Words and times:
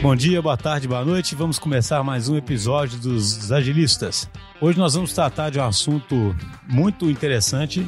Bom 0.00 0.14
dia, 0.14 0.40
boa 0.40 0.56
tarde, 0.56 0.86
boa 0.86 1.04
noite. 1.04 1.34
Vamos 1.34 1.58
começar 1.58 2.04
mais 2.04 2.28
um 2.28 2.36
episódio 2.36 3.00
dos 3.00 3.50
Agilistas. 3.50 4.30
Hoje 4.60 4.78
nós 4.78 4.94
vamos 4.94 5.12
tratar 5.12 5.50
de 5.50 5.58
um 5.58 5.64
assunto 5.64 6.36
muito 6.68 7.10
interessante 7.10 7.84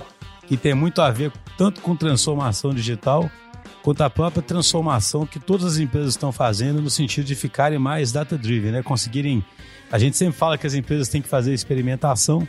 que 0.48 0.56
tem 0.56 0.74
muito 0.74 1.00
a 1.00 1.10
ver 1.12 1.32
tanto 1.56 1.80
com 1.80 1.94
transformação 1.94 2.74
digital 2.74 3.30
quanto 3.80 4.02
a 4.02 4.10
própria 4.10 4.42
transformação 4.42 5.24
que 5.24 5.38
todas 5.38 5.64
as 5.64 5.78
empresas 5.78 6.10
estão 6.10 6.32
fazendo 6.32 6.82
no 6.82 6.90
sentido 6.90 7.26
de 7.26 7.36
ficarem 7.36 7.78
mais 7.78 8.10
data-driven, 8.10 8.72
né? 8.72 8.82
Conseguirem. 8.82 9.44
A 9.90 9.96
gente 9.96 10.16
sempre 10.16 10.36
fala 10.36 10.58
que 10.58 10.66
as 10.66 10.74
empresas 10.74 11.08
têm 11.08 11.22
que 11.22 11.28
fazer 11.28 11.54
experimentação, 11.54 12.46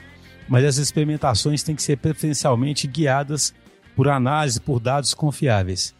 mas 0.49 0.63
essas 0.63 0.85
experimentações 0.85 1.61
têm 1.61 1.75
que 1.75 1.83
ser 1.83 1.97
preferencialmente 1.97 2.87
guiadas 2.87 3.53
por 3.95 4.09
análise, 4.09 4.59
por 4.59 4.79
dados 4.79 5.13
confiáveis. 5.13 5.93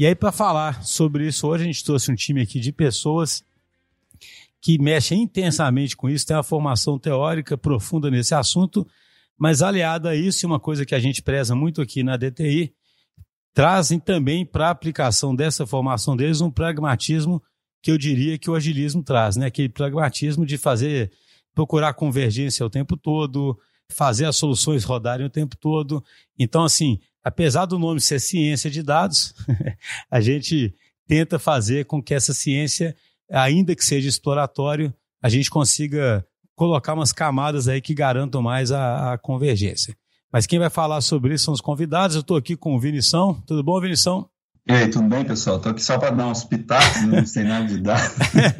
E 0.00 0.06
aí, 0.06 0.14
para 0.14 0.32
falar 0.32 0.82
sobre 0.82 1.26
isso, 1.26 1.46
hoje 1.46 1.64
a 1.64 1.66
gente 1.66 1.84
trouxe 1.84 2.10
um 2.10 2.14
time 2.14 2.40
aqui 2.40 2.58
de 2.58 2.72
pessoas 2.72 3.44
que 4.58 4.78
mexem 4.78 5.24
intensamente 5.24 5.94
com 5.94 6.08
isso, 6.08 6.26
tem 6.26 6.34
uma 6.34 6.42
formação 6.42 6.98
teórica 6.98 7.58
profunda 7.58 8.10
nesse 8.10 8.34
assunto, 8.34 8.88
mas 9.36 9.60
aliada 9.60 10.08
a 10.08 10.16
isso, 10.16 10.46
uma 10.46 10.58
coisa 10.58 10.86
que 10.86 10.94
a 10.94 10.98
gente 10.98 11.20
preza 11.20 11.54
muito 11.54 11.82
aqui 11.82 12.02
na 12.02 12.16
DTI, 12.16 12.72
trazem 13.52 14.00
também 14.00 14.46
para 14.46 14.68
a 14.68 14.70
aplicação 14.70 15.36
dessa 15.36 15.66
formação 15.66 16.16
deles 16.16 16.40
um 16.40 16.50
pragmatismo 16.50 17.42
que 17.82 17.90
eu 17.90 17.98
diria 17.98 18.38
que 18.38 18.48
o 18.48 18.54
agilismo 18.54 19.02
traz, 19.02 19.36
né? 19.36 19.48
Aquele 19.48 19.68
pragmatismo 19.68 20.46
de 20.46 20.56
fazer, 20.56 21.12
procurar 21.54 21.92
convergência 21.92 22.64
o 22.64 22.70
tempo 22.70 22.96
todo, 22.96 23.54
fazer 23.90 24.24
as 24.24 24.36
soluções 24.36 24.82
rodarem 24.82 25.26
o 25.26 25.30
tempo 25.30 25.58
todo. 25.58 26.02
Então, 26.38 26.64
assim, 26.64 26.98
apesar 27.22 27.66
do 27.66 27.78
nome 27.78 28.00
ser 28.00 28.20
ciência 28.20 28.70
de 28.70 28.82
dados, 28.82 29.34
a 30.10 30.20
gente 30.20 30.74
tenta 31.06 31.38
fazer 31.38 31.86
com 31.86 32.02
que 32.02 32.14
essa 32.14 32.32
ciência, 32.32 32.96
ainda 33.30 33.74
que 33.74 33.84
seja 33.84 34.08
exploratório, 34.08 34.94
a 35.22 35.28
gente 35.28 35.50
consiga 35.50 36.24
colocar 36.54 36.94
umas 36.94 37.12
camadas 37.12 37.68
aí 37.68 37.80
que 37.80 37.94
garantam 37.94 38.42
mais 38.42 38.70
a, 38.70 39.14
a 39.14 39.18
convergência. 39.18 39.96
Mas 40.32 40.46
quem 40.46 40.58
vai 40.58 40.70
falar 40.70 41.00
sobre 41.00 41.34
isso 41.34 41.44
são 41.44 41.54
os 41.54 41.60
convidados. 41.60 42.14
Eu 42.14 42.20
estou 42.20 42.36
aqui 42.36 42.56
com 42.56 42.74
o 42.74 42.80
Vinição. 42.80 43.42
Tudo 43.46 43.64
bom, 43.64 43.80
Vinição? 43.80 44.28
E 44.68 44.72
aí, 44.72 44.88
tudo 44.88 45.08
bem, 45.08 45.24
pessoal? 45.24 45.56
Estou 45.56 45.72
aqui 45.72 45.82
só 45.82 45.98
para 45.98 46.10
dar 46.10 46.26
uns 46.26 46.44
pitacos, 46.44 47.02
não 47.02 47.24
sei 47.26 47.44
nada 47.44 47.66
de 47.66 47.80
dar. 47.80 48.00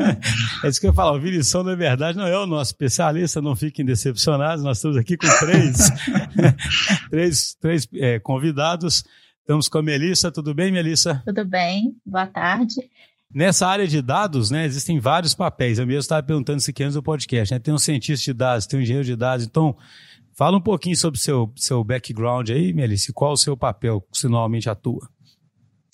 é 0.65 0.69
isso 0.69 0.81
que 0.81 0.87
eu 0.87 0.93
falar. 0.93 1.12
O 1.12 1.20
Vinição, 1.20 1.62
na 1.62 1.75
verdade, 1.75 2.19
não 2.19 2.27
é 2.27 2.37
o 2.39 2.47
nosso 2.47 2.73
especialista, 2.73 3.41
não 3.41 3.55
fiquem 3.55 3.84
decepcionados. 3.84 4.65
Nós 4.65 4.78
estamos 4.78 4.97
aqui 4.97 5.17
com 5.17 5.28
três, 5.39 5.91
três, 7.11 7.55
três 7.61 7.89
é, 7.95 8.19
convidados. 8.19 9.05
Estamos 9.41 9.69
com 9.69 9.78
a 9.78 9.83
Melissa. 9.83 10.33
Tudo 10.33 10.55
bem, 10.55 10.73
Melissa? 10.73 11.23
Tudo 11.25 11.45
bem. 11.45 11.95
Boa 12.05 12.27
tarde. 12.27 12.75
Nessa 13.33 13.69
área 13.69 13.87
de 13.87 14.03
dados, 14.03 14.51
né, 14.51 14.65
existem 14.65 14.98
vários 14.98 15.34
papéis. 15.34 15.78
Eu 15.78 15.87
mesmo 15.87 16.01
estava 16.01 16.23
perguntando 16.23 16.59
isso 16.59 16.71
aqui 16.71 16.83
antes 16.83 16.95
do 16.95 17.03
podcast. 17.03 17.55
Né? 17.55 17.61
Tem 17.61 17.73
um 17.73 17.78
cientista 17.78 18.25
de 18.25 18.33
dados, 18.33 18.67
tem 18.67 18.81
um 18.81 18.83
engenheiro 18.83 19.06
de 19.06 19.15
dados. 19.15 19.47
Então, 19.47 19.77
fala 20.37 20.56
um 20.56 20.61
pouquinho 20.61 20.97
sobre 20.97 21.19
o 21.19 21.23
seu, 21.23 21.53
seu 21.55 21.84
background 21.84 22.51
aí, 22.51 22.73
Melissa. 22.73 23.12
Qual 23.15 23.33
o 23.33 23.37
seu 23.37 23.56
papel 23.56 24.01
que 24.01 24.19
você 24.19 24.27
normalmente 24.27 24.69
atua? 24.69 25.09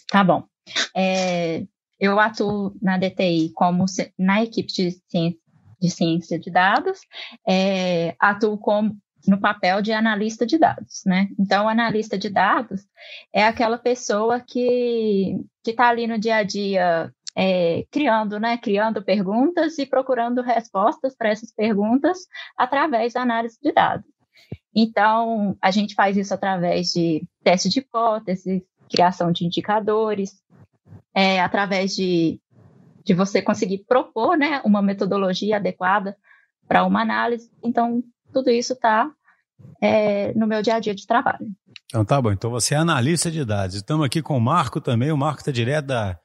Tá 0.09 0.23
bom. 0.23 0.45
É, 0.95 1.65
eu 1.99 2.19
atuo 2.21 2.75
na 2.81 2.99
DTI 2.99 3.53
como 3.55 3.85
na 4.19 4.43
equipe 4.43 4.73
de 4.73 4.91
ciência 5.09 5.47
de, 5.81 5.91
ciência 5.91 6.39
de 6.39 6.51
dados, 6.51 7.01
é, 7.47 8.15
atuo 8.19 8.59
como 8.59 8.97
no 9.27 9.41
papel 9.41 9.83
de 9.83 9.93
analista 9.93 10.47
de 10.47 10.57
dados, 10.57 11.03
né? 11.05 11.29
Então, 11.39 11.69
analista 11.69 12.17
de 12.17 12.31
dados 12.31 12.83
é 13.33 13.45
aquela 13.45 13.77
pessoa 13.77 14.41
que 14.41 15.37
está 15.67 15.89
ali 15.89 16.07
no 16.07 16.19
dia 16.19 16.37
a 16.37 16.43
dia 16.43 17.13
é, 17.37 17.85
criando, 17.91 18.39
né? 18.39 18.57
Criando 18.57 19.03
perguntas 19.03 19.79
e 19.79 19.87
procurando 19.87 20.43
respostas 20.43 21.15
para 21.17 21.31
essas 21.31 21.53
perguntas 21.53 22.19
através 22.57 23.15
da 23.15 23.23
análise 23.23 23.59
de 23.61 23.73
dados. 23.73 24.07
Então, 24.75 25.57
a 25.61 25.71
gente 25.71 25.95
faz 25.95 26.17
isso 26.17 26.33
através 26.33 26.93
de 26.93 27.27
teste 27.43 27.69
de 27.69 27.81
hipóteses, 27.81 28.63
criação 28.91 29.33
de 29.33 29.45
indicadores, 29.45 30.33
é, 31.15 31.41
através 31.41 31.95
de, 31.95 32.41
de 33.05 33.15
você 33.15 33.41
conseguir 33.43 33.85
propor 33.87 34.37
né, 34.37 34.61
uma 34.65 34.83
metodologia 34.83 35.57
adequada 35.57 36.17
para 36.69 36.85
uma 36.85 37.03
análise. 37.03 37.51
Então, 37.63 38.03
tudo 38.33 38.51
isso 38.51 38.75
está 38.75 39.11
é, 39.81 40.33
no 40.35 40.47
meu 40.47 40.63
dia 40.63 40.75
a 40.75 40.81
dia 40.81 40.95
de 40.95 41.07
trabalho. 41.07 41.47
Então 41.89 42.05
tá 42.05 42.21
bom. 42.21 42.33
Então 42.33 42.51
você 42.51 42.75
é 42.75 42.79
analista 42.79 43.31
de 43.31 43.45
dados. 43.45 43.77
Estamos 43.77 44.05
aqui 44.05 44.21
com 44.21 44.37
o 44.37 44.41
Marco 44.41 44.81
também. 44.81 45.11
O 45.13 45.17
Marco 45.17 45.41
está 45.41 45.53
direto 45.53 45.87
da 45.87 46.19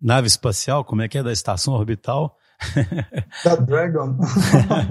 nave 0.00 0.28
espacial, 0.28 0.84
como 0.84 1.02
é 1.02 1.08
que 1.08 1.18
é, 1.18 1.22
da 1.22 1.32
estação 1.32 1.74
orbital. 1.74 2.36
Da 3.44 3.54
Dragon. 3.54 4.18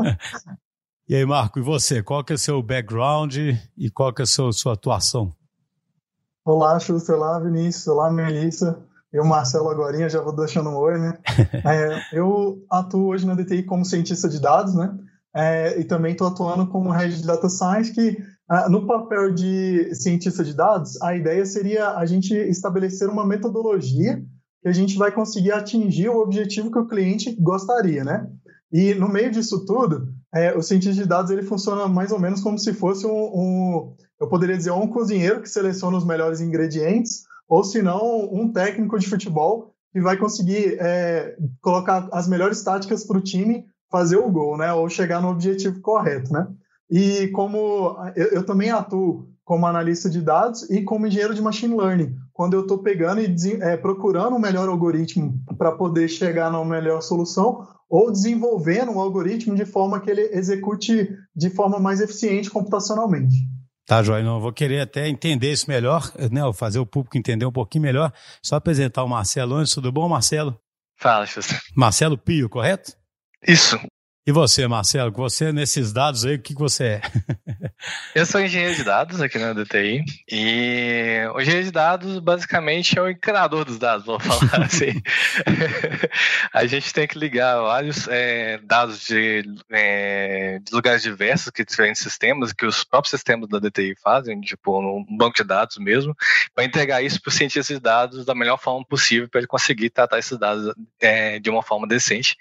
e 1.07 1.15
aí, 1.15 1.25
Marco, 1.25 1.59
e 1.59 1.61
você? 1.61 2.01
Qual 2.01 2.23
que 2.23 2.33
é 2.33 2.35
o 2.35 2.39
seu 2.39 2.61
background 2.63 3.35
e 3.35 3.89
qual 3.91 4.13
que 4.13 4.21
é 4.21 4.23
a 4.23 4.25
sua, 4.25 4.51
sua 4.53 4.73
atuação? 4.73 5.33
Olá, 6.47 6.79
Xuxa, 6.79 7.13
olá, 7.13 7.37
Vinícius, 7.39 7.85
olá, 7.87 8.09
Melissa. 8.09 8.79
Eu, 9.11 9.25
Marcelo, 9.25 9.67
agora 9.67 10.07
já 10.07 10.21
vou 10.21 10.33
deixando 10.33 10.69
um 10.69 10.77
oi, 10.77 10.97
né? 10.97 11.17
É, 11.65 12.17
eu 12.17 12.63
atuo 12.71 13.07
hoje 13.07 13.27
na 13.27 13.35
DTI 13.35 13.63
como 13.63 13.83
cientista 13.83 14.29
de 14.29 14.39
dados, 14.39 14.73
né? 14.73 14.97
É, 15.35 15.77
e 15.77 15.83
também 15.83 16.13
estou 16.13 16.25
atuando 16.25 16.65
como 16.67 16.89
head 16.89 17.17
de 17.17 17.27
data 17.27 17.49
science, 17.49 17.91
que 17.91 18.17
ah, 18.49 18.69
no 18.69 18.87
papel 18.87 19.33
de 19.33 19.93
cientista 19.93 20.41
de 20.41 20.53
dados, 20.53 20.97
a 21.01 21.13
ideia 21.17 21.45
seria 21.45 21.97
a 21.97 22.05
gente 22.05 22.33
estabelecer 22.33 23.09
uma 23.09 23.27
metodologia 23.27 24.23
que 24.61 24.69
a 24.69 24.71
gente 24.71 24.97
vai 24.97 25.11
conseguir 25.11 25.51
atingir 25.51 26.07
o 26.07 26.21
objetivo 26.21 26.71
que 26.71 26.79
o 26.79 26.87
cliente 26.87 27.35
gostaria, 27.41 28.05
né? 28.05 28.25
E 28.71 28.93
no 28.93 29.09
meio 29.09 29.31
disso 29.31 29.65
tudo, 29.65 30.13
é, 30.33 30.55
o 30.55 30.61
cientista 30.61 31.01
de 31.01 31.09
dados 31.09 31.29
ele 31.29 31.43
funciona 31.43 31.89
mais 31.89 32.13
ou 32.13 32.19
menos 32.19 32.39
como 32.39 32.57
se 32.57 32.73
fosse 32.73 33.05
um, 33.05 33.11
um 33.11 33.95
eu 34.19 34.27
poderia 34.27 34.57
dizer, 34.57 34.71
um 34.71 34.87
cozinheiro 34.87 35.41
que 35.41 35.49
seleciona 35.49 35.97
os 35.97 36.05
melhores 36.05 36.41
ingredientes, 36.41 37.23
ou 37.47 37.63
se 37.63 37.81
não, 37.81 38.33
um 38.33 38.51
técnico 38.51 38.97
de 38.99 39.07
futebol 39.07 39.73
que 39.91 40.01
vai 40.01 40.17
conseguir 40.17 40.77
é, 40.79 41.35
colocar 41.61 42.09
as 42.11 42.27
melhores 42.27 42.61
táticas 42.63 43.05
para 43.05 43.17
o 43.17 43.21
time 43.21 43.65
fazer 43.89 44.17
o 44.17 44.29
gol, 44.29 44.57
né? 44.57 44.73
Ou 44.73 44.89
chegar 44.89 45.21
no 45.21 45.29
objetivo 45.29 45.79
correto, 45.81 46.31
né? 46.31 46.47
E 46.89 47.27
como 47.29 47.97
eu, 48.15 48.27
eu 48.27 48.45
também 48.45 48.69
atuo 48.69 49.27
como 49.43 49.65
analista 49.65 50.09
de 50.09 50.21
dados 50.21 50.69
e 50.69 50.83
como 50.83 51.07
engenheiro 51.07 51.33
de 51.33 51.41
machine 51.41 51.75
learning, 51.75 52.13
quando 52.33 52.53
eu 52.53 52.61
estou 52.61 52.79
pegando 52.79 53.21
e 53.21 53.35
é, 53.61 53.77
procurando 53.77 54.35
um 54.35 54.39
melhor 54.39 54.67
algoritmo 54.67 55.39
para 55.57 55.71
poder 55.71 56.09
chegar 56.09 56.51
na 56.51 56.63
melhor 56.65 57.01
solução, 57.01 57.65
ou 57.89 58.11
desenvolvendo 58.11 58.91
um 58.91 58.99
algoritmo 58.99 59.55
de 59.55 59.65
forma 59.65 60.01
que 60.01 60.11
ele 60.11 60.29
execute 60.33 61.09
de 61.33 61.49
forma 61.49 61.79
mais 61.79 62.01
eficiente 62.01 62.49
computacionalmente. 62.49 63.37
Tá, 63.87 64.03
Joia, 64.03 64.21
não, 64.21 64.41
vou 64.41 64.51
querer 64.51 64.81
até 64.81 65.07
entender 65.07 65.49
isso 65.49 65.69
melhor, 65.69 66.11
né, 66.29 66.41
fazer 66.53 66.77
o 66.77 66.85
público 66.85 67.17
entender 67.17 67.45
um 67.45 67.51
pouquinho 67.53 67.83
melhor. 67.83 68.11
Só 68.43 68.57
apresentar 68.57 69.01
o 69.01 69.07
Marcelo 69.07 69.55
antes, 69.55 69.73
tudo 69.73 69.93
bom, 69.93 70.09
Marcelo? 70.09 70.59
Fala, 70.99 71.25
Xuxa. 71.25 71.57
Marcelo 71.73 72.17
Pio, 72.17 72.49
correto? 72.49 72.91
Isso. 73.47 73.79
E 74.27 74.31
você, 74.33 74.67
Marcelo, 74.67 75.09
você 75.09 75.53
nesses 75.53 75.93
dados 75.93 76.25
aí, 76.25 76.35
o 76.35 76.41
que, 76.41 76.53
que 76.53 76.59
você 76.59 76.83
é? 76.83 77.01
eu 78.13 78.25
sou 78.25 78.41
engenheiro 78.41 78.75
de 78.75 78.83
dados 78.83 79.21
aqui 79.21 79.39
na 79.39 79.53
DTI 79.53 80.03
e 80.29 81.21
o 81.33 81.39
engenheiro 81.39 81.65
de 81.65 81.71
dados 81.71 82.19
basicamente 82.19 82.99
é 82.99 83.01
o 83.01 83.09
encanador 83.09 83.63
dos 83.63 83.79
dados, 83.79 84.05
vou 84.05 84.19
falar 84.19 84.65
assim. 84.67 85.01
a 86.51 86.65
gente 86.65 86.93
tem 86.93 87.07
que 87.07 87.17
ligar 87.17 87.61
vários 87.61 88.05
é, 88.09 88.57
dados 88.65 89.07
de, 89.07 89.45
é, 89.71 90.59
de, 90.61 90.75
lugares 90.75 91.03
diversos, 91.03 91.49
que 91.49 91.63
diferentes 91.63 92.01
sistemas, 92.01 92.51
que 92.51 92.65
os 92.65 92.83
próprios 92.83 93.11
sistemas 93.11 93.47
da 93.47 93.59
DTI 93.59 93.95
fazem, 94.03 94.41
tipo 94.41 94.77
um 94.77 95.05
banco 95.17 95.37
de 95.37 95.45
dados 95.45 95.77
mesmo, 95.77 96.13
para 96.53 96.65
entregar 96.65 97.01
isso 97.01 97.21
para 97.21 97.29
o 97.29 97.33
cientista 97.33 97.73
de 97.73 97.79
dados 97.79 98.25
da 98.25 98.35
melhor 98.35 98.57
forma 98.57 98.85
possível 98.85 99.29
para 99.29 99.39
ele 99.39 99.47
conseguir 99.47 99.89
tratar 99.89 100.19
esses 100.19 100.37
dados 100.37 100.73
é, 100.99 101.39
de 101.39 101.49
uma 101.49 101.63
forma 101.63 101.87
decente. 101.87 102.35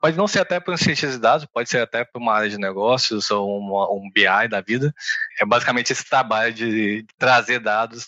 Pode 0.00 0.16
não 0.16 0.26
ser 0.26 0.40
até 0.40 0.58
para 0.58 0.72
um 0.72 0.78
cientista 0.78 1.10
de 1.10 1.25
dados, 1.26 1.46
pode 1.52 1.68
ser 1.68 1.80
até 1.80 2.04
para 2.04 2.22
uma 2.22 2.32
área 2.32 2.48
de 2.48 2.58
negócios 2.58 3.30
ou 3.30 3.58
uma, 3.58 3.90
um 3.92 4.08
BI 4.12 4.48
da 4.48 4.60
vida. 4.60 4.94
É 5.40 5.44
basicamente 5.44 5.92
esse 5.92 6.08
trabalho 6.08 6.54
de 6.54 7.04
trazer 7.18 7.58
dados 7.58 8.04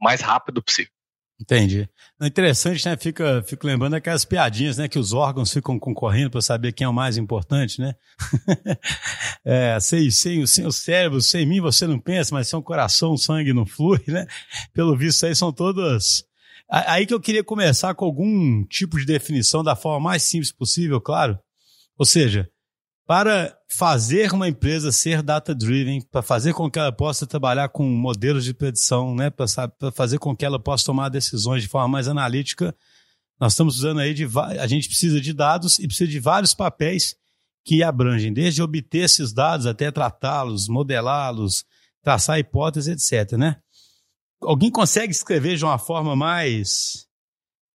o 0.00 0.04
mais 0.04 0.20
rápido 0.20 0.62
possível. 0.62 0.92
Entendi. 1.40 1.88
Interessante, 2.22 2.88
né? 2.88 2.96
Fica, 2.96 3.42
fico 3.42 3.66
lembrando 3.66 3.94
aquelas 3.94 4.24
piadinhas, 4.24 4.78
né? 4.78 4.86
Que 4.86 4.98
os 4.98 5.12
órgãos 5.12 5.52
ficam 5.52 5.76
concorrendo 5.76 6.30
para 6.30 6.40
saber 6.40 6.72
quem 6.72 6.84
é 6.84 6.88
o 6.88 6.92
mais 6.92 7.16
importante, 7.16 7.80
né? 7.80 7.94
é, 9.44 9.80
sem, 9.80 10.08
sem, 10.08 10.46
sem 10.46 10.64
o 10.64 10.70
cérebro, 10.70 11.20
sem 11.20 11.44
mim 11.44 11.60
você 11.60 11.84
não 11.84 11.98
pensa, 11.98 12.32
mas 12.32 12.46
sem 12.46 12.56
o 12.56 12.62
coração, 12.62 13.12
o 13.12 13.18
sangue 13.18 13.52
não 13.52 13.66
flui, 13.66 14.00
né? 14.06 14.24
Pelo 14.72 14.96
visto 14.96 15.26
aí 15.26 15.34
são 15.34 15.52
todas... 15.52 16.24
Aí 16.70 17.04
que 17.04 17.12
eu 17.12 17.20
queria 17.20 17.44
começar 17.44 17.94
com 17.94 18.06
algum 18.06 18.64
tipo 18.64 18.98
de 18.98 19.04
definição 19.04 19.62
da 19.62 19.76
forma 19.76 20.08
mais 20.08 20.22
simples 20.22 20.50
possível, 20.50 21.02
claro. 21.02 21.38
Ou 21.98 22.06
seja, 22.06 22.48
para 23.06 23.56
fazer 23.68 24.32
uma 24.32 24.48
empresa 24.48 24.92
ser 24.92 25.22
data-driven, 25.22 26.00
para 26.02 26.22
fazer 26.22 26.54
com 26.54 26.70
que 26.70 26.78
ela 26.78 26.92
possa 26.92 27.26
trabalhar 27.26 27.68
com 27.68 27.84
modelos 27.84 28.44
de 28.44 28.54
predição, 28.54 29.14
né, 29.14 29.30
para 29.30 29.46
fazer 29.92 30.18
com 30.18 30.36
que 30.36 30.44
ela 30.44 30.58
possa 30.58 30.84
tomar 30.84 31.08
decisões 31.08 31.62
de 31.62 31.68
forma 31.68 31.88
mais 31.88 32.08
analítica, 32.08 32.74
nós 33.40 33.54
estamos 33.54 33.76
usando 33.76 34.00
aí 34.00 34.14
de 34.14 34.26
a 34.58 34.66
gente 34.66 34.88
precisa 34.88 35.20
de 35.20 35.32
dados 35.32 35.78
e 35.78 35.86
precisa 35.86 36.08
de 36.08 36.20
vários 36.20 36.54
papéis 36.54 37.16
que 37.64 37.82
abrangem 37.82 38.32
desde 38.32 38.62
obter 38.62 39.04
esses 39.04 39.32
dados 39.32 39.66
até 39.66 39.90
tratá-los, 39.90 40.68
modelá-los, 40.68 41.64
traçar 42.02 42.38
hipóteses, 42.38 43.12
etc. 43.12 43.36
Né? 43.36 43.56
Alguém 44.40 44.70
consegue 44.70 45.12
escrever 45.12 45.56
de 45.56 45.64
uma 45.64 45.78
forma 45.78 46.14
mais 46.14 47.06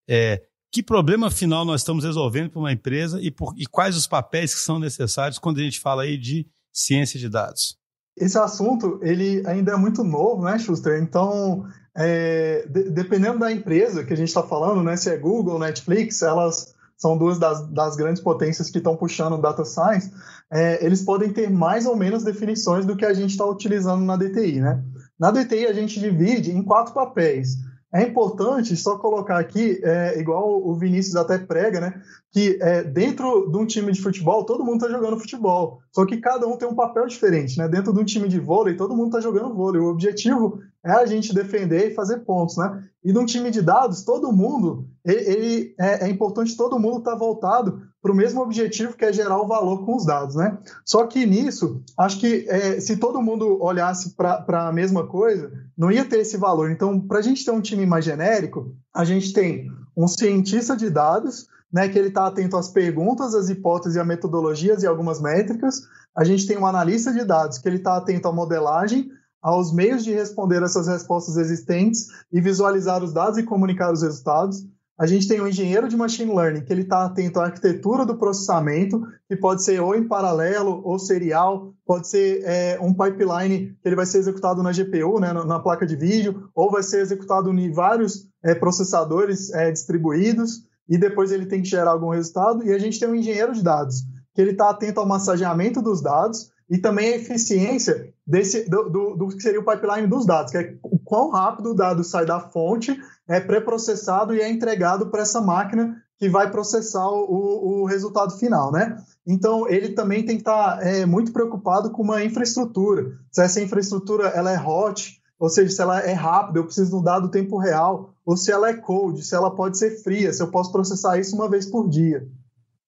é, 0.08 0.42
que 0.72 0.84
problema 0.84 1.32
final 1.32 1.64
nós 1.66 1.82
estamos 1.82 2.04
resolvendo 2.04 2.50
para 2.50 2.60
uma 2.60 2.72
empresa 2.72 3.22
e, 3.22 3.32
por, 3.32 3.54
e 3.58 3.66
quais 3.66 3.96
os 3.96 4.08
papéis 4.08 4.54
que 4.54 4.60
são 4.60 4.80
necessários 4.80 5.40
quando 5.40 5.60
a 5.60 5.64
gente 5.64 5.80
fala 5.80 6.04
aí 6.04 6.18
de 6.18 6.48
ciência 6.74 7.20
de 7.20 7.30
dados? 7.30 7.78
Esse 8.16 8.38
assunto 8.38 9.00
ele 9.02 9.44
ainda 9.46 9.74
é 9.74 9.78
muito 9.78 10.04
novo, 10.04 10.44
né, 10.44 10.58
Schuster? 10.58 11.02
Então, 11.02 11.66
é, 11.96 12.68
de, 12.68 12.90
dependendo 12.90 13.40
da 13.40 13.52
empresa 13.52 14.04
que 14.04 14.14
a 14.14 14.18
gente 14.18 14.28
está 14.28 14.44
falando, 14.44 14.84
né, 14.84 14.98
se 14.98 15.10
é 15.10 15.18
Google, 15.18 15.60
Netflix, 15.60 16.22
elas 16.22 16.76
são 16.98 17.16
duas 17.16 17.38
das, 17.38 17.68
das 17.70 17.96
grandes 17.96 18.22
potências 18.22 18.72
que 18.72 18.80
estão 18.80 18.98
puxando 18.98 19.40
data 19.40 19.64
science, 19.64 20.12
é, 20.52 20.84
eles 20.84 21.04
podem 21.04 21.32
ter 21.32 21.50
mais 21.50 21.86
ou 21.86 21.96
menos 21.96 22.24
definições 22.24 22.86
do 22.86 22.96
que 22.96 23.06
a 23.06 23.14
gente 23.14 23.32
está 23.32 23.46
utilizando 23.46 24.04
na 24.04 24.18
DTI, 24.18 24.60
né? 24.60 24.84
Na 25.20 25.30
DTI 25.32 25.68
a 25.68 25.74
gente 25.74 26.00
divide 26.00 26.52
em 26.52 26.64
quatro 26.64 26.94
papéis. 26.94 27.56
É 27.94 28.04
importante 28.04 28.76
só 28.76 28.98
colocar 28.98 29.40
aqui, 29.40 29.80
é, 29.82 30.20
igual 30.20 30.62
o 30.62 30.76
Vinícius 30.76 31.16
até 31.16 31.38
prega, 31.38 31.80
né? 31.80 32.02
Que 32.32 32.58
é, 32.62 32.84
dentro 32.84 33.50
de 33.50 33.58
um 33.58 33.66
time 33.66 33.94
de 33.94 34.02
futebol, 34.02 34.44
todo 34.44 34.64
mundo 34.64 34.84
está 34.84 34.90
jogando 34.90 35.20
futebol. 35.20 35.80
Só 35.94 36.06
que 36.06 36.18
cada 36.18 36.46
um 36.46 36.58
tem 36.58 36.68
um 36.68 36.76
papel 36.76 37.08
diferente, 37.08 37.58
né? 37.58 37.68
Dentro 37.68 37.94
de 37.94 38.00
um 38.00 38.04
time 38.06 38.28
de 38.28 38.40
vôlei, 38.40 38.76
todo 38.76 38.96
mundo 38.96 39.08
está 39.08 39.22
jogando 39.22 39.56
vôlei. 39.56 39.82
O 39.82 39.90
objetivo 39.90 40.60
é 40.84 40.92
a 40.92 41.06
gente 41.06 41.34
defender 41.34 41.92
e 41.92 41.94
fazer 41.94 42.20
pontos, 42.26 42.58
né? 42.58 42.84
E 43.04 43.14
de 43.14 43.18
um 43.18 43.26
time 43.26 43.50
de 43.50 43.62
dados, 43.62 44.04
todo 44.04 44.34
mundo, 44.34 44.86
ele, 45.06 45.22
ele 45.22 45.76
é, 45.80 46.06
é, 46.06 46.10
importante 46.10 46.58
todo 46.58 46.78
mundo 46.78 46.98
estar 46.98 47.12
tá 47.12 47.18
voltado 47.18 47.82
para 48.02 48.12
o 48.12 48.16
mesmo 48.16 48.42
objetivo 48.42 48.96
que 48.96 49.06
é 49.06 49.12
gerar 49.12 49.42
o 49.42 49.48
valor 49.48 49.86
com 49.86 49.96
os 49.96 50.06
dados, 50.06 50.36
né? 50.36 50.58
Só 50.86 51.06
que 51.06 51.26
nisso, 51.26 51.82
acho 51.98 52.20
que 52.20 52.46
é, 52.48 52.80
se 52.80 52.98
todo 52.98 53.22
mundo 53.22 53.62
olhasse 53.62 54.16
para 54.16 54.68
a 54.68 54.72
mesma 54.72 55.08
coisa, 55.08 55.52
não 55.78 55.92
ia 55.92 56.06
ter 56.06 56.20
esse 56.20 56.38
valor. 56.38 56.72
Então, 56.72 57.00
para 57.00 57.20
a 57.20 57.22
gente 57.22 57.44
ter 57.44 57.52
um 57.52 57.62
time 57.62 57.86
mais 57.86 58.06
genérico, 58.06 58.76
a 58.94 59.04
gente 59.04 59.34
tem 59.34 59.70
um 59.96 60.08
cientista 60.08 60.78
de 60.78 60.90
dados, 60.90 61.48
né, 61.74 61.90
que 61.90 61.98
ele 61.98 62.10
está 62.10 62.28
atento 62.28 62.56
às 62.56 62.70
perguntas, 62.70 63.34
às 63.34 63.50
hipóteses, 63.50 63.98
a 63.98 64.06
metodologias 64.06 64.84
e 64.84 64.88
algumas 64.88 65.20
métricas. 65.20 65.82
A 66.16 66.24
gente 66.24 66.48
tem 66.48 66.58
um 66.58 66.66
analista 66.66 67.12
de 67.12 67.26
dados, 67.26 67.58
que 67.58 67.68
ele 67.68 67.78
está 67.78 67.98
atento 67.98 68.28
à 68.28 68.32
modelagem, 68.32 69.10
aos 69.42 69.74
meios 69.74 70.04
de 70.04 70.12
responder 70.12 70.62
essas 70.64 70.88
respostas 70.88 71.38
existentes 71.38 72.08
e 72.32 72.42
visualizar 72.42 73.04
os 73.04 73.14
dados 73.14 73.38
e 73.38 73.44
comunicar 73.44 73.92
os 73.92 74.02
resultados. 74.02 74.66
A 75.00 75.06
gente 75.06 75.28
tem 75.28 75.40
um 75.40 75.48
engenheiro 75.48 75.88
de 75.88 75.96
machine 75.96 76.34
learning 76.34 76.62
que 76.62 76.74
ele 76.74 76.82
está 76.82 77.06
atento 77.06 77.40
à 77.40 77.46
arquitetura 77.46 78.04
do 78.04 78.18
processamento, 78.18 79.00
que 79.28 79.36
pode 79.36 79.64
ser 79.64 79.80
ou 79.80 79.94
em 79.94 80.08
paralelo 80.08 80.82
ou 80.84 80.98
serial, 80.98 81.72
pode 81.86 82.08
ser 82.08 82.42
é, 82.44 82.80
um 82.82 82.94
pipeline 82.94 83.78
que 83.80 83.88
ele 83.88 83.96
vai 83.96 84.08
ser 84.08 84.18
executado 84.18 84.64
na 84.64 84.72
GPU, 84.72 85.20
né, 85.20 85.32
na 85.34 85.60
placa 85.60 85.86
de 85.86 85.96
vídeo, 85.96 86.50
ou 86.56 86.72
vai 86.72 86.82
ser 86.82 87.02
executado 87.02 87.52
em 87.52 87.72
vários 87.72 88.28
é, 88.44 88.56
processadores 88.56 89.54
é, 89.54 89.72
distribuídos, 89.72 90.64
e 90.90 90.98
depois 90.98 91.32
ele 91.32 91.46
tem 91.46 91.62
que 91.62 91.70
gerar 91.70 91.92
algum 91.92 92.10
resultado. 92.10 92.64
E 92.66 92.74
a 92.74 92.80
gente 92.80 93.00
tem 93.00 93.08
um 93.08 93.16
engenheiro 93.16 93.54
de 93.54 93.62
dados, 93.62 94.04
que 94.34 94.42
ele 94.42 94.52
está 94.52 94.72
atento 94.72 95.00
ao 95.00 95.06
massageamento 95.06 95.80
dos 95.80 96.02
dados 96.02 96.50
e 96.70 96.78
também 96.78 97.14
a 97.14 97.18
eficiência 97.18 98.14
desse, 98.26 98.70
do, 98.70 98.90
do, 98.90 99.16
do, 99.16 99.28
que 99.30 99.42
seria 99.42 99.60
o 99.60 99.66
pipeline 99.66 100.08
dos 100.08 100.26
dados, 100.26 100.52
que 100.52 100.58
é 100.58 100.76
o 100.84 101.00
quão 101.00 101.30
rápido 101.30 101.72
o 101.72 101.74
dado 101.74 102.04
sai 102.04 102.26
da 102.26 102.40
fonte, 102.40 103.00
é 103.28 103.40
pré-processado 103.40 104.34
e 104.34 104.42
é 104.42 104.50
entregado 104.50 105.08
para 105.08 105.22
essa 105.22 105.42
máquina 105.42 106.02
que 106.18 106.30
vai 106.30 106.50
processar 106.50 107.08
o, 107.08 107.82
o, 107.82 107.86
resultado 107.86 108.38
final, 108.38 108.72
né? 108.72 108.98
Então, 109.26 109.70
ele 109.70 109.90
também 109.90 110.26
tem 110.26 110.38
que 110.38 110.42
estar 110.42 110.78
tá, 110.78 110.84
é, 110.84 111.06
muito 111.06 111.32
preocupado 111.32 111.92
com 111.92 112.02
uma 112.02 112.24
infraestrutura. 112.24 113.12
Se 113.32 113.44
essa 113.44 113.62
infraestrutura 113.62 114.30
ela 114.30 114.52
é 114.52 114.60
hot, 114.60 115.22
ou 115.40 115.48
seja, 115.48 115.70
se 115.70 115.82
ela 115.82 116.00
é 116.00 116.14
rápida, 116.14 116.58
eu 116.58 116.66
preciso 116.66 116.90
de 116.90 116.96
um 116.96 117.04
dado 117.04 117.30
tempo 117.30 117.60
real, 117.60 118.16
ou 118.26 118.36
se 118.36 118.52
ela 118.52 118.70
é 118.70 118.74
cold, 118.74 119.22
se 119.24 119.36
ela 119.36 119.54
pode 119.54 119.78
ser 119.78 120.02
fria, 120.02 120.34
se 120.34 120.42
eu 120.42 120.50
posso 120.50 120.72
processar 120.72 121.20
isso 121.20 121.36
uma 121.36 121.50
vez 121.50 121.68
por 121.68 121.88
dia. 121.88 122.28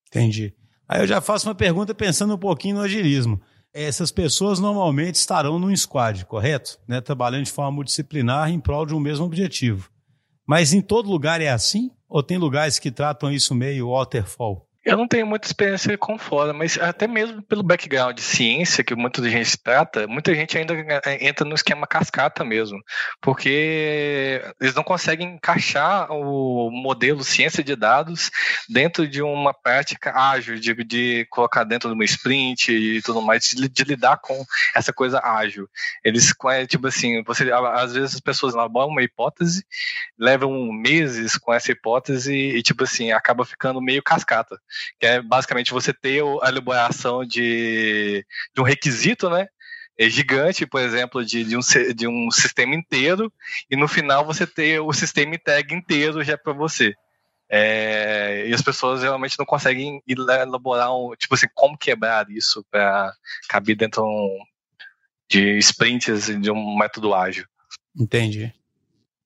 Entendi. 0.07 0.55
Aí 0.87 1.01
eu 1.01 1.07
já 1.07 1.21
faço 1.21 1.47
uma 1.47 1.53
pergunta 1.53 1.93
pensando 1.93 2.33
um 2.33 2.37
pouquinho 2.37 2.77
no 2.77 2.81
agilismo 2.81 3.39
essas 3.73 4.11
pessoas 4.11 4.59
normalmente 4.59 5.15
estarão 5.15 5.59
num 5.59 5.75
squad, 5.75 6.25
correto? 6.25 6.79
Né? 6.87 7.01
Trabalhando 7.01 7.45
de 7.45 7.51
forma 7.51 7.71
multidisciplinar 7.71 8.49
em 8.49 8.59
prol 8.59 8.85
de 8.85 8.93
um 8.93 8.99
mesmo 8.99 9.25
objetivo. 9.25 9.89
Mas 10.49 10.73
em 10.73 10.81
todo 10.81 11.11
lugar 11.11 11.41
é 11.41 11.49
assim? 11.49 11.91
Ou 12.09 12.23
tem 12.23 12.39
lugares 12.39 12.79
que 12.79 12.89
tratam 12.89 13.31
isso 13.31 13.53
meio 13.53 13.91
waterfall? 13.91 14.67
Eu 14.85 14.95
não 14.95 15.07
tenho 15.09 15.27
muita 15.27 15.45
experiência 15.45 15.97
com 15.97 16.17
fora, 16.17 16.53
mas 16.53 16.77
até 16.77 17.05
mesmo 17.05 17.41
pelo 17.43 17.61
background 17.61 18.15
de 18.15 18.21
ciência 18.21 18.81
que 18.81 18.95
muita 18.95 19.21
gente 19.29 19.57
trata, 19.61 20.07
muita 20.07 20.33
gente 20.33 20.57
ainda 20.57 20.73
é, 21.05 21.27
entra 21.27 21.45
no 21.45 21.53
esquema 21.53 21.85
cascata 21.85 22.45
mesmo, 22.45 22.79
porque 23.19 24.41
eles 24.59 24.73
não 24.73 24.83
conseguem 24.83 25.35
encaixar 25.35 26.09
o 26.11 26.71
modelo 26.71 27.25
ciência 27.25 27.61
de 27.61 27.75
dados 27.75 28.31
dentro 28.69 29.05
de 29.05 29.21
uma 29.21 29.53
prática 29.53 30.17
ágil, 30.17 30.55
de, 30.55 30.73
de 30.85 31.27
colocar 31.29 31.65
dentro 31.65 31.89
de 31.89 31.95
uma 31.95 32.05
sprint 32.05 32.71
e 32.71 33.01
tudo 33.01 33.21
mais, 33.21 33.49
de, 33.49 33.67
de 33.67 33.83
lidar 33.83 34.17
com 34.17 34.45
essa 34.73 34.93
coisa 34.93 35.19
ágil. 35.21 35.69
Eles, 36.05 36.33
é, 36.51 36.65
tipo 36.65 36.87
assim, 36.87 37.21
você, 37.23 37.51
às 37.51 37.93
vezes 37.93 38.15
as 38.15 38.21
pessoas 38.21 38.53
elaboram 38.53 38.87
uma 38.87 39.03
hipótese, 39.03 39.65
levam 40.17 40.71
meses 40.71 41.37
com 41.37 41.53
essa 41.53 41.69
hipótese 41.69 42.33
e, 42.33 42.63
tipo 42.63 42.85
assim, 42.85 43.11
acaba 43.11 43.43
ficando 43.43 43.81
meio 43.81 44.01
cascata 44.01 44.57
que 44.99 45.05
é 45.05 45.21
basicamente 45.21 45.71
você 45.71 45.93
ter 45.93 46.23
a 46.41 46.49
elaboração 46.49 47.25
de, 47.25 48.25
de 48.53 48.61
um 48.61 48.63
requisito, 48.63 49.29
né? 49.29 49.47
É 49.97 50.09
gigante, 50.09 50.65
por 50.65 50.81
exemplo, 50.81 51.25
de, 51.25 51.43
de, 51.43 51.57
um, 51.57 51.59
de 51.95 52.07
um 52.07 52.31
sistema 52.31 52.73
inteiro, 52.73 53.31
e 53.69 53.75
no 53.75 53.87
final 53.87 54.25
você 54.25 54.47
ter 54.47 54.79
o 54.79 54.93
sistema 54.93 55.35
entregue 55.35 55.75
inteiro 55.75 56.23
já 56.23 56.37
para 56.37 56.53
você. 56.53 56.93
É, 57.51 58.47
e 58.47 58.53
as 58.53 58.61
pessoas 58.61 59.01
realmente 59.01 59.37
não 59.37 59.45
conseguem 59.45 60.01
elaborar 60.07 60.95
um, 60.95 61.15
tipo 61.15 61.33
assim, 61.33 61.47
como 61.53 61.77
quebrar 61.77 62.29
isso 62.29 62.63
para 62.69 63.11
caber 63.49 63.75
dentro 63.75 64.05
de 65.27 65.57
sprints 65.57 66.27
de 66.27 66.51
um 66.51 66.77
método 66.77 67.13
ágil. 67.13 67.45
Entendi. 67.97 68.53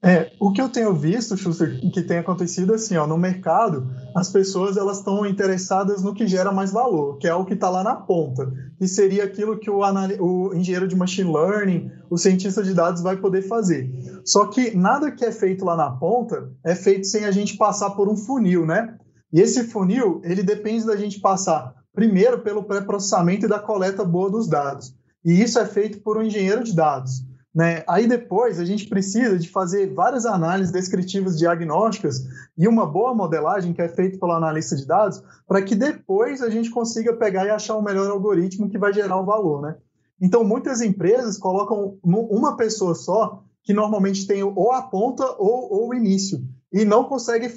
É, 0.06 0.34
o 0.38 0.52
que 0.52 0.62
eu 0.62 0.68
tenho 0.68 0.94
visto, 0.94 1.38
Schuster, 1.38 1.80
que 1.80 2.02
tem 2.02 2.18
acontecido 2.18 2.74
assim, 2.74 2.98
ó, 2.98 3.08
no 3.08 3.18
mercado, 3.18 3.90
as 4.14 4.30
pessoas 4.30 4.76
elas 4.76 4.98
estão 4.98 5.26
interessadas 5.26 6.04
no 6.04 6.14
que 6.14 6.28
gera 6.28 6.52
mais 6.52 6.74
valor, 6.74 7.18
que 7.20 7.26
é 7.26 7.34
o 7.34 7.46
que 7.46 7.54
está 7.54 7.70
lá 7.70 7.82
na 7.86 7.96
ponta, 7.96 8.52
que 8.78 8.86
seria 8.86 9.24
aquilo 9.24 9.58
que 9.58 9.70
o, 9.70 9.80
o, 10.20 10.54
engenheiro 10.54 10.90
de 10.90 10.96
machine 10.98 11.32
learning, 11.32 11.90
o 12.10 12.18
cientista 12.18 12.62
de 12.62 12.74
dados 12.74 13.02
vai 13.02 13.16
poder 13.16 13.44
fazer. 13.44 13.90
Só 14.26 14.48
que 14.48 14.76
nada 14.76 15.10
que 15.10 15.24
é 15.24 15.32
feito 15.32 15.64
lá 15.64 15.78
na 15.78 15.92
ponta 15.92 16.52
é 16.66 16.76
feito 16.76 17.08
sem 17.08 17.24
a 17.24 17.32
gente 17.32 17.56
passar 17.56 17.92
por 17.92 18.10
um 18.10 18.18
funil, 18.18 18.66
né? 18.66 18.98
E 19.32 19.40
esse 19.40 19.64
funil, 19.64 20.20
ele 20.26 20.44
depende 20.44 20.86
da 20.86 20.98
gente 20.98 21.22
passar 21.22 21.74
primeiro 21.94 22.40
pelo 22.40 22.66
pré-processamento 22.66 23.46
e 23.46 23.50
da 23.50 23.58
coleta 23.58 24.04
boa 24.04 24.30
dos 24.30 24.50
dados. 24.50 24.94
E 25.24 25.42
isso 25.42 25.58
é 25.60 25.66
feito 25.66 26.02
por 26.02 26.18
um 26.18 26.24
engenheiro 26.24 26.62
de 26.62 26.76
dados. 26.76 27.24
Né? 27.54 27.84
Aí 27.88 28.08
depois 28.08 28.60
a 28.60 28.66
gente 28.66 28.88
precisa 28.88 29.38
de 29.38 29.48
fazer 29.48 29.94
várias 29.94 30.26
análises 30.26 30.72
descritivas 30.72 31.38
diagnósticas 31.38 32.26
e 32.58 32.68
uma 32.68 32.86
boa 32.86 33.14
modelagem 33.14 33.74
que 33.74 33.82
é 33.82 33.88
feita 33.88 34.18
pelo 34.18 34.32
analista 34.32 34.76
de 34.76 34.88
dados 34.88 35.24
para 35.48 35.62
que 35.62 35.76
depois 35.76 36.42
a 36.42 36.50
gente 36.50 36.72
consiga 36.72 37.14
pegar 37.14 37.46
e 37.46 37.52
achar 37.52 37.76
o 37.76 37.82
melhor 37.84 38.10
algoritmo 38.10 38.70
que 38.70 38.78
vai 38.80 38.92
gerar 38.92 39.20
o 39.20 39.26
valor. 39.26 39.62
Né? 39.62 39.76
Então 40.20 40.44
muitas 40.44 40.82
empresas 40.82 41.38
colocam 41.38 42.00
uma 42.04 42.58
pessoa 42.58 42.96
só 42.96 43.44
que 43.64 43.72
normalmente 43.72 44.26
tem 44.26 44.44
ou 44.44 44.72
a 44.72 44.82
ponta 44.82 45.24
ou, 45.38 45.72
ou 45.72 45.90
o 45.90 45.94
início 45.94 46.44
e 46.72 46.84
não 46.84 47.04
consegue 47.04 47.50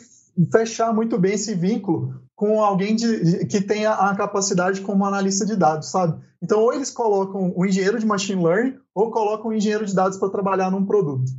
fechar 0.53 0.93
muito 0.93 1.19
bem 1.19 1.33
esse 1.33 1.55
vínculo 1.55 2.26
com 2.37 2.63
alguém 2.63 2.95
de, 2.95 3.47
que 3.47 3.63
tenha 3.63 3.93
a 3.93 4.15
capacidade 4.15 4.83
como 4.83 5.07
analista 5.07 5.47
de 5.47 5.57
dados, 5.57 5.91
sabe? 5.91 6.23
Então, 6.41 6.61
ou 6.61 6.73
eles 6.73 6.91
colocam 6.91 7.55
um 7.57 7.65
engenheiro 7.65 7.99
de 7.99 8.05
machine 8.05 8.45
learning 8.45 8.77
ou 8.95 9.11
colocam 9.11 9.51
um 9.51 9.55
engenheiro 9.55 9.87
de 9.87 9.95
dados 9.95 10.19
para 10.19 10.29
trabalhar 10.29 10.71
num 10.71 10.85
produto. 10.85 11.33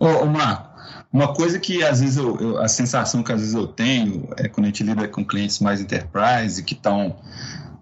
Ô, 0.00 0.06
ô 0.06 0.26
Marco, 0.26 0.74
uma 1.12 1.34
coisa 1.34 1.60
que 1.60 1.84
às 1.84 2.00
vezes 2.00 2.16
eu, 2.16 2.36
eu, 2.40 2.58
a 2.58 2.66
sensação 2.66 3.22
que 3.22 3.30
às 3.30 3.40
vezes 3.40 3.54
eu 3.54 3.66
tenho 3.66 4.26
é 4.38 4.48
quando 4.48 4.64
a 4.64 4.68
gente 4.68 4.82
lida 4.82 5.06
com 5.06 5.24
clientes 5.24 5.60
mais 5.60 5.80
enterprise 5.80 6.62
que 6.62 6.74
estão 6.74 7.16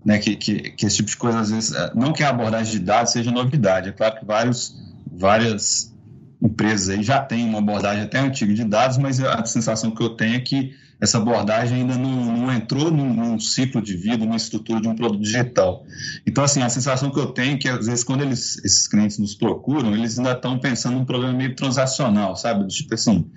né, 0.05 0.19
que, 0.19 0.35
que, 0.35 0.73
que, 0.73 0.85
esse 0.85 0.97
tipo 0.97 1.09
de 1.09 1.17
coisa, 1.17 1.39
às 1.39 1.51
vezes, 1.51 1.73
não 1.95 2.13
que 2.13 2.25
a 2.25 2.31
abordagem 2.31 2.73
de 2.73 2.81
dados 2.81 3.13
seja 3.13 3.31
novidade, 3.31 3.89
é 3.89 3.93
claro 3.93 4.19
que 4.19 4.27
vários, 4.27 4.77
várias 5.07 5.95
empresas 6.43 6.89
aí 6.89 7.05
já 7.05 7.23
têm 7.23 7.49
uma 7.49 7.61
abordagem 7.61 8.03
até 8.03 8.19
antiga 8.19 8.53
de 8.53 8.65
dados, 8.65 8.99
mas 8.99 9.21
a 9.21 9.45
sensação 9.45 9.93
que 9.93 10.03
eu 10.03 10.11
tenho 10.11 10.35
é 10.35 10.41
que 10.41 10.75
essa 11.03 11.19
abordagem 11.19 11.79
ainda 11.79 11.99
não, 11.99 12.37
não 12.37 12.53
entrou 12.53 12.89
num, 12.89 13.13
num, 13.13 13.41
ciclo 13.41 13.83
de 13.83 13.97
vida, 13.97 14.25
numa 14.25 14.37
estrutura 14.37 14.81
de 14.81 14.87
um 14.87 14.95
produto 14.95 15.21
digital. 15.21 15.85
Então, 16.25 16.45
assim, 16.45 16.63
a 16.63 16.69
sensação 16.69 17.11
que 17.11 17.19
eu 17.19 17.27
tenho 17.27 17.57
é 17.57 17.59
que, 17.59 17.69
às 17.69 17.87
vezes, 17.87 18.05
quando 18.05 18.23
eles, 18.23 18.65
esses 18.65 18.87
clientes 18.87 19.19
nos 19.19 19.35
procuram, 19.35 19.97
eles 19.97 20.17
ainda 20.17 20.31
estão 20.31 20.61
pensando 20.61 20.97
num 20.97 21.05
problema 21.05 21.33
meio 21.33 21.57
transacional, 21.57 22.37
sabe? 22.37 22.69
Tipo 22.69 22.95
assim, 22.95 23.29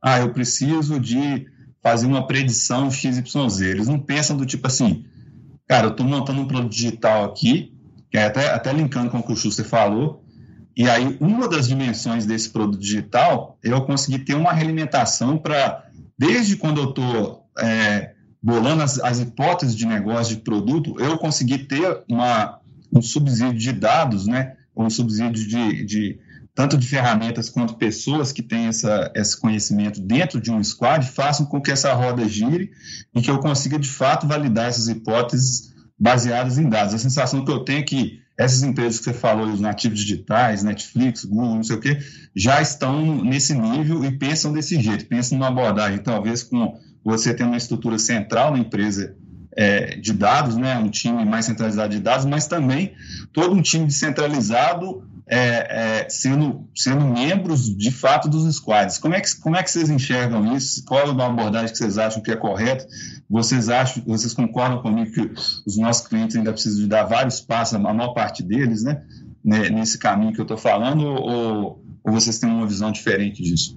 ah, 0.00 0.20
eu 0.20 0.32
preciso 0.32 1.00
de 1.00 1.48
fazer 1.82 2.06
uma 2.06 2.24
predição 2.24 2.88
XYZ. 2.88 3.62
Eles 3.62 3.88
não 3.88 3.98
pensam 3.98 4.36
do 4.36 4.46
tipo 4.46 4.68
assim, 4.68 5.04
cara, 5.66 5.88
eu 5.88 5.90
estou 5.90 6.06
montando 6.06 6.40
um 6.40 6.46
produto 6.46 6.70
digital 6.70 7.24
aqui, 7.24 7.74
que 8.12 8.16
é 8.16 8.26
até, 8.26 8.52
até 8.52 8.72
linkando 8.72 9.10
com 9.10 9.18
o 9.18 9.22
que 9.24 9.32
o 9.32 9.36
Schuster 9.36 9.64
falou, 9.64 10.22
e 10.76 10.88
aí 10.88 11.16
uma 11.20 11.48
das 11.48 11.66
dimensões 11.66 12.24
desse 12.24 12.48
produto 12.50 12.78
digital 12.78 13.58
é 13.64 13.72
eu 13.72 13.82
conseguir 13.82 14.20
ter 14.20 14.34
uma 14.34 14.52
realimentação 14.52 15.36
para, 15.36 15.84
desde 16.18 16.56
quando 16.56 16.80
eu 16.80 16.90
estou 16.90 17.48
é, 17.58 18.14
bolando 18.42 18.82
as, 18.82 18.98
as, 18.98 19.20
hipóteses 19.20 19.76
de 19.76 19.86
negócio 19.86 20.34
de 20.36 20.42
produto, 20.42 20.98
eu 20.98 21.16
conseguir 21.18 21.66
ter 21.66 22.02
uma, 22.10 22.60
um 22.92 23.00
subsídio 23.00 23.58
de 23.58 23.72
dados, 23.72 24.26
né, 24.26 24.56
um 24.76 24.90
subsídio 24.90 25.46
de, 25.46 25.84
de 25.84 26.18
tanto 26.54 26.76
de 26.76 26.88
ferramentas 26.88 27.48
quanto 27.48 27.74
pessoas 27.74 28.32
que 28.32 28.42
têm 28.42 28.66
essa, 28.66 29.12
esse 29.14 29.40
conhecimento 29.40 30.00
dentro 30.00 30.40
de 30.40 30.50
um 30.50 30.62
squad, 30.62 31.06
façam 31.06 31.46
com 31.46 31.60
que 31.60 31.70
essa 31.70 31.92
roda 31.94 32.28
gire 32.28 32.72
e 33.14 33.22
que 33.22 33.30
eu 33.30 33.38
consiga, 33.38 33.78
de 33.78 33.88
fato, 33.88 34.26
validar 34.26 34.68
essas 34.68 34.88
hipóteses 34.88 35.72
baseadas 35.96 36.58
em 36.58 36.68
dados. 36.68 36.94
A 36.94 36.98
sensação 36.98 37.44
que 37.44 37.50
eu 37.50 37.60
tenho 37.60 37.80
é 37.80 37.82
que 37.82 38.20
essas 38.38 38.62
empresas 38.62 38.98
que 39.00 39.04
você 39.06 39.12
falou, 39.12 39.48
os 39.48 39.60
nativos 39.60 39.98
digitais, 39.98 40.62
Netflix, 40.62 41.24
Google, 41.24 41.56
não 41.56 41.64
sei 41.64 41.76
o 41.76 41.80
quê, 41.80 41.98
já 42.36 42.62
estão 42.62 43.24
nesse 43.24 43.52
nível 43.52 44.04
e 44.04 44.16
pensam 44.16 44.52
desse 44.52 44.80
jeito, 44.80 45.06
pensam 45.06 45.36
numa 45.36 45.48
abordagem, 45.48 45.98
talvez 45.98 46.44
com 46.44 46.78
você 47.04 47.34
tendo 47.34 47.48
uma 47.48 47.56
estrutura 47.56 47.98
central 47.98 48.52
na 48.52 48.58
empresa 48.60 49.16
é, 49.58 49.96
de 49.96 50.12
dados, 50.12 50.56
né, 50.56 50.78
um 50.78 50.88
time 50.88 51.24
mais 51.24 51.46
centralizado 51.46 51.92
de 51.92 51.98
dados, 51.98 52.24
mas 52.24 52.46
também 52.46 52.94
todo 53.32 53.52
um 53.52 53.60
time 53.60 53.86
descentralizado 53.86 55.02
é, 55.26 56.04
é, 56.04 56.08
sendo, 56.08 56.64
sendo 56.72 57.04
membros 57.04 57.64
de 57.76 57.90
fato 57.90 58.28
dos 58.28 58.54
squads. 58.54 58.98
Como 58.98 59.16
é, 59.16 59.20
que, 59.20 59.36
como 59.40 59.56
é 59.56 59.62
que 59.64 59.70
vocês 59.72 59.90
enxergam 59.90 60.56
isso? 60.56 60.84
Qual 60.84 61.00
é 61.00 61.10
a 61.10 61.26
abordagem 61.26 61.72
que 61.72 61.76
vocês 61.76 61.98
acham 61.98 62.22
que 62.22 62.30
é 62.30 62.36
correta? 62.36 62.86
Vocês 63.28 63.68
acham, 63.68 64.00
vocês 64.06 64.32
concordam 64.32 64.80
comigo 64.80 65.10
que 65.10 65.32
os 65.66 65.76
nossos 65.76 66.06
clientes 66.06 66.36
ainda 66.36 66.52
precisam 66.52 66.80
de 66.80 66.86
dar 66.86 67.02
vários 67.02 67.40
passos, 67.40 67.74
a 67.74 67.80
maior 67.80 68.14
parte 68.14 68.44
deles, 68.44 68.84
né? 68.84 69.02
Nesse 69.42 69.98
caminho 69.98 70.32
que 70.32 70.40
eu 70.40 70.44
estou 70.44 70.56
falando, 70.56 71.04
ou, 71.04 71.84
ou 72.04 72.12
vocês 72.12 72.38
têm 72.38 72.48
uma 72.48 72.66
visão 72.66 72.92
diferente 72.92 73.42
disso? 73.42 73.76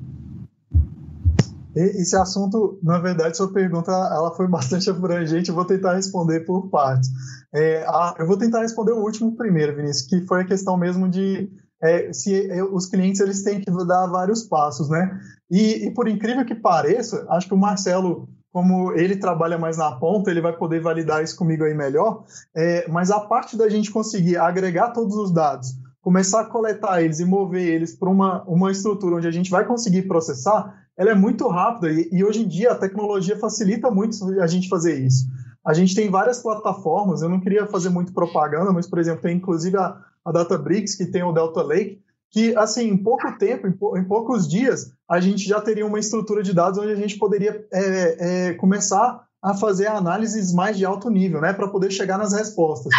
Esse 1.76 2.16
assunto, 2.16 2.80
na 2.84 3.00
verdade, 3.00 3.38
sua 3.38 3.52
pergunta 3.52 3.92
ela 3.92 4.36
foi 4.36 4.48
bastante 4.50 4.90
abrangente. 4.90 5.50
Eu 5.50 5.56
vou 5.56 5.66
tentar 5.66 5.94
responder 5.94 6.42
por 6.42 6.70
partes. 6.70 7.10
É, 7.54 7.84
a, 7.88 8.16
eu 8.20 8.28
vou 8.28 8.38
tentar 8.38 8.62
responder 8.62 8.92
o 8.92 9.04
último 9.04 9.36
primeiro, 9.36 9.76
Vinícius, 9.76 10.08
que 10.08 10.26
foi 10.26 10.42
a 10.42 10.46
questão 10.46 10.78
mesmo 10.78 11.10
de 11.10 11.50
é, 11.84 12.14
se 12.14 12.50
é, 12.50 12.64
os 12.64 12.86
clientes 12.86 13.20
eles 13.20 13.44
têm 13.44 13.60
que 13.60 13.72
dar 13.86 14.08
vários 14.08 14.44
passos, 14.44 14.90
né? 14.90 15.20
E, 15.50 15.88
e, 15.88 15.94
por 15.94 16.08
incrível 16.08 16.46
que 16.46 16.56
pareça, 16.56 17.26
acho 17.30 17.48
que 17.48 17.54
o 17.54 17.58
Marcelo, 17.58 18.30
como 18.54 18.92
ele 18.94 19.18
trabalha 19.18 19.58
mais 19.58 19.78
na 19.78 19.92
ponta, 19.94 20.30
ele 20.30 20.42
vai 20.42 20.56
poder 20.56 20.82
validar 20.82 21.24
isso 21.24 21.36
comigo 21.36 21.64
aí 21.64 21.74
melhor. 21.74 22.24
É, 22.56 22.88
mas 22.88 23.10
a 23.10 23.20
parte 23.20 23.58
da 23.58 23.68
gente 23.68 23.92
conseguir 23.92 24.38
agregar 24.38 24.92
todos 24.92 25.16
os 25.16 25.34
dados, 25.34 25.70
começar 26.02 26.42
a 26.42 26.46
coletar 26.46 27.02
eles 27.02 27.20
e 27.20 27.26
mover 27.26 27.68
eles 27.68 27.98
para 27.98 28.10
uma, 28.10 28.44
uma 28.44 28.72
estrutura 28.72 29.16
onde 29.16 29.28
a 29.28 29.32
gente 29.32 29.50
vai 29.50 29.66
conseguir 29.66 30.04
processar, 30.04 30.81
ela 30.98 31.12
é 31.12 31.16
muito 31.16 31.48
rápida 31.48 31.92
e, 31.92 32.10
e, 32.12 32.24
hoje 32.24 32.44
em 32.44 32.48
dia 32.48 32.72
a 32.72 32.78
tecnologia 32.78 33.38
facilita 33.38 33.90
muito 33.90 34.16
a 34.42 34.48
gente 34.48 34.70
fazer 34.70 35.00
isso. 35.00 35.26
A 35.66 35.74
gente 35.74 35.96
tem 35.96 36.10
várias 36.10 36.40
plataformas, 36.40 37.22
eu 37.22 37.30
não 37.30 37.40
queria 37.40 37.68
fazer 37.68 37.90
muito 37.90 38.14
propaganda, 38.14 38.72
mas, 38.72 38.88
por 38.88 39.00
exemplo, 39.00 39.22
tem 39.22 39.38
inclusive 39.38 39.78
a, 39.78 39.98
a 40.26 40.32
Databricks, 40.32 40.96
que 40.96 41.06
tem 41.06 41.24
o 41.24 41.32
Delta 41.32 41.62
Lake, 41.62 42.02
que, 42.32 42.56
assim, 42.56 42.88
em 42.88 42.98
pouco 42.98 43.32
tempo, 43.38 43.68
em, 43.68 44.00
em 44.00 44.04
poucos 44.04 44.48
dias, 44.48 44.92
a 45.08 45.20
gente 45.20 45.48
já 45.48 45.62
teria 45.62 45.86
uma 45.86 46.00
estrutura 46.00 46.42
de 46.42 46.54
dados 46.54 46.80
onde 46.80 46.92
a 46.92 46.96
gente 46.96 47.18
poderia 47.18 47.66
é, 47.72 48.50
é, 48.50 48.54
começar 48.54 49.24
a 49.44 49.54
fazer 49.54 49.88
análises 49.88 50.54
mais 50.54 50.78
de 50.78 50.86
alto 50.86 51.10
nível, 51.10 51.42
né, 51.42 51.54
para 51.54 51.68
poder 51.68 51.92
chegar 51.92 52.18
nas 52.18 52.34
respostas. 52.34 52.94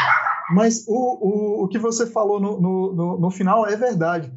Mas 0.54 0.84
o, 0.86 0.94
o, 0.94 1.64
o 1.64 1.68
que 1.68 1.78
você 1.78 2.06
falou 2.06 2.40
no, 2.40 2.60
no, 2.60 2.94
no, 2.94 3.20
no 3.20 3.30
final 3.30 3.66
é 3.66 3.76
verdade 3.76 4.30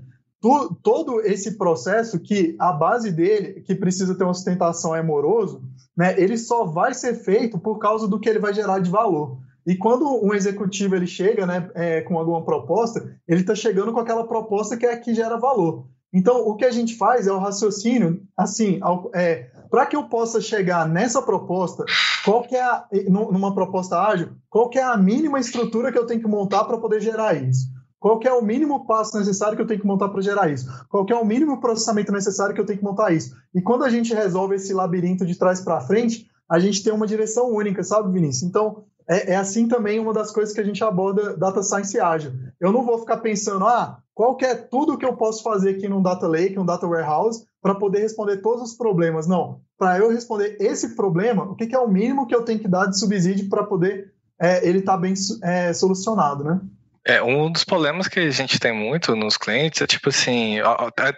tu, 0.46 0.76
todo 0.84 1.22
esse 1.22 1.58
processo 1.58 2.20
que 2.20 2.56
a 2.60 2.72
base 2.72 3.12
dele, 3.12 3.62
que 3.62 3.74
precisa 3.74 4.14
ter 4.14 4.24
uma 4.24 4.34
sustentação 4.34 4.96
é 4.96 5.02
moroso, 5.02 5.64
né, 5.98 6.14
ele 6.22 6.38
só 6.38 6.66
vai 6.66 6.94
ser 6.94 7.16
feito 7.16 7.58
por 7.58 7.80
causa 7.80 8.08
do 8.08 8.20
que 8.20 8.30
ele 8.30 8.38
vai 8.38 8.54
gerar 8.54 8.78
de 8.78 8.92
valor. 8.92 9.40
E 9.66 9.76
quando 9.76 10.24
um 10.24 10.36
executivo 10.36 10.96
ele 10.96 11.08
chega 11.08 11.48
né, 11.48 11.68
é, 11.74 12.02
com 12.02 12.20
alguma 12.20 12.46
proposta, 12.46 13.18
ele 13.28 13.42
está 13.42 13.56
chegando 13.56 13.92
com 13.92 14.00
aquela 14.00 14.28
proposta 14.28 14.78
que 14.78 14.86
é 14.86 14.94
a 14.94 15.00
que 15.00 15.16
gera 15.16 15.36
valor. 15.40 15.88
Então, 16.14 16.48
o 16.48 16.56
que 16.56 16.64
a 16.64 16.72
gente 16.72 16.96
faz 16.96 17.26
é 17.26 17.32
o 17.32 17.40
raciocínio, 17.40 18.22
assim, 18.38 18.80
é, 19.16 19.50
para 19.72 19.88
que 19.88 19.96
eu 19.96 20.04
possa 20.04 20.40
chegar 20.40 20.88
nessa 20.88 21.24
proposta, 21.24 21.84
qual 22.24 22.44
que 22.44 22.56
é 22.56 22.62
a, 22.62 22.86
numa 23.10 23.56
proposta 23.56 24.00
ágil, 24.00 24.30
qual 24.48 24.70
que 24.70 24.78
é 24.78 24.84
a 24.84 24.96
mínima 24.96 25.40
estrutura 25.40 25.92
que 25.92 25.98
eu 25.98 26.06
tenho 26.06 26.22
que 26.22 26.28
montar 26.28 26.66
para 26.66 26.78
poder 26.78 27.02
gerar 27.02 27.34
isso? 27.34 27.66
Qual 28.00 28.20
é 28.24 28.32
o 28.32 28.42
mínimo 28.42 28.86
passo 28.86 29.18
necessário 29.18 29.56
que 29.56 29.62
eu 29.62 29.68
tenho 29.68 29.82
que 29.82 29.88
montar 29.88 30.10
para 30.10 30.22
gerar 30.22 30.52
isso? 30.52 30.68
Qual 30.90 31.06
é 31.10 31.16
o 31.16 31.26
mínimo 31.26 31.60
processamento 31.60 32.12
necessário 32.12 32.54
que 32.54 32.62
eu 32.62 32.66
tenho 32.66 32.80
que 32.80 32.86
montar 32.86 33.12
isso? 33.12 33.36
E 33.54 33.62
quando 33.62 33.84
a 33.84 33.90
gente 33.90 34.14
resolve 34.14 34.56
esse 34.56 34.74
labirinto 34.74 35.26
de 35.26 35.36
trás 35.36 35.62
para 35.62 35.82
frente, 35.82 36.28
a 36.50 36.60
gente 36.60 36.84
tem 36.84 36.94
uma 36.94 37.08
direção 37.08 37.52
única, 37.52 37.84
sabe, 37.84 38.12
Vinícius? 38.12 38.44
Então, 38.44 38.84
é, 39.08 39.34
é, 39.34 39.36
assim 39.36 39.68
também 39.68 40.00
uma 40.00 40.14
das 40.14 40.32
coisas 40.32 40.54
que 40.54 40.62
a 40.62 40.64
gente 40.64 40.84
aborda 40.84 41.36
Data 41.38 41.62
Science 41.62 42.00
Ágil. 42.00 42.32
Eu 42.60 42.72
não 42.72 42.86
vou 42.86 43.00
ficar 43.00 43.18
pensando, 43.18 43.66
ah, 43.66 44.00
qual 44.14 44.38
é 44.42 44.56
tudo 44.56 44.98
que 44.98 45.06
eu 45.06 45.16
posso 45.16 45.44
fazer 45.44 45.72
aqui 45.72 45.88
num 45.88 46.02
Data 46.02 46.28
Lake, 46.28 46.58
um 46.58 46.66
Data 46.66 46.88
Warehouse, 46.88 47.46
para 47.62 47.76
poder 47.76 48.00
responder 48.00 48.38
todos 48.38 48.72
os 48.72 48.78
problemas. 48.78 49.28
Não. 49.28 49.60
Para 49.78 49.98
eu 49.98 50.10
responder 50.10 50.56
esse 50.60 50.96
problema, 50.96 51.44
o 51.44 51.56
que, 51.56 51.68
que, 51.68 51.76
é 51.76 51.80
o 51.80 51.90
mínimo 51.90 52.28
que 52.28 52.36
eu 52.36 52.44
tenho 52.44 52.60
que 52.60 52.68
dar 52.68 52.86
de 52.86 52.98
subsídio 52.98 53.50
para 53.50 53.64
poder 53.64 54.14
é, 54.40 54.68
ele 54.68 54.80
estar 54.80 54.94
tá 54.94 54.98
bem 55.00 55.14
é, 55.44 55.74
solucionado, 55.74 56.44
né? 56.44 56.62
É, 57.08 57.22
um 57.22 57.52
dos 57.52 57.64
problemas 57.64 58.08
que 58.08 58.20
a 58.20 58.32
gente 58.32 58.60
tem 58.60 58.74
muito 58.74 59.16
nos 59.16 59.38
clientes 59.38 59.80
é 59.80 59.86
tipo 59.86 60.10
assim, 60.10 60.58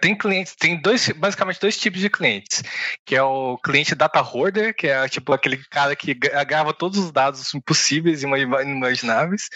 tem 0.00 0.16
clientes, 0.16 0.54
tem 0.54 0.78
dois, 0.80 1.08
basicamente 1.12 1.60
dois 1.60 1.78
tipos 1.78 2.00
de 2.00 2.10
clientes, 2.10 2.62
que 3.06 3.16
é 3.16 3.22
o 3.22 3.56
cliente 3.56 3.94
data 3.94 4.20
hoarder, 4.20 4.74
que 4.76 4.86
é 4.86 5.08
tipo 5.08 5.32
aquele 5.32 5.56
cara 5.70 5.96
que 5.96 6.12
grava 6.12 6.74
todos 6.74 6.98
os 6.98 7.10
dados 7.10 7.50
possíveis 7.64 8.22
e 8.22 8.26
inimagináveis, 8.26 9.48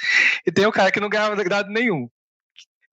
e 0.47 0.51
tem 0.51 0.65
o 0.65 0.73
cara 0.73 0.91
que 0.91 1.01
não 1.01 1.11
grava 1.11 1.37
dado 1.45 1.71
nenhum. 1.71 2.09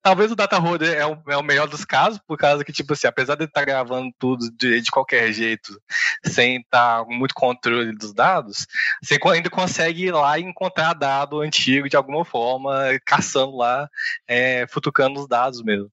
Talvez 0.02 0.32
o 0.32 0.36
Data 0.36 0.58
Roader 0.58 0.96
é 0.96 1.06
o, 1.06 1.18
é 1.28 1.36
o 1.36 1.42
melhor 1.42 1.68
dos 1.68 1.84
casos, 1.84 2.18
por 2.26 2.38
causa 2.38 2.64
que, 2.64 2.72
tipo 2.72 2.94
assim, 2.94 3.06
apesar 3.06 3.34
de 3.34 3.44
estar 3.44 3.60
tá 3.60 3.66
gravando 3.66 4.10
tudo 4.18 4.50
de, 4.52 4.80
de 4.80 4.90
qualquer 4.90 5.30
jeito, 5.32 5.78
sem 6.24 6.60
estar 6.60 7.00
tá 7.00 7.04
com 7.04 7.12
muito 7.12 7.34
controle 7.34 7.92
dos 7.92 8.14
dados, 8.14 8.66
você 9.02 9.18
ainda 9.30 9.50
consegue 9.50 10.06
ir 10.06 10.12
lá 10.12 10.38
e 10.38 10.42
encontrar 10.42 10.94
dado 10.94 11.40
antigo 11.40 11.88
de 11.88 11.96
alguma 11.96 12.24
forma, 12.24 12.98
caçando 13.04 13.56
lá, 13.56 13.88
é, 14.26 14.66
futucando 14.68 15.20
os 15.20 15.28
dados 15.28 15.62
mesmo. 15.62 15.90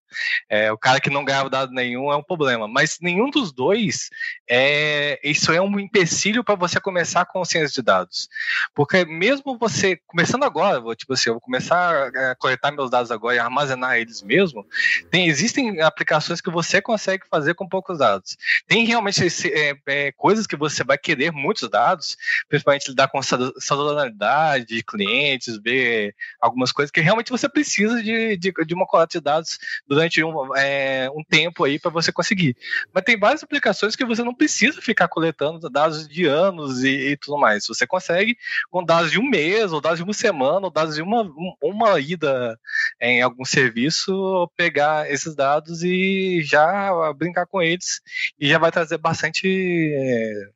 É, 0.50 0.72
o 0.72 0.78
cara 0.78 1.00
que 1.00 1.10
não 1.10 1.26
grava 1.26 1.50
dado 1.50 1.72
nenhum 1.72 2.12
é 2.12 2.16
um 2.16 2.24
problema, 2.24 2.68
mas 2.68 2.98
nenhum 3.02 3.30
dos 3.30 3.52
dois, 3.52 4.10
é, 4.50 5.20
isso 5.24 5.52
é 5.52 5.62
um 5.62 5.80
empecilho 5.80 6.44
para 6.44 6.56
você 6.56 6.80
começar 6.80 7.26
com 7.26 7.44
ciência 7.46 7.74
de 7.74 7.82
dados. 7.82 8.30
Porque 8.74 9.06
mesmo 9.06 9.58
você, 9.58 10.00
começando 10.08 10.44
agora, 10.44 10.80
vou, 10.80 10.96
tipo 10.96 11.14
assim, 11.14 11.30
eu 11.30 11.36
vou 11.36 11.42
começar 11.42 12.08
a 12.08 12.36
coletar 12.36 12.72
meus 12.72 12.90
dados 12.90 13.12
agora 13.12 13.36
e 13.36 13.40
armazenar 13.40 13.98
eles 13.98 14.22
mesmo, 14.22 14.66
tem, 15.10 15.28
existem 15.28 15.82
aplicações 15.82 16.42
que 16.42 16.50
você 16.50 16.82
consegue 16.82 17.26
fazer 17.30 17.54
com 17.54 17.68
poucos 17.68 18.00
dados. 18.00 18.38
Tem 18.68 18.86
realmente 18.86 19.24
esse, 19.24 19.52
é, 19.52 19.76
é, 19.86 20.12
coisas 20.12 20.48
que 20.48 20.56
você 20.56 20.84
vai 20.84 20.98
querer 20.98 21.32
muitos 21.32 21.70
dados, 21.70 22.18
principalmente 22.48 22.90
lidar 22.90 23.08
com 23.08 23.22
sazonalidade 23.22 24.66
de 24.66 24.84
clientes, 24.84 25.58
ver 25.58 26.16
algumas 26.42 26.72
coisas 26.72 26.92
que 26.92 27.02
realmente 27.02 27.32
você 27.32 27.50
precisa 27.50 28.02
de, 28.02 28.38
de, 28.38 28.52
de 28.52 28.74
uma 28.74 28.86
coleta 28.86 29.18
de 29.18 29.24
dados 29.24 29.60
durante 29.98 30.24
um, 30.24 30.56
é, 30.56 31.10
um 31.10 31.24
tempo 31.24 31.64
aí 31.64 31.80
para 31.80 31.90
você 31.90 32.12
conseguir. 32.12 32.56
Mas 32.94 33.04
tem 33.04 33.18
várias 33.18 33.44
aplicações 33.44 33.96
que 33.96 34.06
você 34.06 34.24
não 34.24 34.34
precisa 34.34 34.80
ficar 34.80 35.08
coletando 35.08 35.70
dados 35.72 36.08
de 36.08 36.26
anos 36.26 36.84
e, 36.84 36.90
e 36.90 37.18
tudo 37.18 37.40
mais. 37.40 37.66
Você 37.66 37.88
consegue 37.88 38.38
com 38.70 38.84
dados 38.84 39.12
de 39.12 39.20
um 39.20 39.28
mês, 39.28 39.74
ou 39.74 39.82
dados 39.82 39.98
de 39.98 40.04
uma 40.04 40.14
semana, 40.14 40.68
ou 40.68 40.72
dados 40.72 40.96
de 40.96 41.02
uma, 41.02 41.28
uma 41.62 42.00
ida 42.00 42.60
em 43.02 43.24
algum 43.24 43.44
serviço 43.44 44.48
pegar 44.56 45.12
esses 45.12 45.36
dados 45.36 45.82
e 45.82 46.42
já 46.44 46.92
brincar 47.14 47.48
com 47.48 47.60
eles 47.60 48.00
e 48.40 48.48
já 48.48 48.60
vai 48.60 48.72
trazer 48.72 49.00
bastante 49.00 49.48
é, 49.96 50.50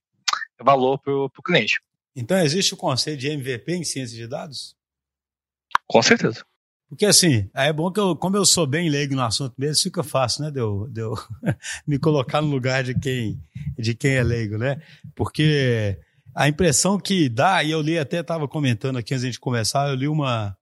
valor 0.63 0.99
para 0.99 1.13
o 1.13 1.43
cliente. 1.43 1.81
Então, 2.15 2.37
existe 2.37 2.75
o 2.75 2.77
conceito 2.77 3.19
de 3.19 3.29
MVP 3.29 3.73
em 3.73 3.83
ciência 3.83 4.15
de 4.15 4.27
dados? 4.27 4.75
Com 5.87 6.01
certeza. 6.03 6.45
Porque 6.91 7.05
assim, 7.05 7.49
é 7.53 7.71
bom 7.71 7.89
que 7.89 8.01
eu, 8.01 8.17
como 8.17 8.35
eu 8.35 8.43
sou 8.43 8.67
bem 8.67 8.89
leigo 8.89 9.15
no 9.15 9.21
assunto 9.21 9.55
mesmo, 9.57 9.81
fica 9.81 10.03
fácil, 10.03 10.43
né, 10.43 10.51
de 10.51 10.59
eu, 10.59 10.89
de 10.91 10.99
eu 10.99 11.13
me 11.87 11.97
colocar 11.97 12.41
no 12.41 12.49
lugar 12.49 12.83
de 12.83 12.93
quem, 12.93 13.39
de 13.79 13.95
quem 13.95 14.15
é 14.15 14.21
leigo, 14.21 14.57
né? 14.57 14.81
Porque 15.15 15.97
a 16.35 16.49
impressão 16.49 16.99
que 16.99 17.29
dá, 17.29 17.63
e 17.63 17.71
eu 17.71 17.79
li 17.79 17.97
até 17.97 18.19
estava 18.19 18.45
comentando 18.45 18.97
aqui 18.97 19.13
antes 19.13 19.31
de 19.31 19.39
começar, 19.39 19.87
eu 19.87 19.95
li 19.95 20.05
uma, 20.05 20.53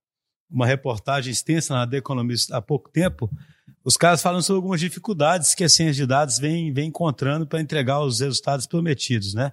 uma 0.48 0.68
reportagem 0.68 1.34
extensa 1.34 1.74
na 1.74 1.88
The 1.88 1.98
Economist 1.98 2.54
há 2.54 2.62
pouco 2.62 2.92
tempo, 2.92 3.28
os 3.84 3.98
caras 3.98 4.22
falam 4.22 4.40
sobre 4.40 4.58
algumas 4.58 4.80
dificuldades 4.80 5.56
que 5.56 5.64
a 5.64 5.70
ciência 5.70 5.96
de 5.96 6.06
dados 6.06 6.38
vem, 6.38 6.72
vem 6.72 6.90
encontrando 6.90 7.48
para 7.48 7.60
entregar 7.60 8.02
os 8.02 8.20
resultados 8.20 8.68
prometidos, 8.68 9.34
né? 9.34 9.52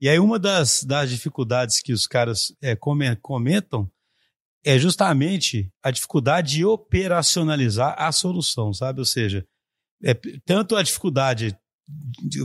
E 0.00 0.08
aí 0.08 0.18
uma 0.18 0.40
das, 0.40 0.82
das 0.82 1.08
dificuldades 1.08 1.80
que 1.80 1.92
os 1.92 2.04
caras 2.04 2.52
é, 2.60 2.74
comentam 2.74 3.88
é 4.66 4.76
justamente 4.80 5.72
a 5.80 5.92
dificuldade 5.92 6.56
de 6.56 6.64
operacionalizar 6.64 7.94
a 7.96 8.10
solução, 8.10 8.74
sabe? 8.74 8.98
Ou 8.98 9.04
seja, 9.04 9.46
é, 10.02 10.12
tanto 10.44 10.74
a 10.74 10.82
dificuldade 10.82 11.56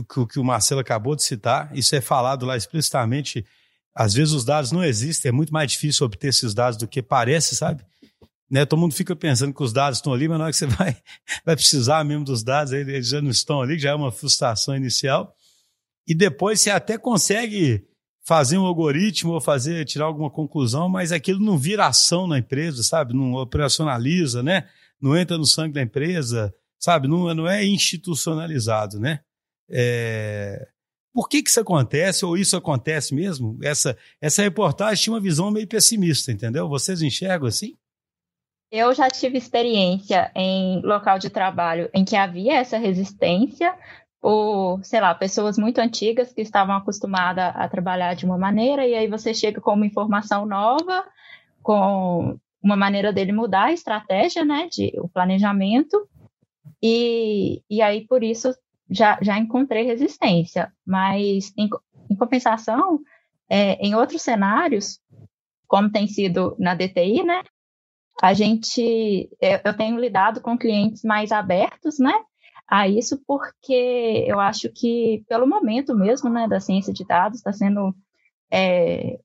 que, 0.08 0.26
que 0.26 0.38
o 0.38 0.44
Marcelo 0.44 0.80
acabou 0.80 1.16
de 1.16 1.24
citar, 1.24 1.76
isso 1.76 1.96
é 1.96 2.00
falado 2.00 2.46
lá 2.46 2.56
explicitamente. 2.56 3.44
Às 3.92 4.14
vezes 4.14 4.32
os 4.32 4.44
dados 4.44 4.70
não 4.70 4.84
existem, 4.84 5.30
é 5.30 5.32
muito 5.32 5.52
mais 5.52 5.72
difícil 5.72 6.06
obter 6.06 6.28
esses 6.28 6.54
dados 6.54 6.78
do 6.78 6.86
que 6.86 7.02
parece, 7.02 7.56
sabe? 7.56 7.84
Né? 8.48 8.64
Todo 8.64 8.78
mundo 8.78 8.94
fica 8.94 9.16
pensando 9.16 9.52
que 9.52 9.62
os 9.62 9.72
dados 9.72 9.98
estão 9.98 10.14
ali, 10.14 10.28
mas 10.28 10.38
na 10.38 10.44
hora 10.44 10.52
que 10.52 10.58
você 10.58 10.66
vai, 10.78 10.96
vai 11.44 11.56
precisar 11.56 12.04
mesmo 12.04 12.24
dos 12.24 12.44
dados, 12.44 12.72
eles 12.72 13.08
já 13.08 13.20
não 13.20 13.30
estão 13.30 13.60
ali, 13.60 13.80
já 13.80 13.90
é 13.90 13.94
uma 13.96 14.12
frustração 14.12 14.76
inicial. 14.76 15.34
E 16.06 16.14
depois 16.14 16.60
você 16.60 16.70
até 16.70 16.96
consegue 16.96 17.84
fazer 18.24 18.56
um 18.56 18.66
algoritmo 18.66 19.32
ou 19.32 19.40
fazer 19.40 19.84
tirar 19.84 20.04
alguma 20.04 20.30
conclusão, 20.30 20.88
mas 20.88 21.12
aquilo 21.12 21.40
não 21.40 21.58
vira 21.58 21.86
ação 21.86 22.26
na 22.26 22.38
empresa, 22.38 22.82
sabe? 22.82 23.14
Não 23.14 23.34
operacionaliza, 23.34 24.42
né? 24.42 24.68
Não 25.00 25.16
entra 25.16 25.36
no 25.36 25.46
sangue 25.46 25.74
da 25.74 25.82
empresa, 25.82 26.54
sabe? 26.78 27.08
Não, 27.08 27.34
não 27.34 27.48
é 27.48 27.64
institucionalizado, 27.64 29.00
né? 29.00 29.20
É... 29.68 30.68
Por 31.12 31.28
que, 31.28 31.42
que 31.42 31.50
isso 31.50 31.60
acontece, 31.60 32.24
ou 32.24 32.38
isso 32.38 32.56
acontece 32.56 33.14
mesmo? 33.14 33.58
Essa, 33.62 33.98
essa 34.20 34.42
reportagem 34.42 35.04
tinha 35.04 35.14
uma 35.14 35.20
visão 35.20 35.50
meio 35.50 35.66
pessimista, 35.66 36.32
entendeu? 36.32 36.68
Vocês 36.68 37.02
enxergam 37.02 37.48
assim? 37.48 37.76
Eu 38.70 38.94
já 38.94 39.08
tive 39.08 39.36
experiência 39.36 40.32
em 40.34 40.80
local 40.80 41.18
de 41.18 41.28
trabalho 41.28 41.90
em 41.92 42.06
que 42.06 42.16
havia 42.16 42.54
essa 42.54 42.78
resistência 42.78 43.76
por, 44.22 44.80
sei 44.84 45.00
lá, 45.00 45.12
pessoas 45.12 45.58
muito 45.58 45.80
antigas 45.80 46.32
que 46.32 46.40
estavam 46.40 46.76
acostumadas 46.76 47.52
a 47.56 47.68
trabalhar 47.68 48.14
de 48.14 48.24
uma 48.24 48.38
maneira, 48.38 48.86
e 48.86 48.94
aí 48.94 49.08
você 49.08 49.34
chega 49.34 49.60
com 49.60 49.72
uma 49.72 49.84
informação 49.84 50.46
nova, 50.46 51.04
com 51.60 52.38
uma 52.62 52.76
maneira 52.76 53.12
dele 53.12 53.32
mudar 53.32 53.64
a 53.64 53.72
estratégia, 53.72 54.44
né, 54.44 54.68
de, 54.70 54.92
o 55.00 55.08
planejamento, 55.08 56.08
e, 56.80 57.62
e 57.68 57.82
aí 57.82 58.06
por 58.06 58.22
isso 58.22 58.54
já, 58.88 59.18
já 59.20 59.36
encontrei 59.36 59.84
resistência, 59.84 60.72
mas 60.86 61.52
em, 61.58 61.68
em 62.08 62.14
compensação, 62.14 63.00
é, 63.50 63.72
em 63.84 63.96
outros 63.96 64.22
cenários, 64.22 65.00
como 65.66 65.90
tem 65.90 66.06
sido 66.06 66.54
na 66.60 66.76
DTI, 66.76 67.24
né, 67.24 67.42
a 68.22 68.32
gente, 68.34 69.28
eu 69.64 69.76
tenho 69.76 69.98
lidado 69.98 70.40
com 70.40 70.56
clientes 70.56 71.02
mais 71.02 71.32
abertos, 71.32 71.98
né, 71.98 72.14
a 72.72 72.88
isso, 72.88 73.22
porque 73.26 74.24
eu 74.26 74.40
acho 74.40 74.70
que, 74.70 75.22
pelo 75.28 75.46
momento 75.46 75.94
mesmo, 75.94 76.30
né, 76.30 76.48
da 76.48 76.58
ciência 76.58 76.90
de 76.90 77.04
dados, 77.04 77.36
está 77.36 77.52
sendo 77.52 77.94
é, 78.50 79.18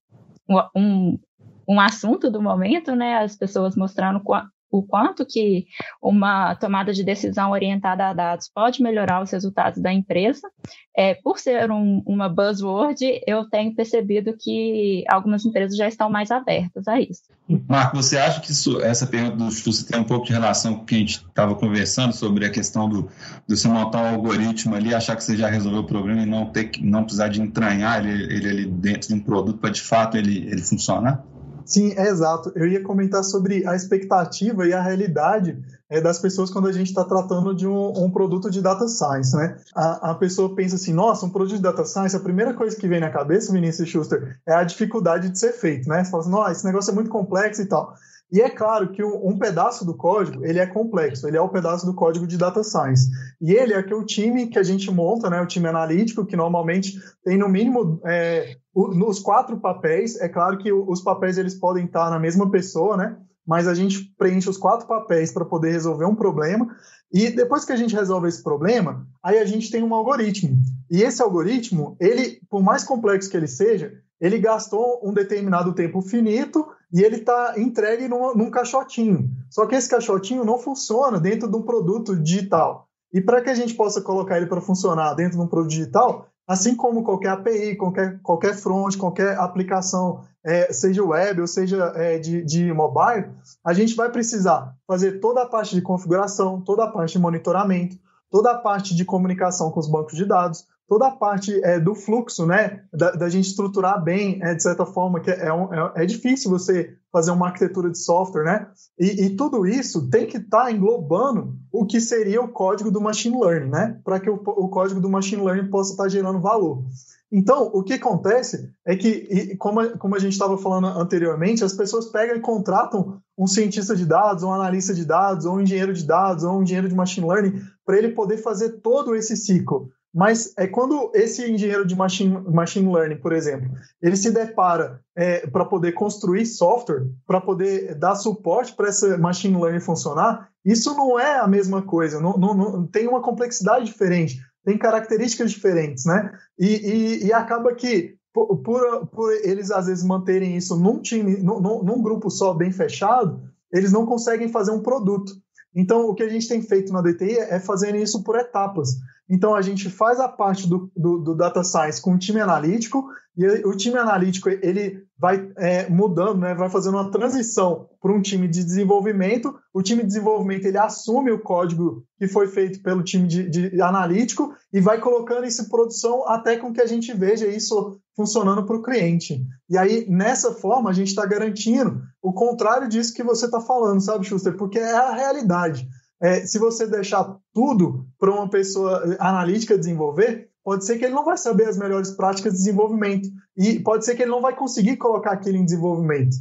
um, 0.75 1.17
um 1.65 1.79
assunto 1.79 2.29
do 2.29 2.41
momento, 2.41 2.93
né, 2.93 3.19
as 3.19 3.37
pessoas 3.37 3.77
mostrando 3.77 4.21
o 4.69 4.83
quanto 4.83 5.25
que 5.25 5.65
uma 6.01 6.55
tomada 6.55 6.93
de 6.93 7.03
decisão 7.03 7.51
orientada 7.51 8.09
a 8.09 8.13
dados 8.13 8.49
pode 8.53 8.81
melhorar 8.81 9.21
os 9.21 9.31
resultados 9.31 9.81
da 9.81 9.91
empresa. 9.93 10.49
É, 10.95 11.13
por 11.13 11.37
ser 11.37 11.71
um, 11.71 12.01
uma 12.05 12.27
buzzword, 12.27 13.21
eu 13.25 13.47
tenho 13.49 13.73
percebido 13.75 14.35
que 14.37 15.03
algumas 15.07 15.45
empresas 15.45 15.77
já 15.77 15.87
estão 15.87 16.09
mais 16.09 16.31
abertas 16.31 16.87
a 16.87 16.99
isso. 16.99 17.23
Marco, 17.67 17.95
você 17.95 18.17
acha 18.17 18.41
que 18.41 18.51
isso, 18.51 18.81
essa 18.81 19.07
pergunta 19.07 19.37
do 19.37 19.51
Justo 19.51 19.85
tem 19.89 19.99
um 19.99 20.03
pouco 20.03 20.25
de 20.25 20.33
relação 20.33 20.75
com 20.75 20.81
o 20.81 20.85
que 20.85 20.95
a 20.95 20.99
gente 20.99 21.25
estava 21.25 21.55
conversando 21.55 22.13
sobre 22.13 22.45
a 22.45 22.49
questão 22.49 22.89
do, 22.89 23.09
do 23.47 23.55
você 23.55 23.67
montar 23.67 24.03
um 24.03 24.15
algoritmo 24.15 24.75
ali, 24.75 24.93
achar 24.93 25.15
que 25.15 25.23
você 25.23 25.37
já 25.37 25.47
resolveu 25.47 25.81
o 25.81 25.85
problema 25.85 26.23
e 26.23 26.25
não, 26.25 26.47
ter, 26.47 26.71
não 26.81 27.03
precisar 27.03 27.29
de 27.29 27.41
entranhar 27.41 28.05
ele, 28.05 28.23
ele 28.33 28.49
ali 28.49 28.65
dentro 28.65 29.07
de 29.07 29.13
um 29.13 29.19
produto 29.19 29.59
para 29.59 29.69
de 29.69 29.81
fato 29.81 30.17
ele, 30.17 30.49
ele 30.49 30.61
funcionar? 30.61 31.23
Sim, 31.67 31.93
é 31.97 32.07
exato. 32.07 32.49
Eu 32.55 32.65
ia 32.65 32.81
comentar 32.81 33.21
sobre 33.25 33.67
a 33.67 33.75
expectativa 33.75 34.65
e 34.65 34.71
a 34.71 34.81
realidade 34.81 35.61
é, 35.89 35.99
das 35.99 36.17
pessoas 36.17 36.49
quando 36.49 36.69
a 36.69 36.71
gente 36.71 36.87
está 36.87 37.03
tratando 37.03 37.53
de 37.53 37.67
um, 37.67 38.05
um, 38.05 38.09
produto 38.09 38.49
de 38.49 38.61
data 38.61 38.87
science, 38.87 39.35
né? 39.35 39.57
A, 39.75 40.11
a, 40.11 40.15
pessoa 40.15 40.55
pensa 40.55 40.75
assim, 40.75 40.93
nossa, 40.93 41.25
um 41.25 41.29
produto 41.29 41.57
de 41.57 41.61
data 41.61 41.83
science, 41.83 42.15
a 42.15 42.21
primeira 42.21 42.53
coisa 42.53 42.73
que 42.73 42.87
vem 42.87 43.01
na 43.01 43.09
cabeça, 43.09 43.51
Vinícius 43.51 43.89
Schuster, 43.89 44.39
é 44.47 44.53
a 44.53 44.63
dificuldade 44.63 45.29
de 45.29 45.37
ser 45.37 45.51
feito, 45.51 45.89
né? 45.89 46.05
Você 46.05 46.11
fala 46.11 46.23
assim, 46.23 46.31
nossa, 46.31 46.51
esse 46.53 46.65
negócio 46.65 46.91
é 46.91 46.95
muito 46.95 47.09
complexo 47.09 47.61
e 47.61 47.65
tal. 47.65 47.93
E 48.31 48.41
é 48.41 48.49
claro 48.49 48.91
que 48.91 49.01
um 49.01 49.37
pedaço 49.39 49.85
do 49.85 49.95
código 49.95 50.45
ele 50.45 50.59
é 50.59 50.67
complexo, 50.67 51.27
ele 51.27 51.37
é 51.37 51.41
o 51.41 51.47
pedaço 51.47 51.85
do 51.85 51.93
código 51.93 52.27
de 52.27 52.37
data 52.37 52.61
science. 52.61 53.09
E 53.41 53.53
ele 53.53 53.73
é 53.73 53.81
que 53.81 53.93
o 53.93 54.05
time 54.05 54.47
que 54.47 54.59
a 54.59 54.63
gente 54.63 54.91
monta, 54.91 55.29
né, 55.29 55.41
o 55.41 55.47
time 55.47 55.67
analítico, 55.67 56.25
que 56.25 56.35
normalmente 56.35 56.99
tem 57.23 57.37
no 57.37 57.47
mínimo 57.47 58.01
é, 58.05 58.57
nos 58.75 59.19
quatro 59.19 59.57
papéis. 59.59 60.19
É 60.19 60.27
claro 60.27 60.57
que 60.57 60.71
os 60.71 61.01
papéis 61.01 61.37
eles 61.37 61.55
podem 61.55 61.85
estar 61.85 62.09
na 62.09 62.19
mesma 62.19 62.51
pessoa, 62.51 62.97
né? 62.97 63.17
Mas 63.45 63.65
a 63.65 63.73
gente 63.73 64.13
preenche 64.17 64.49
os 64.49 64.57
quatro 64.57 64.85
papéis 64.85 65.31
para 65.31 65.45
poder 65.45 65.71
resolver 65.71 66.03
um 66.03 66.15
problema. 66.15 66.67
E 67.11 67.29
depois 67.29 67.63
que 67.63 67.71
a 67.71 67.77
gente 67.77 67.95
resolve 67.95 68.27
esse 68.27 68.43
problema, 68.43 69.07
aí 69.23 69.39
a 69.39 69.45
gente 69.45 69.71
tem 69.71 69.81
um 69.81 69.95
algoritmo. 69.95 70.57
E 70.91 71.01
esse 71.01 71.21
algoritmo, 71.21 71.95
ele, 71.97 72.41
por 72.49 72.61
mais 72.61 72.83
complexo 72.83 73.29
que 73.29 73.37
ele 73.37 73.47
seja, 73.47 73.93
ele 74.19 74.37
gastou 74.37 74.99
um 75.01 75.13
determinado 75.13 75.73
tempo 75.73 76.01
finito 76.01 76.67
e 76.91 77.01
ele 77.01 77.17
está 77.17 77.55
entregue 77.57 78.07
num, 78.07 78.33
num, 78.35 78.49
caixotinho. 78.49 79.29
Só 79.49 79.65
que 79.65 79.75
esse 79.75 79.89
caixotinho 79.89 80.45
não 80.45 80.57
funciona 80.57 81.19
dentro 81.19 81.49
de 81.49 81.55
um 81.55 81.61
produto 81.61 82.15
digital. 82.15 82.87
E 83.13 83.21
para 83.21 83.41
que 83.41 83.49
a 83.49 83.55
gente 83.55 83.73
possa 83.73 84.01
colocar 84.01 84.37
ele 84.37 84.47
para 84.47 84.61
funcionar 84.61 85.13
dentro 85.13 85.37
de 85.37 85.43
um 85.43 85.47
produto 85.47 85.71
digital, 85.71 86.27
assim 86.47 86.75
como 86.75 87.03
qualquer 87.03 87.29
API, 87.29 87.75
qualquer, 87.75 88.19
qualquer 88.21 88.55
front, 88.55 88.95
qualquer 88.97 89.37
aplicação, 89.37 90.21
é, 90.43 90.71
seja 90.71 91.03
web 91.03 91.41
ou 91.41 91.47
seja 91.47 91.91
é, 91.95 92.17
de, 92.17 92.41
de 92.43 92.71
mobile, 92.71 93.29
a 93.65 93.73
gente 93.73 93.95
vai 93.95 94.09
precisar 94.09 94.73
fazer 94.87 95.19
toda 95.19 95.43
a 95.43 95.45
parte 95.45 95.75
de 95.75 95.81
configuração, 95.81 96.61
toda 96.61 96.85
a 96.85 96.87
parte 96.87 97.13
de 97.13 97.19
monitoramento, 97.19 97.97
toda 98.31 98.51
a 98.51 98.57
parte 98.57 98.95
de 98.95 99.03
comunicação 99.03 99.71
com 99.71 99.79
os 99.79 99.89
bancos 99.89 100.15
de 100.15 100.25
dados, 100.25 100.65
toda 100.87 101.07
a 101.07 101.11
parte 101.11 101.53
é, 101.63 101.79
do 101.79 101.93
fluxo, 101.93 102.45
né, 102.45 102.81
da, 102.93 103.11
da, 103.11 103.29
gente 103.29 103.47
estruturar 103.47 104.01
bem, 104.01 104.41
é, 104.41 104.55
de 104.55 104.63
certa 104.63 104.85
forma, 104.85 105.19
que 105.19 105.29
é, 105.29 105.51
um, 105.51 105.73
é, 105.73 105.93
é, 105.97 106.05
difícil 106.05 106.49
você 106.49 106.95
fazer 107.11 107.31
uma 107.31 107.47
arquitetura 107.47 107.89
de 107.89 107.97
software, 107.97 108.43
né, 108.43 108.67
e, 108.97 109.25
e 109.25 109.35
tudo 109.35 109.67
isso 109.67 110.09
tem 110.09 110.25
que 110.25 110.37
estar 110.37 110.65
tá 110.65 110.71
englobando 110.71 111.55
o 111.71 111.85
que 111.85 111.99
seria 111.99 112.41
o 112.41 112.47
código 112.47 112.89
do 112.89 113.01
machine 113.01 113.37
learning, 113.37 113.69
né, 113.69 113.99
para 114.03 114.19
que 114.19 114.29
o, 114.29 114.35
o, 114.35 114.69
código 114.69 115.01
do 115.01 115.09
machine 115.09 115.43
learning 115.43 115.69
possa 115.69 115.91
estar 115.91 116.03
tá 116.03 116.09
gerando 116.09 116.39
valor. 116.39 116.83
Então, 117.29 117.69
o 117.73 117.83
que 117.83 117.93
acontece 117.93 118.71
é 118.85 118.95
que, 118.95 119.57
como, 119.57 119.81
a, 119.81 119.97
como 119.97 120.15
a 120.15 120.19
gente 120.19 120.31
estava 120.31 120.57
falando 120.57 120.87
anteriormente, 120.87 121.61
as 121.61 121.73
pessoas 121.73 122.05
pegam 122.05 122.37
e 122.37 122.39
contratam 122.39 123.21
um 123.37 123.45
cientista 123.45 123.93
de 123.93 124.05
dados, 124.05 124.43
um 124.43 124.53
analista 124.53 124.93
de 124.93 125.03
dados, 125.03 125.45
ou 125.45 125.57
um 125.57 125.61
engenheiro 125.61 125.93
de 125.93 126.07
dados, 126.07 126.45
ou 126.45 126.57
um 126.57 126.63
engenheiro 126.63 126.87
de 126.87 126.95
machine 126.95 127.27
learning, 127.27 127.61
para 127.85 127.97
ele 127.97 128.13
poder 128.13 128.37
fazer 128.37 128.79
todo 128.79 129.13
esse 129.13 129.35
ciclo. 129.35 129.89
Mas 130.17 130.51
é 130.57 130.65
quando 130.65 131.11
esse 131.13 131.47
engenheiro 131.47 131.85
de 131.85 131.95
machine, 131.95 132.41
machine 132.49 132.91
learning, 132.91 133.17
por 133.17 133.31
exemplo, 133.31 133.69
ele 134.01 134.15
se 134.15 134.31
depara 134.31 134.99
é, 135.15 135.45
para 135.45 135.63
poder 135.63 135.91
construir 135.91 136.43
software, 136.47 137.05
para 137.27 137.39
poder 137.39 137.93
dar 137.93 138.15
suporte 138.15 138.75
para 138.75 138.87
essa 138.87 139.15
machine 139.15 139.55
learning 139.55 139.79
funcionar, 139.79 140.49
isso 140.65 140.95
não 140.95 141.19
é 141.19 141.37
a 141.37 141.47
mesma 141.47 141.83
coisa, 141.83 142.19
não, 142.19 142.35
não, 142.35 142.55
não, 142.55 142.87
tem 142.87 143.07
uma 143.07 143.21
complexidade 143.21 143.85
diferente, 143.85 144.39
tem 144.65 144.75
características 144.75 145.51
diferentes, 145.51 146.03
né? 146.03 146.31
E, 146.57 146.65
e, 146.65 147.25
e 147.27 147.31
acaba 147.31 147.75
que 147.75 148.15
por, 148.33 149.05
por, 149.05 149.31
eles 149.43 149.69
às 149.69 149.85
vezes 149.85 150.03
manterem 150.03 150.57
isso 150.57 150.75
num 150.75 150.99
time, 150.99 151.37
num, 151.37 151.83
num 151.83 152.01
grupo 152.01 152.31
só 152.31 152.55
bem 152.55 152.71
fechado, 152.71 153.39
eles 153.71 153.91
não 153.91 154.03
conseguem 154.03 154.49
fazer 154.49 154.71
um 154.71 154.81
produto. 154.81 155.31
Então, 155.75 156.09
o 156.09 156.15
que 156.15 156.23
a 156.23 156.29
gente 156.29 156.47
tem 156.47 156.59
feito 156.59 156.91
na 156.91 157.03
DTI 157.03 157.37
é 157.37 157.59
fazer 157.59 157.95
isso 157.95 158.23
por 158.23 158.35
etapas. 158.35 158.97
Então 159.29 159.55
a 159.55 159.61
gente 159.61 159.89
faz 159.89 160.19
a 160.19 160.27
parte 160.27 160.67
do, 160.67 160.91
do, 160.95 161.19
do 161.19 161.35
data 161.35 161.63
science 161.63 162.01
com 162.01 162.13
o 162.13 162.17
time 162.17 162.39
analítico 162.39 163.05
e 163.37 163.45
o 163.67 163.75
time 163.75 163.97
analítico 163.97 164.49
ele 164.49 165.03
vai 165.19 165.51
é, 165.57 165.87
mudando, 165.89 166.39
né, 166.39 166.55
vai 166.55 166.69
fazendo 166.69 166.95
uma 166.95 167.11
transição 167.11 167.87
para 168.01 168.11
um 168.11 168.21
time 168.21 168.47
de 168.47 168.63
desenvolvimento. 168.63 169.53
O 169.71 169.83
time 169.83 170.01
de 170.01 170.07
desenvolvimento 170.07 170.65
ele 170.65 170.77
assume 170.77 171.31
o 171.31 171.39
código 171.39 172.03
que 172.17 172.27
foi 172.27 172.47
feito 172.47 172.81
pelo 172.81 173.03
time 173.03 173.27
de, 173.27 173.47
de 173.47 173.81
analítico 173.81 174.55
e 174.73 174.81
vai 174.81 174.99
colocando 174.99 175.45
isso 175.45 175.61
em 175.61 175.69
produção 175.69 176.27
até 176.27 176.57
com 176.57 176.73
que 176.73 176.81
a 176.81 176.87
gente 176.87 177.13
veja 177.13 177.45
isso 177.45 177.99
funcionando 178.15 178.65
para 178.65 178.75
o 178.75 178.81
cliente. 178.81 179.45
E 179.69 179.77
aí, 179.77 180.07
nessa 180.09 180.53
forma, 180.53 180.89
a 180.89 180.93
gente 180.93 181.09
está 181.09 181.23
garantindo 181.23 182.01
o 182.23 182.33
contrário 182.33 182.89
disso 182.89 183.13
que 183.13 183.23
você 183.23 183.45
está 183.45 183.61
falando, 183.61 184.01
sabe, 184.01 184.25
Schuster? 184.25 184.57
Porque 184.57 184.79
é 184.79 184.93
a 184.93 185.13
realidade. 185.13 185.87
É, 186.19 186.43
se 186.43 186.57
você 186.57 186.87
deixar 186.87 187.37
tudo 187.53 188.06
para 188.19 188.31
uma 188.31 188.49
pessoa 188.49 189.17
analítica 189.19 189.77
desenvolver, 189.77 190.49
pode 190.63 190.85
ser 190.85 190.97
que 190.97 191.05
ele 191.05 191.13
não 191.13 191.25
vai 191.25 191.37
saber 191.37 191.67
as 191.67 191.77
melhores 191.77 192.11
práticas 192.11 192.53
de 192.53 192.59
desenvolvimento 192.59 193.29
e 193.55 193.79
pode 193.79 194.05
ser 194.05 194.15
que 194.15 194.23
ele 194.23 194.31
não 194.31 194.41
vai 194.41 194.55
conseguir 194.55 194.97
colocar 194.97 195.31
aquilo 195.31 195.57
em 195.57 195.65
desenvolvimento. 195.65 196.35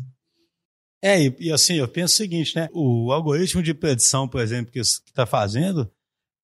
É, 1.02 1.22
e, 1.22 1.36
e 1.38 1.52
assim, 1.52 1.74
eu 1.74 1.86
penso 1.86 2.14
o 2.14 2.16
seguinte, 2.16 2.56
né? 2.56 2.68
O 2.72 3.12
algoritmo 3.12 3.62
de 3.62 3.74
predição, 3.74 4.26
por 4.26 4.40
exemplo, 4.40 4.72
que 4.72 4.80
está 4.80 5.26
fazendo, 5.26 5.90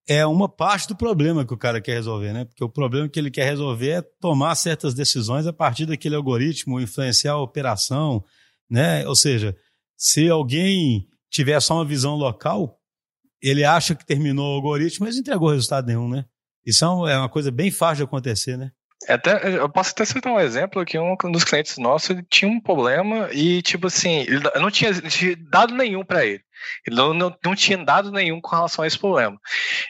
é 0.07 0.27
uma 0.27 0.49
parte 0.49 0.89
do 0.89 0.97
problema 0.97 1.45
que 1.45 1.55
o 1.55 1.59
cara 1.59 1.81
quer 1.81 1.95
resolver, 1.95 2.33
né? 2.33 2.45
Porque 2.45 2.63
o 2.63 2.69
problema 2.69 3.09
que 3.09 3.19
ele 3.19 3.31
quer 3.31 3.45
resolver 3.45 3.91
é 3.91 4.03
tomar 4.21 4.55
certas 4.55 4.95
decisões 4.95 5.47
a 5.47 5.53
partir 5.53 5.87
daquele 5.87 6.15
algoritmo, 6.15 6.81
influenciar 6.81 7.33
a 7.33 7.43
operação, 7.43 8.23
né? 8.69 9.07
Ou 9.07 9.17
seja, 9.17 9.57
se 9.97 10.29
alguém 10.29 11.09
tiver 11.31 11.59
só 11.61 11.75
uma 11.75 11.85
visão 11.85 12.15
local, 12.15 12.79
ele 13.43 13.65
acha 13.65 13.95
que 13.95 14.07
terminou 14.07 14.53
o 14.53 14.55
algoritmo, 14.55 15.07
mas 15.07 15.15
não 15.15 15.21
entregou 15.21 15.51
resultado 15.51 15.87
nenhum, 15.87 16.09
né? 16.09 16.25
Isso 16.65 16.85
é 16.85 17.19
uma 17.19 17.29
coisa 17.29 17.51
bem 17.51 17.71
fácil 17.71 17.97
de 17.97 18.03
acontecer, 18.05 18.57
né? 18.57 18.71
É 19.09 19.15
até, 19.15 19.57
eu 19.59 19.69
posso 19.69 19.91
até 19.91 20.05
citar 20.05 20.33
um 20.33 20.39
exemplo 20.39 20.85
que 20.85 20.97
um 20.99 21.17
dos 21.33 21.43
clientes 21.43 21.77
nossos 21.77 22.17
tinha 22.31 22.49
um 22.49 22.61
problema 22.61 23.29
e, 23.33 23.61
tipo 23.63 23.89
assim, 23.89 24.21
ele 24.21 24.41
não 24.61 24.71
tinha, 24.71 24.93
tinha 24.93 25.37
dado 25.51 25.75
nenhum 25.75 26.05
para 26.05 26.25
ele. 26.25 26.43
Ele 26.87 26.95
não, 26.95 27.13
não, 27.13 27.37
não, 27.45 27.55
tinha 27.57 27.77
dado 27.79 28.13
nenhum 28.13 28.41
com 28.41 28.55
relação 28.55 28.85
a 28.85 28.87
esse 28.87 28.97
problema. 28.97 29.37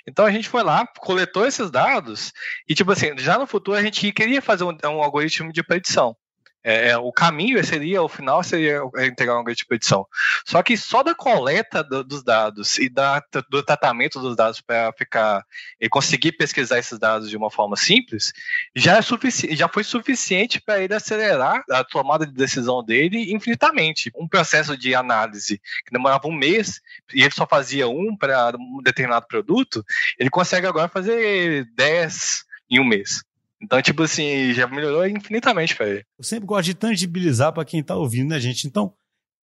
Então 0.08 0.24
a 0.24 0.30
gente 0.30 0.48
foi 0.48 0.62
lá, 0.62 0.86
coletou 0.98 1.46
esses 1.46 1.70
dados 1.70 2.32
e, 2.66 2.74
tipo 2.74 2.90
assim, 2.90 3.16
já 3.18 3.38
no 3.38 3.46
futuro 3.46 3.76
a 3.76 3.82
gente 3.82 4.10
queria 4.12 4.40
fazer 4.40 4.64
um, 4.64 4.74
um 4.84 5.02
algoritmo 5.02 5.52
de 5.52 5.62
predição. 5.62 6.16
É, 6.64 6.90
é, 6.90 6.96
o 6.96 7.10
caminho 7.10 7.62
seria, 7.64 8.02
o 8.02 8.08
final 8.08 8.42
seria 8.42 8.82
integrar 9.06 9.36
uma 9.36 9.44
grande 9.44 9.66
petição. 9.66 10.06
Só 10.44 10.62
que 10.62 10.76
só 10.76 11.02
da 11.02 11.14
coleta 11.14 11.82
do, 11.82 12.04
dos 12.04 12.22
dados 12.22 12.78
e 12.78 12.88
da, 12.88 13.22
do 13.50 13.62
tratamento 13.62 14.20
dos 14.20 14.36
dados 14.36 14.60
para 14.60 14.92
ficar 14.92 15.44
e 15.80 15.88
conseguir 15.88 16.32
pesquisar 16.32 16.78
esses 16.78 16.98
dados 16.98 17.28
de 17.28 17.36
uma 17.36 17.50
forma 17.50 17.76
simples 17.76 18.32
já, 18.74 18.98
é 18.98 19.02
sufici 19.02 19.54
já 19.56 19.68
foi 19.68 19.82
suficiente 19.82 20.60
para 20.60 20.80
ele 20.80 20.94
acelerar 20.94 21.64
a 21.70 21.82
tomada 21.82 22.26
de 22.26 22.32
decisão 22.32 22.82
dele 22.84 23.32
infinitamente. 23.32 24.10
Um 24.16 24.28
processo 24.28 24.76
de 24.76 24.94
análise 24.94 25.60
que 25.84 25.92
demorava 25.92 26.28
um 26.28 26.32
mês 26.32 26.80
e 27.12 27.22
ele 27.22 27.32
só 27.32 27.46
fazia 27.46 27.88
um 27.88 28.16
para 28.16 28.54
um 28.56 28.80
determinado 28.82 29.26
produto, 29.26 29.84
ele 30.18 30.30
consegue 30.30 30.66
agora 30.66 30.88
fazer 30.88 31.66
10 31.74 32.44
em 32.70 32.80
um 32.80 32.84
mês. 32.84 33.22
Então, 33.62 33.80
tipo 33.80 34.02
assim, 34.02 34.52
já 34.52 34.66
melhorou 34.66 35.06
infinitamente 35.06 35.76
para 35.76 35.88
ele. 35.88 36.04
Eu 36.18 36.24
sempre 36.24 36.46
gosto 36.46 36.64
de 36.64 36.74
tangibilizar 36.74 37.52
para 37.52 37.64
quem 37.64 37.80
está 37.80 37.94
ouvindo, 37.94 38.30
né, 38.30 38.40
gente? 38.40 38.66
Então, 38.66 38.92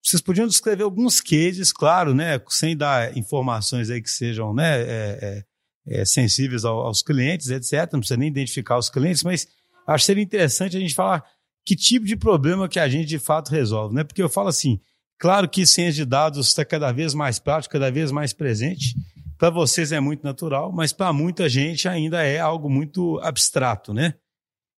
vocês 0.04 0.22
podiam 0.22 0.48
descrever 0.48 0.84
alguns 0.84 1.22
cases, 1.22 1.72
claro, 1.72 2.14
né, 2.14 2.40
sem 2.50 2.76
dar 2.76 3.18
informações 3.18 3.90
aí 3.90 4.02
que 4.02 4.10
sejam, 4.10 4.54
né, 4.54 4.82
é, 4.82 5.20
é, 5.22 6.02
é, 6.02 6.06
sensíveis 6.06 6.66
aos 6.66 7.02
clientes, 7.02 7.50
etc. 7.50 7.92
Não 7.94 8.00
precisa 8.00 8.18
nem 8.18 8.30
identificar 8.30 8.78
os 8.78 8.90
clientes, 8.90 9.24
mas 9.24 9.48
acho 9.88 10.02
que 10.04 10.06
seria 10.06 10.24
interessante 10.24 10.76
a 10.76 10.80
gente 10.80 10.96
falar 10.96 11.24
que 11.66 11.76
tipo 11.76 12.06
de 12.06 12.16
problema 12.16 12.68
que 12.68 12.80
a 12.80 12.88
gente 12.88 13.08
de 13.08 13.20
fato 13.20 13.50
resolve, 13.50 13.94
né? 13.94 14.04
Porque 14.04 14.22
eu 14.22 14.30
falo 14.30 14.48
assim, 14.48 14.80
claro 15.18 15.48
que 15.48 15.66
ciência 15.66 16.04
de 16.04 16.06
dados 16.06 16.48
está 16.48 16.66
cada 16.66 16.92
vez 16.92 17.14
mais 17.14 17.40
prático, 17.40 17.74
cada 17.74 17.92
vez 17.92 18.12
mais 18.12 18.34
presente, 18.34 18.96
para 19.40 19.50
vocês 19.50 19.94
é 19.94 20.02
muito 20.02 20.22
natural, 20.22 20.70
mas 20.70 20.92
para 20.92 21.14
muita 21.14 21.48
gente 21.48 21.88
ainda 21.88 22.22
é 22.22 22.40
algo 22.40 22.70
muito 22.70 23.18
abstrato, 23.22 23.94
né? 23.94 24.16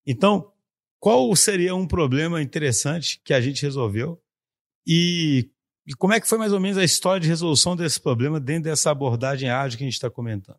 Então, 0.07 0.53
qual 1.01 1.35
seria 1.35 1.75
um 1.75 1.87
problema 1.87 2.42
interessante 2.42 3.18
que 3.25 3.33
a 3.33 3.40
gente 3.40 3.62
resolveu 3.62 4.20
e, 4.87 5.49
e 5.87 5.94
como 5.94 6.12
é 6.12 6.20
que 6.20 6.29
foi 6.29 6.37
mais 6.37 6.53
ou 6.53 6.61
menos 6.61 6.77
a 6.77 6.85
história 6.85 7.18
de 7.18 7.27
resolução 7.27 7.75
desse 7.75 7.99
problema 7.99 8.38
dentro 8.38 8.64
dessa 8.64 8.90
abordagem 8.90 9.49
ágil 9.49 9.79
que 9.79 9.85
a 9.85 9.87
gente 9.87 9.94
está 9.94 10.11
comentando? 10.11 10.59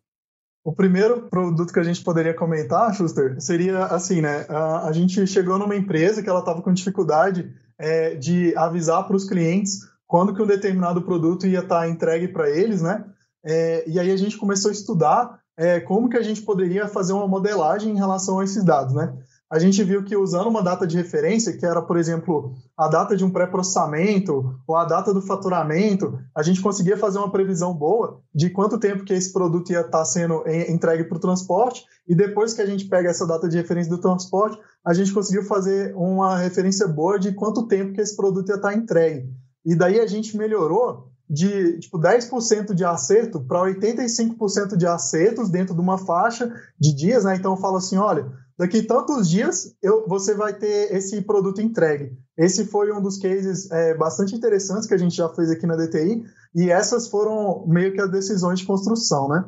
O 0.64 0.72
primeiro 0.72 1.28
produto 1.28 1.72
que 1.72 1.78
a 1.78 1.84
gente 1.84 2.02
poderia 2.02 2.34
comentar, 2.34 2.92
Schuster, 2.94 3.40
seria 3.40 3.84
assim, 3.86 4.20
né? 4.20 4.46
A, 4.48 4.88
a 4.88 4.92
gente 4.92 5.24
chegou 5.28 5.58
numa 5.60 5.76
empresa 5.76 6.22
que 6.22 6.28
ela 6.28 6.40
estava 6.40 6.60
com 6.60 6.72
dificuldade 6.72 7.54
é, 7.78 8.16
de 8.16 8.52
avisar 8.56 9.06
para 9.06 9.16
os 9.16 9.28
clientes 9.28 9.78
quando 10.08 10.34
que 10.34 10.42
um 10.42 10.46
determinado 10.46 11.02
produto 11.02 11.46
ia 11.46 11.60
estar 11.60 11.80
tá 11.80 11.88
entregue 11.88 12.28
para 12.28 12.50
eles, 12.50 12.82
né? 12.82 13.04
É, 13.44 13.88
e 13.88 13.98
aí 13.98 14.10
a 14.10 14.16
gente 14.16 14.36
começou 14.36 14.70
a 14.70 14.72
estudar 14.72 15.40
é, 15.56 15.80
como 15.80 16.08
que 16.08 16.16
a 16.16 16.22
gente 16.22 16.42
poderia 16.42 16.88
fazer 16.88 17.12
uma 17.12 17.28
modelagem 17.28 17.92
em 17.92 17.96
relação 17.96 18.38
a 18.38 18.44
esses 18.44 18.64
dados, 18.64 18.94
né? 18.94 19.12
A 19.52 19.58
gente 19.58 19.84
viu 19.84 20.02
que 20.02 20.16
usando 20.16 20.46
uma 20.46 20.62
data 20.62 20.86
de 20.86 20.96
referência, 20.96 21.54
que 21.54 21.66
era, 21.66 21.82
por 21.82 21.98
exemplo, 21.98 22.54
a 22.74 22.88
data 22.88 23.14
de 23.14 23.22
um 23.22 23.30
pré-processamento 23.30 24.58
ou 24.66 24.74
a 24.74 24.86
data 24.86 25.12
do 25.12 25.20
faturamento, 25.20 26.18
a 26.34 26.42
gente 26.42 26.62
conseguia 26.62 26.96
fazer 26.96 27.18
uma 27.18 27.30
previsão 27.30 27.74
boa 27.74 28.22
de 28.34 28.48
quanto 28.48 28.78
tempo 28.78 29.04
que 29.04 29.12
esse 29.12 29.30
produto 29.30 29.70
ia 29.70 29.82
estar 29.82 30.06
sendo 30.06 30.42
entregue 30.70 31.04
para 31.04 31.18
o 31.18 31.20
transporte 31.20 31.84
e 32.08 32.14
depois 32.14 32.54
que 32.54 32.62
a 32.62 32.66
gente 32.66 32.86
pega 32.86 33.10
essa 33.10 33.26
data 33.26 33.46
de 33.46 33.58
referência 33.58 33.90
do 33.94 34.00
transporte, 34.00 34.58
a 34.82 34.94
gente 34.94 35.12
conseguiu 35.12 35.44
fazer 35.44 35.94
uma 35.96 36.38
referência 36.38 36.88
boa 36.88 37.18
de 37.18 37.32
quanto 37.32 37.66
tempo 37.66 37.92
que 37.92 38.00
esse 38.00 38.16
produto 38.16 38.48
ia 38.48 38.56
estar 38.56 38.72
entregue. 38.72 39.28
E 39.66 39.76
daí 39.76 40.00
a 40.00 40.06
gente 40.06 40.34
melhorou 40.34 41.11
de 41.32 41.78
tipo, 41.78 41.98
10% 41.98 42.74
de 42.74 42.84
acerto 42.84 43.40
para 43.40 43.62
85% 43.62 44.76
de 44.76 44.86
acertos 44.86 45.48
dentro 45.48 45.74
de 45.74 45.80
uma 45.80 45.96
faixa 45.96 46.52
de 46.78 46.94
dias, 46.94 47.24
né? 47.24 47.34
Então 47.36 47.52
eu 47.52 47.56
falo 47.56 47.78
assim, 47.78 47.96
olha, 47.96 48.30
daqui 48.58 48.82
tantos 48.82 49.30
dias 49.30 49.74
eu, 49.82 50.06
você 50.06 50.34
vai 50.34 50.52
ter 50.52 50.94
esse 50.94 51.22
produto 51.22 51.62
entregue. 51.62 52.12
Esse 52.36 52.66
foi 52.66 52.92
um 52.92 53.00
dos 53.00 53.16
cases 53.16 53.70
é, 53.70 53.94
bastante 53.94 54.34
interessantes 54.34 54.86
que 54.86 54.92
a 54.92 54.98
gente 54.98 55.16
já 55.16 55.26
fez 55.30 55.50
aqui 55.50 55.66
na 55.66 55.74
DTI 55.74 56.22
e 56.54 56.68
essas 56.68 57.08
foram 57.08 57.64
meio 57.66 57.94
que 57.94 58.00
as 58.02 58.10
decisões 58.10 58.58
de 58.58 58.66
construção, 58.66 59.26
né? 59.26 59.42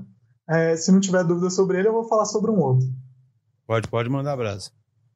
É, 0.49 0.77
se 0.77 0.91
não 0.91 1.01
tiver 1.01 1.23
dúvida 1.23 1.51
sobre 1.51 1.79
ele, 1.79 1.89
eu 1.89 1.93
vou 1.93 2.09
falar 2.09 2.25
sobre 2.25 2.51
um 2.51 2.61
outro. 2.61 2.87
Pode, 3.67 3.89
pode 3.89 4.09
mandar 4.09 4.33
abraço. 4.33 4.71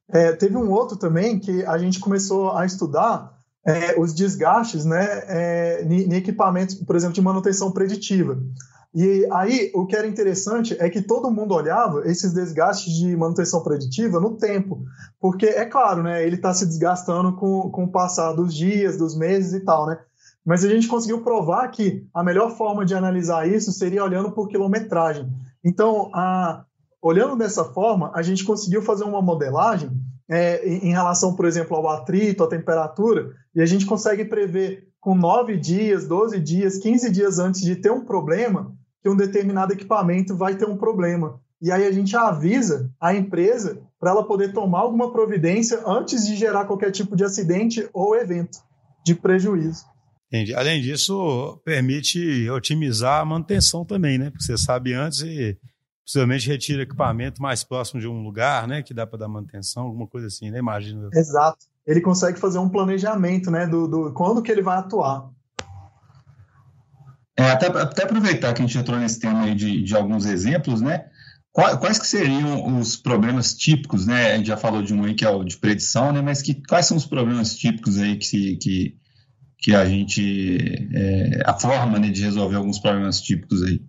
É, 0.07 0.33
teve 0.33 0.55
um 0.55 0.69
outro 0.69 0.97
também 0.97 1.39
que 1.39 1.65
a 1.65 1.79
gente 1.79 1.99
começou 1.99 2.55
a 2.55 2.63
estudar 2.63 3.38
é, 3.65 3.99
os 3.99 4.13
desgastes 4.13 4.85
né, 4.85 5.05
é, 5.27 5.83
em 5.83 6.13
equipamentos, 6.13 6.75
por 6.75 6.95
exemplo, 6.95 7.13
de 7.13 7.21
manutenção 7.21 7.71
preditiva. 7.71 8.37
E 8.93 9.27
aí, 9.31 9.71
o 9.75 9.85
que 9.85 9.95
era 9.95 10.07
interessante 10.07 10.75
é 10.79 10.89
que 10.89 11.01
todo 11.01 11.29
mundo 11.29 11.53
olhava 11.53 12.07
esses 12.07 12.33
desgastes 12.33 12.91
de 12.93 13.15
manutenção 13.15 13.61
preditiva 13.61 14.19
no 14.19 14.35
tempo, 14.35 14.83
porque, 15.19 15.45
é 15.45 15.65
claro, 15.65 16.01
né, 16.01 16.25
ele 16.25 16.37
está 16.37 16.53
se 16.53 16.65
desgastando 16.65 17.35
com, 17.35 17.69
com 17.69 17.83
o 17.83 17.91
passar 17.91 18.33
dos 18.33 18.53
dias, 18.53 18.97
dos 18.97 19.15
meses 19.15 19.53
e 19.53 19.59
tal, 19.59 19.85
né? 19.85 19.99
Mas 20.43 20.65
a 20.65 20.69
gente 20.69 20.87
conseguiu 20.87 21.21
provar 21.21 21.67
que 21.67 22.07
a 22.11 22.23
melhor 22.23 22.57
forma 22.57 22.83
de 22.83 22.95
analisar 22.95 23.47
isso 23.47 23.71
seria 23.71 24.03
olhando 24.03 24.31
por 24.31 24.47
quilometragem. 24.47 25.29
Então, 25.63 26.09
a, 26.11 26.63
olhando 26.99 27.35
dessa 27.35 27.65
forma, 27.65 28.11
a 28.15 28.23
gente 28.23 28.43
conseguiu 28.43 28.81
fazer 28.81 29.03
uma 29.03 29.21
modelagem 29.21 29.91
é, 30.29 30.67
em 30.67 30.91
relação, 30.91 31.35
por 31.35 31.45
exemplo, 31.45 31.75
ao 31.75 31.89
atrito, 31.89 32.43
à 32.43 32.47
temperatura, 32.47 33.31
e 33.55 33.61
a 33.61 33.65
gente 33.65 33.85
consegue 33.85 34.25
prever 34.25 34.87
com 34.99 35.15
9 35.15 35.57
dias, 35.57 36.07
12 36.07 36.39
dias, 36.39 36.77
15 36.77 37.11
dias 37.11 37.39
antes 37.39 37.61
de 37.61 37.75
ter 37.75 37.91
um 37.91 38.05
problema, 38.05 38.75
que 39.01 39.09
um 39.09 39.15
determinado 39.15 39.73
equipamento 39.73 40.35
vai 40.35 40.55
ter 40.55 40.65
um 40.65 40.77
problema. 40.77 41.39
E 41.61 41.71
aí 41.71 41.85
a 41.85 41.91
gente 41.91 42.15
avisa 42.15 42.91
a 43.01 43.13
empresa 43.13 43.81
para 43.99 44.11
ela 44.11 44.23
poder 44.25 44.53
tomar 44.53 44.79
alguma 44.79 45.11
providência 45.11 45.81
antes 45.85 46.25
de 46.25 46.35
gerar 46.35 46.65
qualquer 46.65 46.91
tipo 46.91 47.15
de 47.15 47.23
acidente 47.23 47.89
ou 47.93 48.15
evento 48.15 48.59
de 49.05 49.15
prejuízo. 49.15 49.85
Entendi. 50.27 50.53
Além 50.53 50.81
disso, 50.81 51.59
permite 51.65 52.49
otimizar 52.51 53.21
a 53.21 53.25
manutenção 53.25 53.83
também, 53.83 54.17
né? 54.17 54.29
Porque 54.29 54.43
você 54.43 54.57
sabe 54.57 54.93
antes 54.93 55.21
e 55.21 55.57
possivelmente 56.09 56.47
retira 56.47 56.81
equipamento 56.81 57.39
mais 57.39 57.63
próximo 57.63 58.01
de 58.01 58.07
um 58.07 58.23
lugar, 58.23 58.67
né, 58.67 58.81
que 58.81 58.95
dá 58.95 59.05
para 59.05 59.19
dar 59.19 59.27
manutenção, 59.27 59.83
alguma 59.83 60.07
coisa 60.07 60.25
assim, 60.25 60.49
né, 60.49 60.57
imagino. 60.57 61.07
Exato. 61.13 61.67
Ele 61.85 62.01
consegue 62.01 62.39
fazer 62.39 62.57
um 62.57 62.67
planejamento, 62.67 63.51
né, 63.51 63.67
do, 63.67 63.87
do 63.87 64.11
quando 64.13 64.41
que 64.41 64.51
ele 64.51 64.63
vai 64.63 64.79
atuar. 64.79 65.29
É, 67.37 67.51
até, 67.51 67.67
até 67.67 68.03
aproveitar 68.03 68.53
que 68.53 68.61
a 68.61 68.65
gente 68.65 68.77
entrou 68.77 68.97
nesse 68.97 69.19
tema 69.19 69.43
aí 69.43 69.53
de, 69.53 69.83
de 69.83 69.95
alguns 69.95 70.25
exemplos, 70.25 70.81
né, 70.81 71.05
quais, 71.51 71.77
quais 71.77 71.99
que 71.99 72.07
seriam 72.07 72.79
os 72.79 72.95
problemas 72.95 73.53
típicos, 73.53 74.07
né, 74.07 74.33
a 74.33 74.37
gente 74.37 74.47
já 74.47 74.57
falou 74.57 74.81
de 74.81 74.91
um 74.95 75.03
aí 75.03 75.13
que 75.13 75.23
é 75.23 75.29
o 75.29 75.43
de 75.43 75.57
predição, 75.57 76.11
né, 76.11 76.23
mas 76.23 76.41
que, 76.41 76.55
quais 76.67 76.87
são 76.87 76.97
os 76.97 77.05
problemas 77.05 77.55
típicos 77.55 77.99
aí 77.99 78.17
que, 78.17 78.57
que, 78.57 78.97
que 79.59 79.75
a 79.75 79.85
gente, 79.85 80.89
é, 80.91 81.43
a 81.45 81.53
forma 81.53 81.99
né, 81.99 82.09
de 82.09 82.23
resolver 82.23 82.55
alguns 82.55 82.79
problemas 82.79 83.21
típicos 83.21 83.61
aí? 83.61 83.79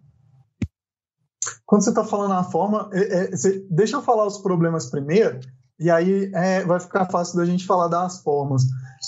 Quando 1.71 1.83
você 1.83 1.91
está 1.91 2.03
falando 2.03 2.33
a 2.33 2.43
forma, 2.43 2.91
é, 2.93 2.99
é, 2.99 3.31
você, 3.31 3.65
deixa 3.71 3.95
eu 3.97 4.03
falar 4.03 4.27
os 4.27 4.39
problemas 4.39 4.87
primeiro, 4.87 5.39
e 5.79 5.89
aí 5.89 6.29
é, 6.35 6.65
vai 6.65 6.81
ficar 6.81 7.07
fácil 7.07 7.37
da 7.37 7.45
gente 7.45 7.65
falar 7.65 7.87
das 7.87 8.21
formas. 8.25 8.65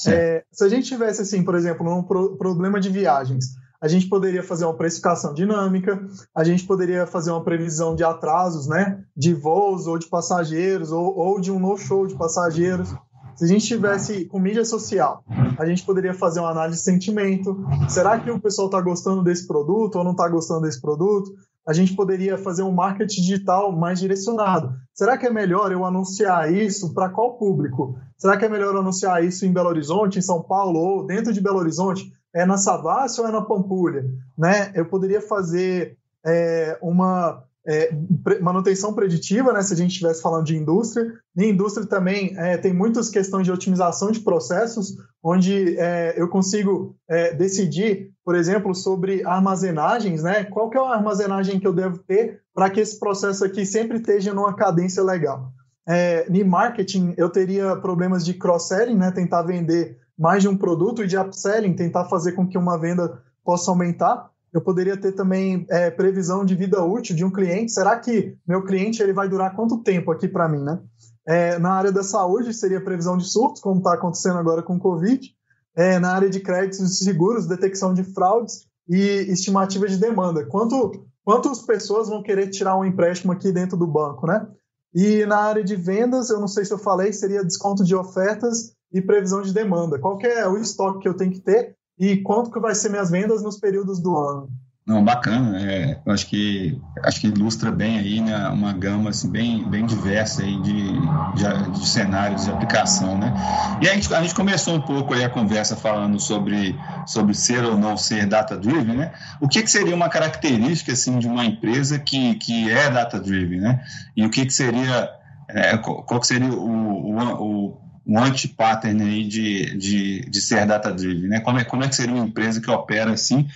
É, 0.06 0.44
se 0.52 0.62
a 0.62 0.68
gente 0.68 0.86
tivesse, 0.86 1.22
assim, 1.22 1.42
por 1.42 1.56
exemplo, 1.56 1.92
um 1.92 2.04
pro, 2.04 2.36
problema 2.36 2.78
de 2.78 2.88
viagens, 2.88 3.46
a 3.80 3.88
gente 3.88 4.08
poderia 4.08 4.44
fazer 4.44 4.64
uma 4.64 4.76
precificação 4.76 5.34
dinâmica, 5.34 6.06
a 6.32 6.44
gente 6.44 6.64
poderia 6.64 7.04
fazer 7.04 7.32
uma 7.32 7.42
previsão 7.42 7.96
de 7.96 8.04
atrasos, 8.04 8.68
né, 8.68 9.02
de 9.16 9.34
voos 9.34 9.88
ou 9.88 9.98
de 9.98 10.06
passageiros, 10.06 10.92
ou, 10.92 11.18
ou 11.18 11.40
de 11.40 11.50
um 11.50 11.58
no-show 11.58 12.06
de 12.06 12.14
passageiros. 12.14 12.94
Se 13.34 13.44
a 13.44 13.48
gente 13.48 13.66
tivesse 13.66 14.26
com 14.26 14.38
mídia 14.38 14.64
social, 14.64 15.24
a 15.58 15.66
gente 15.66 15.84
poderia 15.84 16.14
fazer 16.14 16.38
uma 16.38 16.50
análise 16.50 16.78
de 16.78 16.84
sentimento. 16.84 17.58
Será 17.88 18.20
que 18.20 18.30
o 18.30 18.38
pessoal 18.38 18.68
está 18.68 18.80
gostando 18.80 19.20
desse 19.24 19.48
produto 19.48 19.96
ou 19.96 20.04
não 20.04 20.12
está 20.12 20.28
gostando 20.28 20.60
desse 20.60 20.80
produto? 20.80 21.32
A 21.66 21.72
gente 21.72 21.94
poderia 21.94 22.36
fazer 22.36 22.62
um 22.62 22.72
marketing 22.72 23.20
digital 23.20 23.72
mais 23.72 24.00
direcionado. 24.00 24.74
Será 24.92 25.16
que 25.16 25.26
é 25.26 25.30
melhor 25.30 25.70
eu 25.70 25.84
anunciar 25.84 26.52
isso 26.52 26.92
para 26.92 27.08
qual 27.08 27.38
público? 27.38 27.96
Será 28.16 28.36
que 28.36 28.44
é 28.44 28.48
melhor 28.48 28.76
anunciar 28.76 29.24
isso 29.24 29.46
em 29.46 29.52
Belo 29.52 29.68
Horizonte, 29.68 30.18
em 30.18 30.22
São 30.22 30.42
Paulo 30.42 30.78
ou 30.78 31.06
dentro 31.06 31.32
de 31.32 31.40
Belo 31.40 31.58
Horizonte? 31.58 32.12
É 32.34 32.44
na 32.44 32.56
Savassi 32.56 33.20
ou 33.20 33.28
é 33.28 33.30
na 33.30 33.42
Pampulha? 33.42 34.04
Né? 34.36 34.72
Eu 34.74 34.86
poderia 34.86 35.20
fazer 35.20 35.96
é, 36.26 36.78
uma 36.82 37.44
é, 37.66 37.94
manutenção 38.40 38.92
preditiva, 38.92 39.52
né, 39.52 39.62
se 39.62 39.72
a 39.72 39.76
gente 39.76 39.92
estivesse 39.92 40.20
falando 40.20 40.44
de 40.44 40.56
indústria. 40.56 41.12
Em 41.36 41.50
indústria 41.50 41.86
também 41.86 42.34
é, 42.36 42.56
tem 42.56 42.72
muitas 42.72 43.08
questões 43.08 43.44
de 43.44 43.52
otimização 43.52 44.10
de 44.10 44.20
processos, 44.20 44.96
onde 45.22 45.78
é, 45.78 46.14
eu 46.16 46.28
consigo 46.28 46.96
é, 47.08 47.32
decidir, 47.34 48.10
por 48.24 48.34
exemplo, 48.34 48.74
sobre 48.74 49.24
armazenagens, 49.24 50.22
né, 50.22 50.44
qual 50.44 50.68
que 50.70 50.76
é 50.76 50.80
a 50.80 50.94
armazenagem 50.94 51.60
que 51.60 51.66
eu 51.66 51.72
devo 51.72 51.98
ter 51.98 52.40
para 52.54 52.68
que 52.68 52.80
esse 52.80 52.98
processo 52.98 53.44
aqui 53.44 53.64
sempre 53.64 53.98
esteja 53.98 54.34
numa 54.34 54.54
cadência 54.54 55.02
legal. 55.02 55.52
É, 55.88 56.26
em 56.28 56.44
marketing, 56.44 57.14
eu 57.16 57.28
teria 57.28 57.76
problemas 57.76 58.24
de 58.24 58.34
cross-selling, 58.34 58.96
né, 58.96 59.10
tentar 59.10 59.42
vender 59.42 59.98
mais 60.18 60.42
de 60.42 60.48
um 60.48 60.56
produto, 60.56 61.02
e 61.02 61.06
de 61.06 61.16
upselling, 61.16 61.74
tentar 61.74 62.04
fazer 62.04 62.32
com 62.32 62.46
que 62.46 62.58
uma 62.58 62.78
venda 62.78 63.20
possa 63.44 63.70
aumentar 63.70 64.30
eu 64.52 64.60
poderia 64.60 64.96
ter 64.96 65.12
também 65.12 65.66
é, 65.70 65.90
previsão 65.90 66.44
de 66.44 66.54
vida 66.54 66.84
útil 66.84 67.16
de 67.16 67.24
um 67.24 67.30
cliente. 67.30 67.72
Será 67.72 67.98
que 67.98 68.36
meu 68.46 68.62
cliente 68.62 69.02
ele 69.02 69.12
vai 69.12 69.28
durar 69.28 69.56
quanto 69.56 69.82
tempo 69.82 70.10
aqui 70.10 70.28
para 70.28 70.48
mim, 70.48 70.62
né? 70.62 70.78
É, 71.26 71.58
na 71.58 71.72
área 71.72 71.92
da 71.92 72.02
saúde 72.02 72.52
seria 72.52 72.82
previsão 72.82 73.16
de 73.16 73.24
surtos, 73.24 73.62
como 73.62 73.78
está 73.78 73.94
acontecendo 73.94 74.38
agora 74.38 74.62
com 74.62 74.76
o 74.76 74.80
Covid. 74.80 75.26
É, 75.74 75.98
na 75.98 76.12
área 76.12 76.28
de 76.28 76.40
créditos 76.40 76.80
e 76.80 77.04
seguros, 77.04 77.46
detecção 77.46 77.94
de 77.94 78.04
fraudes 78.04 78.66
e 78.86 78.96
estimativa 79.32 79.88
de 79.88 79.96
demanda. 79.96 80.44
Quanto, 80.44 81.06
quantas 81.24 81.62
pessoas 81.62 82.08
vão 82.08 82.22
querer 82.22 82.48
tirar 82.48 82.76
um 82.76 82.84
empréstimo 82.84 83.32
aqui 83.32 83.50
dentro 83.52 83.76
do 83.76 83.86
banco, 83.86 84.26
né? 84.26 84.46
E 84.94 85.24
na 85.24 85.38
área 85.38 85.64
de 85.64 85.74
vendas, 85.74 86.28
eu 86.28 86.38
não 86.38 86.48
sei 86.48 86.66
se 86.66 86.74
eu 86.74 86.78
falei, 86.78 87.10
seria 87.14 87.42
desconto 87.42 87.82
de 87.82 87.94
ofertas 87.94 88.74
e 88.92 89.00
previsão 89.00 89.40
de 89.40 89.54
demanda. 89.54 89.98
Qual 89.98 90.20
é 90.20 90.46
o 90.46 90.58
estoque 90.58 91.00
que 91.00 91.08
eu 91.08 91.16
tenho 91.16 91.32
que 91.32 91.40
ter 91.40 91.74
e 92.02 92.16
quanto 92.16 92.50
que 92.50 92.58
vai 92.58 92.74
ser 92.74 92.88
minhas 92.88 93.10
vendas 93.10 93.44
nos 93.44 93.60
períodos 93.60 94.00
do 94.00 94.18
ano. 94.18 94.50
Não, 94.84 95.04
bacana. 95.04 95.62
É, 95.62 96.00
eu 96.04 96.12
acho 96.12 96.26
que 96.26 96.76
acho 97.04 97.20
que 97.20 97.28
ilustra 97.28 97.70
bem 97.70 97.96
aí 98.00 98.20
né, 98.20 98.48
uma 98.48 98.72
gama 98.72 99.10
assim, 99.10 99.30
bem, 99.30 99.70
bem 99.70 99.86
diversa 99.86 100.42
aí 100.42 100.60
de, 100.62 100.82
de, 100.82 101.70
de, 101.78 101.88
cenários 101.88 102.44
de 102.44 102.50
aplicação, 102.50 103.16
né? 103.16 103.32
E 103.80 103.88
a 103.88 103.94
gente, 103.94 104.12
a 104.12 104.20
gente 104.20 104.34
começou 104.34 104.74
um 104.74 104.80
pouco 104.80 105.14
aí 105.14 105.22
a 105.22 105.30
conversa 105.30 105.76
falando 105.76 106.18
sobre, 106.18 106.76
sobre 107.06 107.34
ser 107.34 107.62
ou 107.62 107.76
não 107.78 107.96
ser 107.96 108.26
data 108.26 108.56
driven, 108.56 108.96
né? 108.96 109.12
O 109.40 109.46
que, 109.46 109.62
que 109.62 109.70
seria 109.70 109.94
uma 109.94 110.08
característica 110.08 110.90
assim 110.90 111.20
de 111.20 111.28
uma 111.28 111.44
empresa 111.44 112.00
que, 112.00 112.34
que 112.34 112.68
é 112.68 112.90
data 112.90 113.20
driven, 113.20 113.60
né? 113.60 113.84
E 114.16 114.26
o 114.26 114.30
que, 114.30 114.44
que 114.44 114.52
seria 114.52 115.08
é, 115.48 115.76
qual 115.76 116.22
seria 116.24 116.50
o, 116.52 117.14
o, 117.14 117.68
o 117.68 117.81
um 118.06 118.18
anti-pattern 118.18 119.02
aí 119.02 119.26
de, 119.26 119.76
de, 119.76 120.20
de 120.28 120.40
ser 120.40 120.66
data-driven, 120.66 121.28
né? 121.28 121.40
Como 121.40 121.58
é, 121.58 121.64
como 121.64 121.84
é 121.84 121.88
que 121.88 121.94
seria 121.94 122.14
uma 122.14 122.26
empresa 122.26 122.60
que 122.60 122.70
opera 122.70 123.12
assim? 123.12 123.46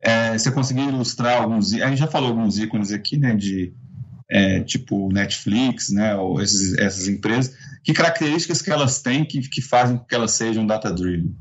É, 0.00 0.36
você 0.36 0.50
conseguir 0.50 0.88
ilustrar 0.88 1.42
alguns... 1.42 1.74
A 1.74 1.88
gente 1.88 1.98
já 1.98 2.06
falou 2.06 2.30
alguns 2.30 2.58
ícones 2.58 2.92
aqui, 2.92 3.18
né? 3.18 3.34
De, 3.34 3.74
é, 4.30 4.60
tipo 4.60 5.12
Netflix, 5.12 5.90
né? 5.90 6.14
Ou 6.16 6.40
esses, 6.40 6.78
essas 6.78 7.08
empresas. 7.08 7.54
Que 7.82 7.92
características 7.92 8.62
que 8.62 8.70
elas 8.70 9.02
têm 9.02 9.24
que, 9.24 9.40
que 9.40 9.60
fazem 9.60 9.98
com 9.98 10.04
que 10.04 10.14
elas 10.14 10.32
sejam 10.32 10.66
data-driven? 10.66 11.36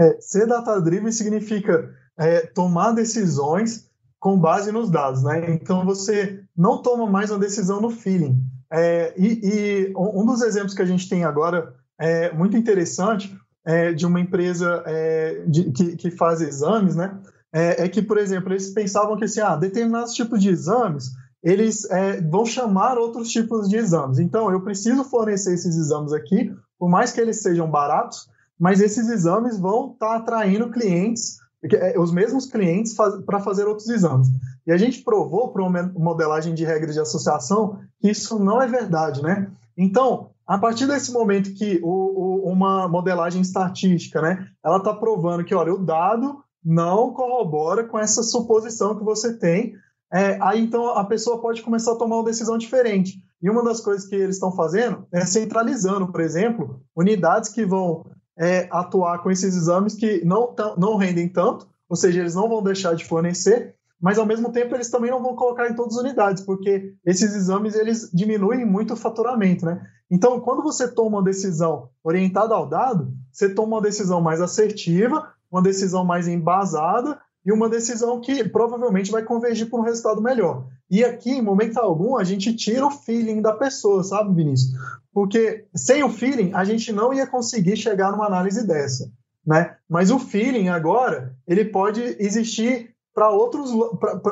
É, 0.00 0.20
ser 0.20 0.46
data-driven 0.46 1.12
significa 1.12 1.94
é, 2.18 2.40
tomar 2.40 2.92
decisões 2.92 3.88
com 4.18 4.38
base 4.38 4.72
nos 4.72 4.90
dados, 4.90 5.22
né? 5.22 5.54
Então 5.54 5.84
você 5.84 6.42
não 6.56 6.82
toma 6.82 7.08
mais 7.08 7.30
uma 7.30 7.38
decisão 7.38 7.80
no 7.80 7.90
feeling. 7.90 8.40
É, 8.70 9.14
e, 9.16 9.40
e, 9.42 9.92
um 9.96 10.26
dos 10.26 10.42
exemplos 10.42 10.74
que 10.74 10.82
a 10.82 10.86
gente 10.86 11.08
tem 11.08 11.24
agora 11.24 11.74
é 11.98 12.32
muito 12.32 12.56
interessante 12.56 13.36
é, 13.64 13.92
de 13.92 14.06
uma 14.06 14.20
empresa 14.20 14.82
é, 14.86 15.44
de, 15.46 15.70
que, 15.72 15.96
que, 15.96 16.10
faz 16.10 16.40
exames, 16.40 16.94
né? 16.94 17.18
É, 17.52 17.84
é, 17.84 17.88
que, 17.88 18.02
por 18.02 18.18
exemplo, 18.18 18.52
eles 18.52 18.70
pensavam 18.70 19.16
que 19.16 19.24
assim, 19.24 19.40
ah, 19.40 19.56
determinados 19.56 20.12
tipos 20.12 20.40
de 20.40 20.50
exames 20.50 21.10
eles 21.42 21.88
é, 21.90 22.20
vão 22.20 22.44
chamar 22.44 22.98
outros 22.98 23.30
tipos 23.30 23.68
de 23.68 23.76
exames. 23.76 24.18
Então, 24.18 24.50
eu 24.50 24.60
preciso 24.60 25.04
fornecer 25.04 25.54
esses 25.54 25.76
exames 25.76 26.12
aqui, 26.12 26.52
por 26.78 26.88
mais 26.88 27.12
que 27.12 27.20
eles 27.20 27.40
sejam 27.40 27.70
baratos, 27.70 28.28
mas 28.58 28.80
esses 28.80 29.08
exames 29.08 29.58
vão 29.58 29.92
estar 29.92 30.08
tá 30.08 30.16
atraindo 30.16 30.70
clientes, 30.70 31.38
é, 31.62 31.98
os 31.98 32.12
mesmos 32.12 32.46
clientes, 32.46 32.94
faz, 32.94 33.22
para 33.24 33.40
fazer 33.40 33.66
outros 33.66 33.88
exames. 33.88 34.28
E 34.68 34.72
a 34.72 34.76
gente 34.76 35.02
provou 35.02 35.48
para 35.48 35.64
uma 35.64 35.82
modelagem 35.96 36.52
de 36.54 36.62
regras 36.62 36.94
de 36.94 37.00
associação 37.00 37.80
que 37.98 38.10
isso 38.10 38.38
não 38.38 38.60
é 38.60 38.66
verdade, 38.66 39.22
né? 39.22 39.50
Então, 39.74 40.28
a 40.46 40.58
partir 40.58 40.86
desse 40.86 41.10
momento 41.10 41.54
que 41.54 41.80
o, 41.82 41.88
o, 41.88 42.52
uma 42.52 42.86
modelagem 42.86 43.40
estatística, 43.40 44.20
né, 44.20 44.46
ela 44.62 44.76
está 44.76 44.92
provando 44.92 45.42
que, 45.42 45.54
olha, 45.54 45.72
o 45.72 45.82
dado 45.82 46.44
não 46.62 47.14
corrobora 47.14 47.84
com 47.84 47.98
essa 47.98 48.22
suposição 48.22 48.94
que 48.94 49.02
você 49.02 49.38
tem, 49.38 49.72
é, 50.12 50.38
aí 50.42 50.60
então 50.60 50.90
a 50.90 51.04
pessoa 51.04 51.40
pode 51.40 51.62
começar 51.62 51.92
a 51.92 51.96
tomar 51.96 52.16
uma 52.16 52.24
decisão 52.24 52.58
diferente. 52.58 53.22
E 53.40 53.48
uma 53.48 53.64
das 53.64 53.80
coisas 53.80 54.06
que 54.06 54.16
eles 54.16 54.36
estão 54.36 54.52
fazendo 54.52 55.06
é 55.10 55.24
centralizando, 55.24 56.12
por 56.12 56.20
exemplo, 56.20 56.82
unidades 56.94 57.48
que 57.48 57.64
vão 57.64 58.04
é, 58.38 58.68
atuar 58.70 59.22
com 59.22 59.30
esses 59.30 59.56
exames 59.56 59.94
que 59.94 60.22
não, 60.26 60.54
não 60.76 60.96
rendem 60.96 61.26
tanto, 61.26 61.66
ou 61.88 61.96
seja, 61.96 62.20
eles 62.20 62.34
não 62.34 62.50
vão 62.50 62.62
deixar 62.62 62.94
de 62.94 63.06
fornecer, 63.06 63.77
mas 64.00 64.18
ao 64.18 64.26
mesmo 64.26 64.52
tempo 64.52 64.74
eles 64.74 64.90
também 64.90 65.10
não 65.10 65.22
vão 65.22 65.34
colocar 65.34 65.68
em 65.68 65.74
todas 65.74 65.96
as 65.96 66.02
unidades, 66.02 66.42
porque 66.42 66.94
esses 67.04 67.34
exames 67.34 67.74
eles 67.74 68.10
diminuem 68.12 68.64
muito 68.64 68.94
o 68.94 68.96
faturamento, 68.96 69.66
né? 69.66 69.80
Então, 70.10 70.40
quando 70.40 70.62
você 70.62 70.88
toma 70.88 71.18
uma 71.18 71.22
decisão 71.22 71.90
orientada 72.02 72.54
ao 72.54 72.66
dado, 72.66 73.12
você 73.30 73.48
toma 73.48 73.76
uma 73.76 73.82
decisão 73.82 74.20
mais 74.20 74.40
assertiva, 74.40 75.28
uma 75.50 75.60
decisão 75.60 76.04
mais 76.04 76.26
embasada 76.26 77.20
e 77.44 77.52
uma 77.52 77.68
decisão 77.68 78.20
que 78.20 78.48
provavelmente 78.48 79.10
vai 79.10 79.22
convergir 79.22 79.68
para 79.68 79.78
um 79.78 79.82
resultado 79.82 80.22
melhor. 80.22 80.66
E 80.90 81.04
aqui, 81.04 81.30
em 81.30 81.42
momento 81.42 81.78
algum, 81.78 82.16
a 82.16 82.24
gente 82.24 82.54
tira 82.54 82.86
o 82.86 82.90
feeling 82.90 83.42
da 83.42 83.52
pessoa, 83.52 84.02
sabe, 84.02 84.34
Vinícius? 84.34 84.72
Porque 85.12 85.66
sem 85.74 86.02
o 86.02 86.08
feeling, 86.08 86.52
a 86.54 86.64
gente 86.64 86.92
não 86.92 87.12
ia 87.12 87.26
conseguir 87.26 87.76
chegar 87.76 88.10
numa 88.12 88.26
análise 88.26 88.66
dessa. 88.66 89.10
Né? 89.46 89.74
Mas 89.88 90.10
o 90.10 90.18
feeling 90.18 90.68
agora, 90.68 91.34
ele 91.46 91.64
pode 91.64 92.16
existir 92.18 92.94
para 93.18 93.30
outros 93.30 93.72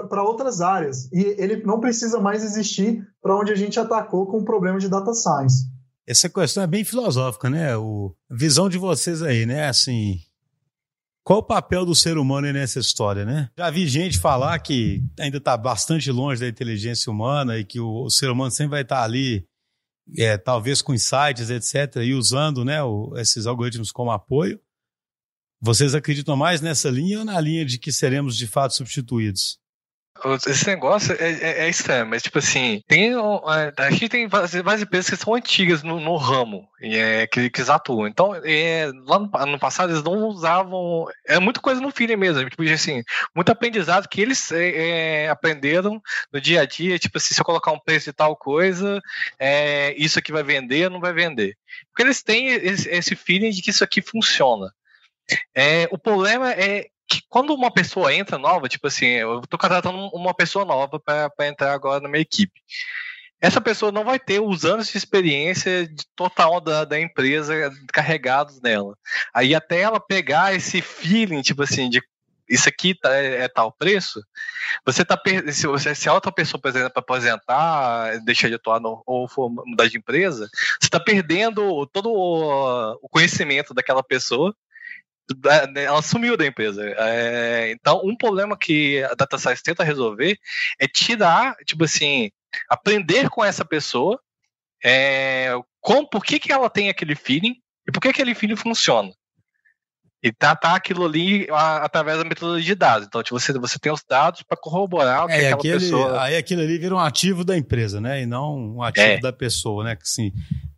para 0.08 0.22
outras 0.22 0.60
áreas 0.60 1.10
e 1.12 1.34
ele 1.38 1.56
não 1.64 1.80
precisa 1.80 2.20
mais 2.20 2.44
existir 2.44 3.04
para 3.20 3.36
onde 3.36 3.50
a 3.50 3.56
gente 3.56 3.80
atacou 3.80 4.26
com 4.26 4.38
o 4.38 4.44
problema 4.44 4.78
de 4.78 4.88
data 4.88 5.12
science. 5.12 5.68
Essa 6.06 6.28
questão 6.28 6.62
é 6.62 6.68
bem 6.68 6.84
filosófica, 6.84 7.50
né? 7.50 7.76
O 7.76 8.14
visão 8.30 8.68
de 8.68 8.78
vocês 8.78 9.22
aí, 9.22 9.44
né? 9.44 9.68
Assim, 9.68 10.20
qual 11.24 11.40
o 11.40 11.42
papel 11.42 11.84
do 11.84 11.96
ser 11.96 12.16
humano 12.16 12.52
nessa 12.52 12.78
história, 12.78 13.24
né? 13.24 13.50
Já 13.58 13.68
vi 13.70 13.88
gente 13.88 14.20
falar 14.20 14.56
que 14.60 15.02
ainda 15.18 15.38
está 15.38 15.56
bastante 15.56 16.12
longe 16.12 16.40
da 16.40 16.46
inteligência 16.46 17.10
humana 17.10 17.58
e 17.58 17.64
que 17.64 17.80
o, 17.80 18.04
o 18.04 18.10
ser 18.10 18.30
humano 18.30 18.52
sempre 18.52 18.70
vai 18.70 18.82
estar 18.82 18.98
tá 18.98 19.02
ali, 19.02 19.44
é, 20.16 20.38
talvez 20.38 20.80
com 20.80 20.94
insights, 20.94 21.50
etc., 21.50 22.04
e 22.04 22.14
usando 22.14 22.64
né, 22.64 22.80
o, 22.84 23.14
esses 23.16 23.46
algoritmos 23.46 23.90
como 23.90 24.12
apoio. 24.12 24.60
Vocês 25.60 25.94
acreditam 25.94 26.36
mais 26.36 26.60
nessa 26.60 26.90
linha 26.90 27.20
ou 27.20 27.24
na 27.24 27.40
linha 27.40 27.64
de 27.64 27.78
que 27.78 27.92
seremos 27.92 28.36
de 28.36 28.46
fato 28.46 28.74
substituídos? 28.74 29.58
Esse 30.46 30.66
negócio 30.66 31.14
é, 31.18 31.30
é, 31.30 31.64
é, 31.64 31.68
estranho, 31.68 32.06
mas 32.06 32.22
tipo 32.22 32.38
assim, 32.38 32.80
tem, 32.88 33.12
a 33.14 33.90
gente 33.90 34.08
tem 34.08 34.26
várias 34.26 34.82
empresas 34.82 35.10
que 35.10 35.16
são 35.16 35.34
antigas 35.34 35.82
no, 35.82 36.00
no 36.00 36.16
ramo 36.16 36.66
é, 36.80 37.26
que, 37.26 37.40
eles 37.40 37.68
atuam. 37.68 38.06
Então, 38.06 38.34
é, 38.42 38.90
lá 39.06 39.18
no, 39.18 39.30
no, 39.46 39.58
passado 39.58 39.92
eles 39.92 40.02
não 40.02 40.26
usavam. 40.28 41.06
É 41.26 41.38
muita 41.38 41.60
coisa 41.60 41.80
no 41.80 41.90
feeling 41.90 42.16
mesmo. 42.16 42.48
Tipo 42.48 42.62
assim, 42.62 43.02
muito 43.34 43.52
aprendizado 43.52 44.08
que 44.08 44.20
eles 44.20 44.50
é, 44.52 45.24
é, 45.24 45.28
aprenderam 45.28 46.00
no 46.32 46.40
dia 46.40 46.62
a 46.62 46.66
dia. 46.66 46.98
Tipo 46.98 47.18
assim, 47.18 47.34
se 47.34 47.40
eu 47.40 47.44
colocar 47.44 47.72
um 47.72 47.80
preço 47.80 48.06
de 48.06 48.12
tal 48.12 48.36
coisa, 48.36 49.00
é, 49.38 49.94
isso 49.98 50.18
aqui 50.18 50.32
vai 50.32 50.42
vender 50.42 50.84
ou 50.86 50.90
não 50.90 51.00
vai 51.00 51.12
vender. 51.12 51.56
Porque 51.88 52.02
eles 52.02 52.22
têm 52.22 52.48
esse, 52.48 52.88
esse 52.88 53.14
feeling 53.14 53.50
de 53.50 53.60
que 53.60 53.70
isso 53.70 53.84
aqui 53.84 54.00
funciona. 54.00 54.72
É, 55.54 55.88
o 55.90 55.98
problema 55.98 56.52
é 56.52 56.86
que 57.08 57.20
quando 57.28 57.54
uma 57.54 57.70
pessoa 57.70 58.12
entra 58.12 58.38
nova, 58.38 58.68
tipo 58.68 58.86
assim, 58.86 59.06
eu 59.06 59.40
estou 59.40 59.58
contratando 59.58 59.96
uma 60.08 60.34
pessoa 60.34 60.64
nova 60.64 60.98
para 60.98 61.46
entrar 61.46 61.72
agora 61.72 62.00
na 62.00 62.08
minha 62.08 62.22
equipe. 62.22 62.60
Essa 63.40 63.60
pessoa 63.60 63.92
não 63.92 64.04
vai 64.04 64.18
ter 64.18 64.40
os 64.40 64.64
anos 64.64 64.88
de 64.88 64.96
experiência 64.96 65.88
total 66.16 66.60
da, 66.60 66.84
da 66.84 66.98
empresa 66.98 67.70
carregados 67.92 68.60
nela. 68.60 68.96
Aí 69.32 69.54
até 69.54 69.80
ela 69.80 70.00
pegar 70.00 70.54
esse 70.54 70.80
feeling, 70.80 71.42
tipo 71.42 71.62
assim, 71.62 71.88
de 71.90 72.00
isso 72.48 72.68
aqui 72.68 72.94
tá, 72.94 73.14
é, 73.14 73.42
é, 73.42 73.48
tal 73.48 73.72
preço, 73.72 74.22
você 74.84 75.04
tá 75.04 75.20
se, 75.52 75.66
você, 75.66 75.94
se 75.94 76.08
a 76.08 76.14
outra 76.14 76.30
pessoa, 76.30 76.60
por 76.60 76.68
exemplo, 76.68 76.92
aposentar, 76.94 78.18
deixar 78.24 78.48
de 78.48 78.54
atuar 78.54 78.80
no, 78.80 79.02
ou 79.04 79.28
for 79.28 79.50
mudar 79.50 79.88
de 79.88 79.98
empresa, 79.98 80.48
você 80.80 80.86
está 80.86 81.00
perdendo 81.00 81.86
todo 81.88 82.10
o, 82.10 82.92
o 83.02 83.08
conhecimento 83.08 83.74
daquela 83.74 84.02
pessoa 84.02 84.54
ela 85.74 86.02
sumiu 86.02 86.36
da 86.36 86.46
empresa. 86.46 86.82
É, 86.98 87.70
então, 87.70 88.00
um 88.04 88.16
problema 88.16 88.56
que 88.56 89.02
a 89.04 89.14
Data 89.14 89.38
Science 89.38 89.62
tenta 89.62 89.84
resolver 89.84 90.38
é 90.78 90.86
tirar, 90.86 91.56
tipo 91.64 91.84
assim, 91.84 92.30
aprender 92.68 93.28
com 93.28 93.44
essa 93.44 93.64
pessoa, 93.64 94.20
é, 94.84 95.50
com, 95.80 96.06
por 96.06 96.24
que, 96.24 96.38
que 96.38 96.52
ela 96.52 96.70
tem 96.70 96.88
aquele 96.88 97.14
feeling 97.14 97.56
e 97.86 97.92
por 97.92 98.00
que 98.00 98.08
aquele 98.08 98.34
feeling 98.34 98.56
funciona. 98.56 99.12
E 100.26 100.32
tratar 100.32 100.74
aquilo 100.74 101.04
ali 101.04 101.46
a, 101.50 101.84
através 101.84 102.18
da 102.18 102.24
metodologia 102.24 102.64
de 102.64 102.74
dados. 102.74 103.06
Então, 103.06 103.22
tipo, 103.22 103.38
você, 103.38 103.52
você 103.52 103.78
tem 103.78 103.92
os 103.92 104.02
dados 104.08 104.42
para 104.42 104.56
corroborar 104.56 105.24
o 105.24 105.28
que 105.28 105.34
é, 105.34 105.36
aquela 105.36 105.54
aquele, 105.54 105.78
pessoa. 105.78 106.20
Aí 106.20 106.36
aquilo 106.36 106.62
ali 106.62 106.78
vira 106.78 106.94
um 106.94 106.98
ativo 106.98 107.44
da 107.44 107.56
empresa, 107.56 108.00
né? 108.00 108.22
E 108.22 108.26
não 108.26 108.76
um 108.76 108.82
ativo 108.82 109.06
é. 109.06 109.20
da 109.20 109.32
pessoa, 109.32 109.84
né? 109.84 109.94
Que 109.94 110.08
sim. 110.08 110.32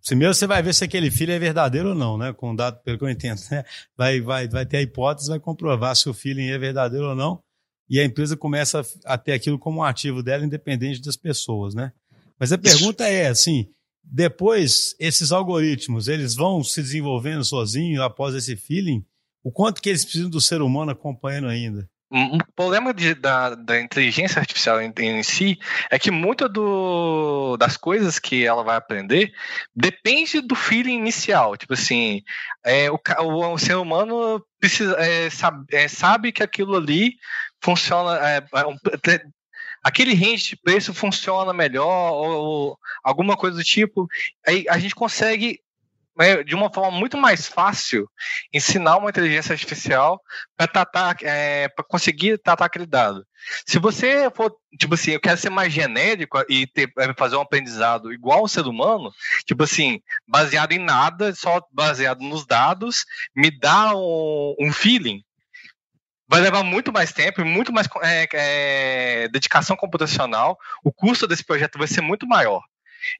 Primeiro 0.06 0.34
você 0.34 0.46
vai 0.46 0.62
ver 0.62 0.74
se 0.74 0.84
aquele 0.84 1.10
filho 1.10 1.32
é 1.32 1.38
verdadeiro 1.38 1.90
ou 1.90 1.94
não, 1.94 2.18
né? 2.18 2.32
Com 2.34 2.54
dado, 2.54 2.78
pelo 2.82 2.98
que 2.98 3.04
eu 3.04 3.08
entendo, 3.08 3.40
né? 3.50 3.64
Vai, 3.96 4.20
vai, 4.20 4.46
vai 4.48 4.66
ter 4.66 4.76
a 4.76 4.82
hipótese, 4.82 5.30
vai 5.30 5.40
comprovar 5.40 5.96
se 5.96 6.10
o 6.10 6.14
feeling 6.14 6.48
é 6.48 6.58
verdadeiro 6.58 7.06
ou 7.06 7.14
não. 7.14 7.40
E 7.88 7.98
a 7.98 8.04
empresa 8.04 8.36
começa 8.36 8.82
a 9.06 9.16
ter 9.16 9.32
aquilo 9.32 9.58
como 9.58 9.80
um 9.80 9.82
ativo 9.82 10.22
dela, 10.22 10.44
independente 10.44 11.00
das 11.00 11.16
pessoas, 11.16 11.74
né? 11.74 11.90
Mas 12.38 12.52
a 12.52 12.58
pergunta 12.58 13.08
é 13.08 13.28
assim: 13.28 13.66
depois 14.04 14.94
esses 15.00 15.32
algoritmos 15.32 16.06
eles 16.06 16.34
vão 16.34 16.62
se 16.62 16.82
desenvolvendo 16.82 17.44
sozinhos 17.44 18.02
após 18.02 18.34
esse 18.34 18.56
feeling? 18.56 19.02
O 19.42 19.52
quanto 19.52 19.80
que 19.80 19.88
eles 19.88 20.04
precisam 20.04 20.30
do 20.30 20.40
ser 20.40 20.62
humano 20.62 20.90
acompanhando 20.90 21.48
ainda? 21.48 21.88
Um 22.10 22.38
problema 22.56 22.94
de, 22.94 23.14
da, 23.14 23.54
da, 23.54 23.78
inteligência 23.78 24.40
artificial 24.40 24.80
em, 24.80 24.90
em, 24.98 25.22
si 25.22 25.58
é 25.90 25.98
que 25.98 26.10
muitas 26.10 26.48
das 27.58 27.76
coisas 27.76 28.18
que 28.18 28.46
ela 28.46 28.64
vai 28.64 28.76
aprender 28.76 29.30
depende 29.76 30.40
do 30.40 30.54
feeling 30.54 30.96
inicial. 30.96 31.54
Tipo 31.54 31.74
assim, 31.74 32.22
é, 32.64 32.90
o, 32.90 32.98
o, 33.18 33.52
o, 33.52 33.58
ser 33.58 33.76
humano 33.76 34.42
precisa, 34.58 34.96
é, 34.98 35.28
sabe, 35.28 35.66
é, 35.70 35.86
sabe, 35.86 36.32
que 36.32 36.42
aquilo 36.42 36.76
ali 36.76 37.12
funciona. 37.62 38.18
É, 38.26 38.38
é 38.38 39.20
aquele 39.84 40.14
range 40.14 40.50
de 40.50 40.56
preço 40.56 40.94
funciona 40.94 41.52
melhor, 41.52 42.12
ou, 42.12 42.30
ou 42.30 42.78
alguma 43.04 43.36
coisa 43.36 43.58
do 43.58 43.64
tipo. 43.64 44.08
Aí 44.46 44.64
a 44.70 44.78
gente 44.78 44.94
consegue 44.94 45.60
de 46.44 46.54
uma 46.54 46.72
forma 46.72 46.98
muito 46.98 47.16
mais 47.16 47.46
fácil 47.46 48.08
ensinar 48.52 48.96
uma 48.96 49.10
inteligência 49.10 49.52
artificial 49.52 50.20
para 50.56 50.66
tratar, 50.66 51.16
é, 51.22 51.68
para 51.68 51.84
conseguir 51.84 52.38
tratar 52.38 52.64
aquele 52.64 52.86
dado. 52.86 53.24
Se 53.66 53.78
você 53.78 54.28
for, 54.34 54.52
tipo 54.78 54.94
assim, 54.94 55.12
eu 55.12 55.20
quero 55.20 55.38
ser 55.38 55.50
mais 55.50 55.72
genérico 55.72 56.42
e 56.48 56.66
ter, 56.66 56.92
é, 56.98 57.14
fazer 57.14 57.36
um 57.36 57.40
aprendizado 57.40 58.12
igual 58.12 58.40
ao 58.40 58.48
ser 58.48 58.66
humano, 58.66 59.12
tipo 59.46 59.62
assim, 59.62 60.00
baseado 60.26 60.72
em 60.72 60.78
nada, 60.78 61.32
só 61.34 61.60
baseado 61.72 62.20
nos 62.20 62.44
dados, 62.44 63.04
me 63.34 63.50
dá 63.50 63.94
um, 63.94 64.56
um 64.60 64.72
feeling. 64.72 65.22
Vai 66.26 66.40
levar 66.40 66.62
muito 66.62 66.92
mais 66.92 67.12
tempo 67.12 67.40
e 67.40 67.44
muito 67.44 67.72
mais 67.72 67.88
é, 68.02 68.28
é, 68.32 69.28
dedicação 69.28 69.76
computacional. 69.76 70.58
O 70.84 70.92
custo 70.92 71.26
desse 71.26 71.44
projeto 71.44 71.78
vai 71.78 71.86
ser 71.86 72.02
muito 72.02 72.26
maior. 72.26 72.60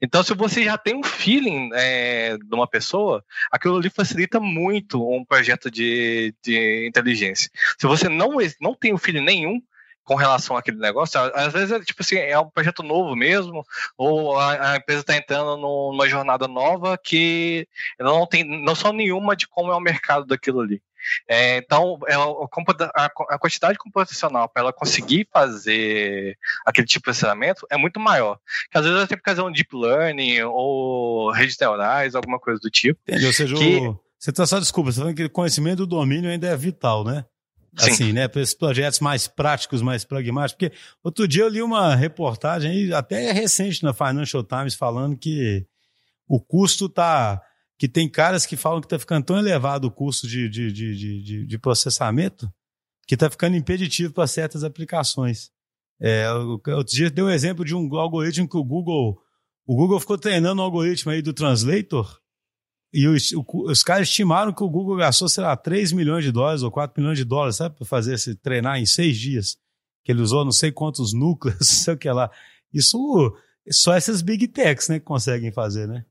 Então, 0.01 0.23
se 0.23 0.35
você 0.35 0.65
já 0.65 0.77
tem 0.77 0.95
um 0.95 1.03
feeling 1.03 1.71
é, 1.75 2.37
de 2.37 2.55
uma 2.55 2.67
pessoa, 2.67 3.25
aquilo 3.51 3.77
ali 3.77 3.91
facilita 3.91 4.41
muito 4.41 5.03
um 5.09 5.25
projeto 5.25 5.71
de, 5.71 6.35
de 6.43 6.87
inteligência. 6.87 7.51
Se 7.79 7.87
você 7.87 8.09
não, 8.09 8.37
não 8.61 8.75
tem 8.75 8.93
um 8.95 8.99
feeling 8.99 9.25
nenhum, 9.25 9.63
com 10.09 10.15
relação 10.15 10.57
àquele 10.57 10.79
negócio. 10.79 11.21
Às 11.35 11.53
vezes 11.53 11.71
é 11.71 11.81
tipo 11.81 12.01
assim, 12.01 12.17
é 12.17 12.39
um 12.41 12.49
projeto 12.49 12.83
novo 12.83 13.15
mesmo, 13.15 13.63
ou 13.95 14.39
a, 14.39 14.73
a 14.73 14.77
empresa 14.79 15.03
está 15.03 15.15
entrando 15.15 15.59
numa 15.59 16.09
jornada 16.09 16.49
nova 16.49 16.97
que 16.97 17.69
não 18.01 18.27
tem 18.27 18.43
noção 18.43 18.91
nenhuma 18.91 19.37
de 19.37 19.47
como 19.47 19.71
é 19.71 19.77
o 19.77 19.81
mercado 19.81 20.25
daquilo 20.25 20.61
ali. 20.61 20.81
É, 21.29 21.59
então, 21.59 21.99
é, 22.07 22.15
a, 22.95 23.39
quantidade 23.39 23.79
computacional 23.79 24.49
para 24.49 24.63
ela 24.63 24.73
conseguir 24.73 25.29
fazer 25.33 26.37
aquele 26.67 26.87
tipo 26.87 27.01
de 27.01 27.05
processamento 27.05 27.67
é 27.71 27.77
muito 27.77 28.01
maior. 28.01 28.39
Que 28.71 28.79
às 28.79 28.85
vezes 28.85 28.99
ela 28.99 29.07
tem 29.07 29.19
que 29.19 29.29
fazer 29.29 29.43
um 29.43 29.53
deep 29.53 29.75
learning 29.75 30.43
ou 30.43 31.31
redes 31.33 31.57
neurais, 31.61 32.15
alguma 32.15 32.39
coisa 32.39 32.61
do 32.61 32.71
tipo. 32.71 33.01
Entendi. 33.07 33.27
Ou 33.27 33.33
seja, 33.33 33.55
que... 33.55 33.79
o... 33.79 34.01
você 34.19 34.31
está 34.31 34.47
só 34.47 34.59
desculpa, 34.59 34.91
você 34.91 34.97
está 34.97 35.03
falando 35.03 35.17
que 35.17 35.25
o 35.25 35.31
conhecimento 35.31 35.79
do 35.79 35.87
domínio 35.87 36.31
ainda 36.31 36.49
é 36.49 36.57
vital, 36.57 37.05
né? 37.05 37.25
Sim. 37.77 37.91
Assim, 37.91 38.13
né? 38.13 38.27
Para 38.27 38.41
esses 38.41 38.55
projetos 38.55 39.01
mais 39.01 39.29
práticos, 39.29 39.83
mais 39.83 40.05
pragmáticos. 40.05 40.69
Porque 40.69 40.79
outro 41.03 41.29
dia 41.29 41.43
eu 41.43 41.49
li 41.49 41.63
uma 41.63 41.95
reportagem, 41.95 42.93
até 42.93 43.31
recente 43.33 43.83
na 43.83 43.93
Financial 43.93 44.43
Times, 44.43 44.75
falando 44.75 45.17
que 45.17 45.67
o 46.27 46.41
custo 46.41 46.87
está 46.87 47.41
que 47.79 47.89
tem 47.89 48.09
caras 48.09 48.45
que 48.45 48.57
falam 48.57 48.81
que 48.81 48.87
está 48.87 48.99
ficando 48.99 49.25
tão 49.25 49.39
elevado 49.39 49.87
o 49.87 49.91
custo 49.91 50.27
de, 50.27 50.49
de, 50.49 50.73
de, 50.73 51.23
de, 51.23 51.47
de 51.47 51.59
processamento 51.59 52.53
que 53.07 53.15
está 53.15 53.31
ficando 53.31 53.57
impeditivo 53.57 54.13
para 54.13 54.27
certas 54.27 54.65
aplicações. 54.65 55.51
É, 56.01 56.31
outro 56.31 56.95
dia 56.95 57.11
deu 57.11 57.27
um 57.27 57.31
exemplo 57.31 57.65
de 57.65 57.75
um 57.75 57.97
algoritmo 57.97 58.49
que 58.49 58.57
o 58.57 58.65
Google 58.65 59.19
o 59.67 59.77
Google 59.77 60.01
ficou 60.01 60.17
treinando 60.17 60.63
um 60.63 60.65
algoritmo 60.65 61.13
aí 61.13 61.21
do 61.21 61.35
Translator 61.35 62.19
e 62.93 63.07
os, 63.07 63.33
os 63.67 63.83
caras 63.83 64.09
estimaram 64.09 64.53
que 64.53 64.63
o 64.63 64.69
Google 64.69 64.97
gastou, 64.97 65.29
sei 65.29 65.45
lá, 65.45 65.55
3 65.57 65.93
milhões 65.93 66.25
de 66.25 66.33
dólares 66.33 66.63
ou 66.63 66.71
4 66.71 66.99
milhões 66.99 67.19
de 67.19 67.25
dólares, 67.25 67.57
sabe, 67.57 67.77
para 67.77 67.85
fazer 67.85 68.15
esse 68.15 68.35
treinar 68.35 68.79
em 68.79 68.87
seis 68.87 69.19
dias. 69.19 69.59
Que 70.03 70.13
ele 70.13 70.23
usou 70.23 70.43
não 70.43 70.53
sei 70.53 70.73
quantos 70.73 71.13
núcleos, 71.13 71.59
não 71.61 71.67
sei 71.67 71.95
o 71.95 71.99
que 71.99 72.11
lá. 72.11 72.31
Isso 72.73 73.37
só 73.71 73.93
essas 73.93 74.23
big 74.23 74.49
techs, 74.49 74.89
né, 74.89 74.99
que 74.99 75.05
conseguem 75.05 75.53
fazer, 75.53 75.87
né? 75.87 76.05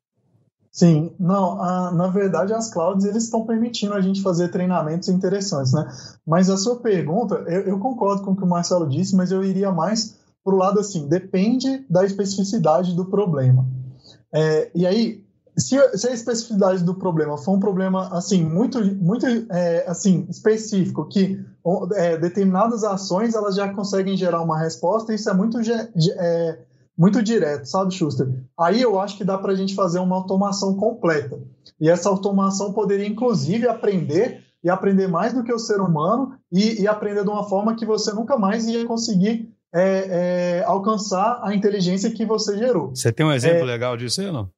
Sim, 0.78 1.12
não, 1.20 1.60
a, 1.60 1.92
na 1.92 2.08
verdade 2.08 2.54
as 2.54 2.72
clouds 2.72 3.04
eles 3.04 3.24
estão 3.24 3.48
permitindo 3.48 3.96
a 3.96 4.00
gente 4.00 4.22
fazer 4.22 4.50
treinamentos 4.50 5.10
interessantes, 5.10 5.74
né? 5.74 5.88
Mas 6.24 6.52
a 6.52 6.56
sua 6.56 6.76
pergunta, 6.76 7.34
eu, 7.48 7.62
eu 7.62 7.80
concordo 7.80 8.22
com 8.22 8.34
o 8.34 8.36
que 8.36 8.44
o 8.44 8.48
Marcelo 8.48 8.88
disse, 8.88 9.16
mas 9.16 9.32
eu 9.32 9.44
iria 9.44 9.72
mais 9.72 10.20
para 10.44 10.54
o 10.54 10.58
lado 10.58 10.80
assim, 10.80 11.08
depende 11.08 11.84
da 11.90 12.06
especificidade 12.06 12.96
do 12.96 13.06
problema. 13.06 13.66
É, 14.32 14.70
e 14.76 14.86
aí, 14.86 15.26
se, 15.58 15.76
se, 15.98 16.10
a 16.10 16.14
especificidade 16.14 16.84
do 16.84 16.94
problema 16.94 17.40
for 17.40 17.56
um 17.56 17.60
problema 17.60 18.16
assim 18.16 18.46
muito, 18.46 18.80
muito 18.98 19.26
é, 19.50 19.84
assim 19.88 20.28
específico, 20.30 21.08
que 21.08 21.44
é, 21.96 22.18
determinadas 22.20 22.84
ações 22.84 23.34
elas 23.34 23.56
já 23.56 23.74
conseguem 23.74 24.16
gerar 24.16 24.44
uma 24.44 24.60
resposta, 24.60 25.12
isso 25.12 25.28
é 25.28 25.34
muito 25.34 25.58
é, 25.60 26.60
muito 26.98 27.22
direto, 27.22 27.66
sabe, 27.66 27.94
Schuster? 27.94 28.28
Aí 28.60 28.82
eu 28.82 29.00
acho 29.00 29.18
que 29.18 29.24
dá 29.24 29.38
para 29.38 29.52
a 29.52 29.56
gente 29.56 29.76
fazer 29.76 30.00
uma 30.00 30.16
automação 30.16 30.76
completa. 30.76 31.40
E 31.80 31.90
essa 31.90 32.10
automação 32.10 32.74
poderia, 32.74 33.08
inclusive, 33.08 33.68
aprender 33.68 34.44
e 34.64 34.70
aprender 34.70 35.08
mais 35.08 35.34
do 35.34 35.44
que 35.44 35.54
o 35.54 35.60
ser 35.60 35.80
humano 35.80 36.34
e, 36.52 36.82
e 36.82 36.88
aprender 36.88 37.24
de 37.24 37.30
uma 37.30 37.48
forma 37.48 37.76
que 37.76 37.86
você 37.86 38.12
nunca 38.12 38.38
mais 38.38 38.66
ia 38.68 38.86
conseguir 38.86 39.54
é, 39.74 40.60
é, 40.60 40.64
alcançar 40.66 41.40
a 41.44 41.54
inteligência 41.54 42.12
que 42.12 42.26
você 42.26 42.58
gerou. 42.58 42.90
Você 42.90 43.12
tem 43.12 43.26
um 43.26 43.32
exemplo 43.32 43.60
é, 43.60 43.66
legal 43.66 43.96
disso 43.96 44.22
aí 44.22 44.32
não? 44.32 44.50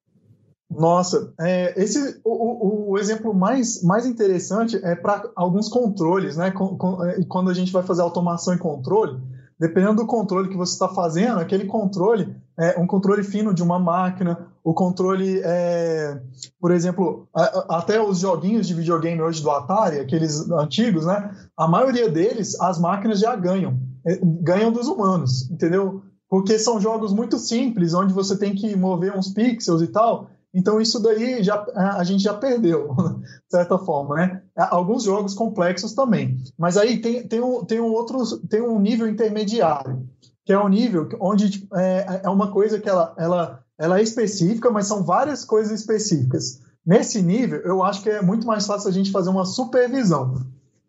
Nossa, 0.70 1.32
é, 1.40 1.74
esse 1.82 2.20
o, 2.24 2.92
o, 2.92 2.98
exemplo 2.98 3.34
mais, 3.34 3.82
mais 3.82 4.06
interessante 4.06 4.80
é 4.84 4.94
para 4.94 5.28
alguns 5.34 5.68
controles, 5.68 6.36
né? 6.36 6.48
É, 6.48 7.24
quando 7.24 7.50
a 7.50 7.54
gente 7.54 7.72
vai 7.72 7.82
fazer 7.82 8.02
automação 8.02 8.54
e 8.54 8.58
controle, 8.58 9.20
dependendo 9.60 9.96
do 9.96 10.06
controle 10.06 10.48
que 10.48 10.56
você 10.56 10.72
está 10.72 10.88
fazendo, 10.88 11.38
aquele 11.38 11.66
controle 11.66 12.34
é 12.58 12.80
um 12.80 12.86
controle 12.86 13.22
fino 13.22 13.52
de 13.52 13.62
uma 13.62 13.78
máquina, 13.78 14.48
o 14.64 14.72
controle, 14.72 15.40
é, 15.44 16.18
por 16.58 16.70
exemplo, 16.70 17.28
até 17.68 18.00
os 18.02 18.20
joguinhos 18.20 18.66
de 18.66 18.74
videogame 18.74 19.20
hoje 19.20 19.42
do 19.42 19.50
Atari, 19.50 19.98
aqueles 19.98 20.50
antigos, 20.50 21.04
né? 21.04 21.30
A 21.56 21.68
maioria 21.68 22.08
deles, 22.08 22.58
as 22.58 22.78
máquinas 22.78 23.20
já 23.20 23.36
ganham, 23.36 23.78
é, 24.06 24.18
ganham 24.22 24.72
dos 24.72 24.88
humanos, 24.88 25.50
entendeu? 25.50 26.02
Porque 26.28 26.58
são 26.58 26.80
jogos 26.80 27.12
muito 27.12 27.38
simples, 27.38 27.92
onde 27.92 28.14
você 28.14 28.38
tem 28.38 28.54
que 28.54 28.74
mover 28.74 29.14
uns 29.14 29.28
pixels 29.28 29.82
e 29.82 29.88
tal, 29.88 30.30
então 30.52 30.80
isso 30.80 31.00
daí 31.00 31.42
já, 31.42 31.64
a 31.74 32.02
gente 32.02 32.22
já 32.22 32.34
perdeu, 32.34 32.94
de 33.22 33.50
certa 33.50 33.78
forma, 33.78 34.16
né? 34.16 34.42
Alguns 34.56 35.04
jogos 35.04 35.34
complexos 35.34 35.94
também. 35.94 36.42
Mas 36.58 36.76
aí 36.76 36.98
tem, 37.00 37.26
tem, 37.26 37.40
um, 37.40 37.64
tem, 37.64 37.80
um 37.80 37.92
outro, 37.92 38.38
tem 38.48 38.60
um 38.60 38.80
nível 38.80 39.06
intermediário, 39.06 40.08
que 40.44 40.52
é 40.52 40.58
um 40.58 40.68
nível 40.68 41.08
onde 41.20 41.66
é, 41.74 42.22
é 42.24 42.28
uma 42.28 42.50
coisa 42.50 42.80
que 42.80 42.88
ela, 42.88 43.14
ela, 43.16 43.64
ela 43.78 43.98
é 44.00 44.02
específica, 44.02 44.70
mas 44.70 44.86
são 44.86 45.04
várias 45.04 45.44
coisas 45.44 45.78
específicas. 45.78 46.60
Nesse 46.84 47.22
nível, 47.22 47.60
eu 47.60 47.82
acho 47.82 48.02
que 48.02 48.10
é 48.10 48.22
muito 48.22 48.46
mais 48.46 48.66
fácil 48.66 48.88
a 48.88 48.92
gente 48.92 49.12
fazer 49.12 49.30
uma 49.30 49.44
supervisão. 49.44 50.34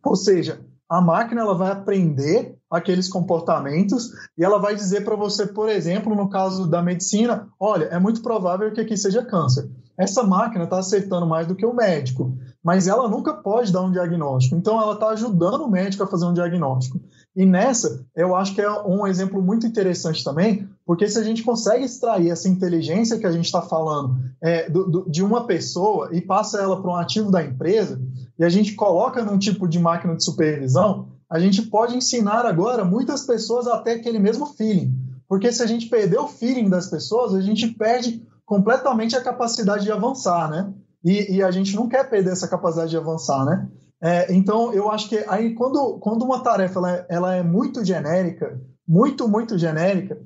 Ou 0.03 0.15
seja, 0.15 0.61
a 0.89 0.99
máquina 0.99 1.41
ela 1.41 1.53
vai 1.53 1.71
aprender 1.71 2.57
aqueles 2.71 3.09
comportamentos 3.09 4.11
e 4.37 4.43
ela 4.43 4.57
vai 4.57 4.73
dizer 4.73 5.03
para 5.03 5.15
você, 5.15 5.45
por 5.45 5.67
exemplo, 5.67 6.15
no 6.15 6.29
caso 6.29 6.65
da 6.67 6.81
medicina, 6.81 7.49
olha, 7.59 7.85
é 7.85 7.99
muito 7.99 8.21
provável 8.21 8.71
que 8.71 8.79
aqui 8.79 8.95
seja 8.95 9.25
câncer. 9.25 9.69
Essa 9.97 10.23
máquina 10.23 10.63
está 10.63 10.79
acertando 10.79 11.27
mais 11.27 11.45
do 11.45 11.53
que 11.53 11.65
o 11.65 11.75
médico, 11.75 12.35
mas 12.63 12.87
ela 12.87 13.07
nunca 13.09 13.33
pode 13.33 13.71
dar 13.71 13.81
um 13.81 13.91
diagnóstico. 13.91 14.55
Então, 14.55 14.81
ela 14.81 14.93
está 14.93 15.09
ajudando 15.09 15.61
o 15.61 15.69
médico 15.69 16.03
a 16.03 16.07
fazer 16.07 16.25
um 16.25 16.33
diagnóstico. 16.33 16.99
E 17.35 17.45
nessa, 17.45 18.05
eu 18.15 18.35
acho 18.35 18.55
que 18.55 18.61
é 18.61 18.81
um 18.81 19.05
exemplo 19.05 19.41
muito 19.41 19.65
interessante 19.67 20.23
também, 20.23 20.67
porque 20.85 21.07
se 21.07 21.19
a 21.19 21.23
gente 21.23 21.43
consegue 21.43 21.85
extrair 21.85 22.29
essa 22.29 22.49
inteligência 22.49 23.17
que 23.17 23.27
a 23.27 23.31
gente 23.31 23.45
está 23.45 23.61
falando 23.61 24.17
é, 24.41 24.69
do, 24.69 24.89
do, 24.89 25.09
de 25.09 25.23
uma 25.23 25.45
pessoa 25.45 26.09
e 26.11 26.19
passa 26.19 26.61
ela 26.61 26.81
para 26.81 26.91
um 26.91 26.95
ativo 26.95 27.31
da 27.31 27.43
empresa, 27.43 28.01
e 28.37 28.43
a 28.43 28.49
gente 28.49 28.73
coloca 28.73 29.23
num 29.23 29.37
tipo 29.37 29.67
de 29.67 29.79
máquina 29.79 30.15
de 30.15 30.23
supervisão, 30.23 31.09
a 31.31 31.39
gente 31.39 31.61
pode 31.61 31.95
ensinar 31.95 32.45
agora 32.45 32.83
muitas 32.83 33.25
pessoas 33.25 33.65
a 33.65 33.77
ter 33.77 33.91
aquele 33.91 34.19
mesmo 34.19 34.47
feeling. 34.47 34.93
Porque 35.29 35.49
se 35.49 35.63
a 35.63 35.65
gente 35.65 35.87
perder 35.87 36.19
o 36.19 36.27
feeling 36.27 36.69
das 36.69 36.89
pessoas, 36.89 37.33
a 37.33 37.39
gente 37.39 37.67
perde 37.67 38.21
completamente 38.45 39.15
a 39.15 39.23
capacidade 39.23 39.85
de 39.85 39.91
avançar, 39.93 40.49
né? 40.49 40.73
E, 41.01 41.37
e, 41.37 41.41
a 41.41 41.49
gente 41.49 41.73
não 41.73 41.87
quer 41.87 42.09
perder 42.09 42.31
essa 42.31 42.49
capacidade 42.49 42.91
de 42.91 42.97
avançar, 42.97 43.45
né? 43.45 43.65
É, 44.03 44.33
então, 44.33 44.73
eu 44.73 44.91
acho 44.91 45.07
que 45.07 45.23
aí 45.29 45.55
quando, 45.55 45.99
quando 45.99 46.23
uma 46.23 46.43
tarefa 46.43 46.79
ela 46.79 46.91
é, 46.91 47.05
ela 47.07 47.35
é 47.35 47.43
muito 47.43 47.85
genérica, 47.85 48.59
muito, 48.85 49.25
muito 49.25 49.57
genérica, 49.57 50.19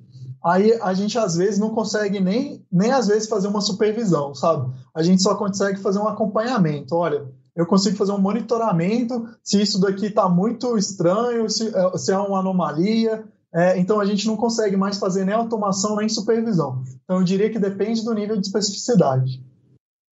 aí 0.44 0.74
a 0.82 0.92
gente 0.96 1.20
às 1.20 1.36
vezes 1.36 1.60
não 1.60 1.70
consegue 1.70 2.20
nem, 2.20 2.66
nem 2.72 2.92
às 2.92 3.06
vezes 3.08 3.30
fazer 3.30 3.48
uma 3.48 3.62
supervisão, 3.62 4.34
sabe? 4.34 4.74
A 4.94 5.04
gente 5.04 5.22
só 5.22 5.36
consegue 5.36 5.80
fazer 5.80 6.00
um 6.00 6.08
acompanhamento. 6.08 6.96
Olha, 6.96 7.28
eu 7.56 7.66
consigo 7.66 7.96
fazer 7.96 8.12
um 8.12 8.20
monitoramento 8.20 9.28
se 9.44 9.62
isso 9.62 9.80
daqui 9.80 10.08
está 10.08 10.28
muito 10.28 10.78
estranho, 10.78 11.50
se, 11.50 11.72
é, 11.74 11.98
se 11.98 12.12
é 12.12 12.18
uma 12.18 12.40
anomalia. 12.40 13.24
É, 13.54 13.80
então 13.80 14.02
a 14.02 14.06
gente 14.06 14.28
não 14.28 14.36
consegue 14.36 14.76
mais 14.76 14.98
fazer 14.98 15.24
nem 15.24 15.34
automação 15.34 15.96
nem 15.96 16.10
supervisão. 16.10 16.84
Então 17.04 17.18
eu 17.18 17.24
diria 17.24 17.50
que 17.50 17.58
depende 17.58 18.04
do 18.04 18.14
nível 18.14 18.36
de 18.36 18.46
especificidade. 18.46 19.42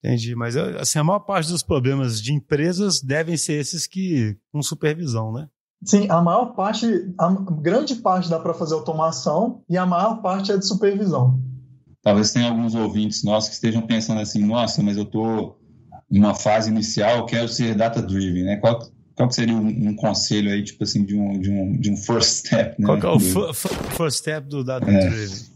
Entendi, 0.03 0.35
mas 0.35 0.55
assim, 0.55 0.99
a 0.99 1.03
maior 1.03 1.19
parte 1.19 1.49
dos 1.49 1.63
problemas 1.63 2.21
de 2.21 2.33
empresas 2.33 3.01
devem 3.01 3.35
ser 3.35 3.53
esses 3.53 3.85
que 3.87 4.37
com 4.51 4.61
supervisão, 4.61 5.31
né? 5.31 5.47
Sim, 5.85 6.09
a 6.09 6.21
maior 6.21 6.53
parte, 6.55 7.13
a 7.17 7.29
grande 7.29 7.95
parte 7.95 8.29
dá 8.29 8.39
para 8.39 8.53
fazer 8.53 8.73
automação 8.73 9.61
e 9.69 9.77
a 9.77 9.85
maior 9.85 10.21
parte 10.21 10.51
é 10.51 10.57
de 10.57 10.65
supervisão. 10.65 11.41
Talvez 12.01 12.31
tenha 12.31 12.49
alguns 12.49 12.75
ouvintes 12.75 13.23
nossos 13.23 13.49
que 13.49 13.55
estejam 13.55 13.81
pensando 13.81 14.21
assim, 14.21 14.45
nossa, 14.45 14.81
mas 14.81 14.95
eu 14.95 15.03
estou 15.03 15.57
numa 16.19 16.35
fase 16.35 16.69
inicial, 16.69 17.25
quero 17.25 17.47
ser 17.47 17.75
data-driven, 17.75 18.43
né? 18.43 18.57
Qual, 18.57 18.79
qual 19.15 19.31
seria 19.31 19.55
um, 19.55 19.89
um, 19.89 19.95
conselho 19.95 20.51
aí, 20.51 20.63
tipo 20.63 20.83
assim, 20.83 21.03
de 21.03 21.15
um, 21.15 21.39
de 21.39 21.49
um, 21.49 21.77
de 21.77 21.91
um 21.91 21.97
first 21.97 22.45
step, 22.45 22.79
né? 22.79 22.85
Qual 22.85 23.13
é 23.13 23.15
o 23.15 23.19
first 23.53 24.19
step 24.19 24.47
do 24.47 24.63
data-driven? 24.63 25.35
É. 25.39 25.53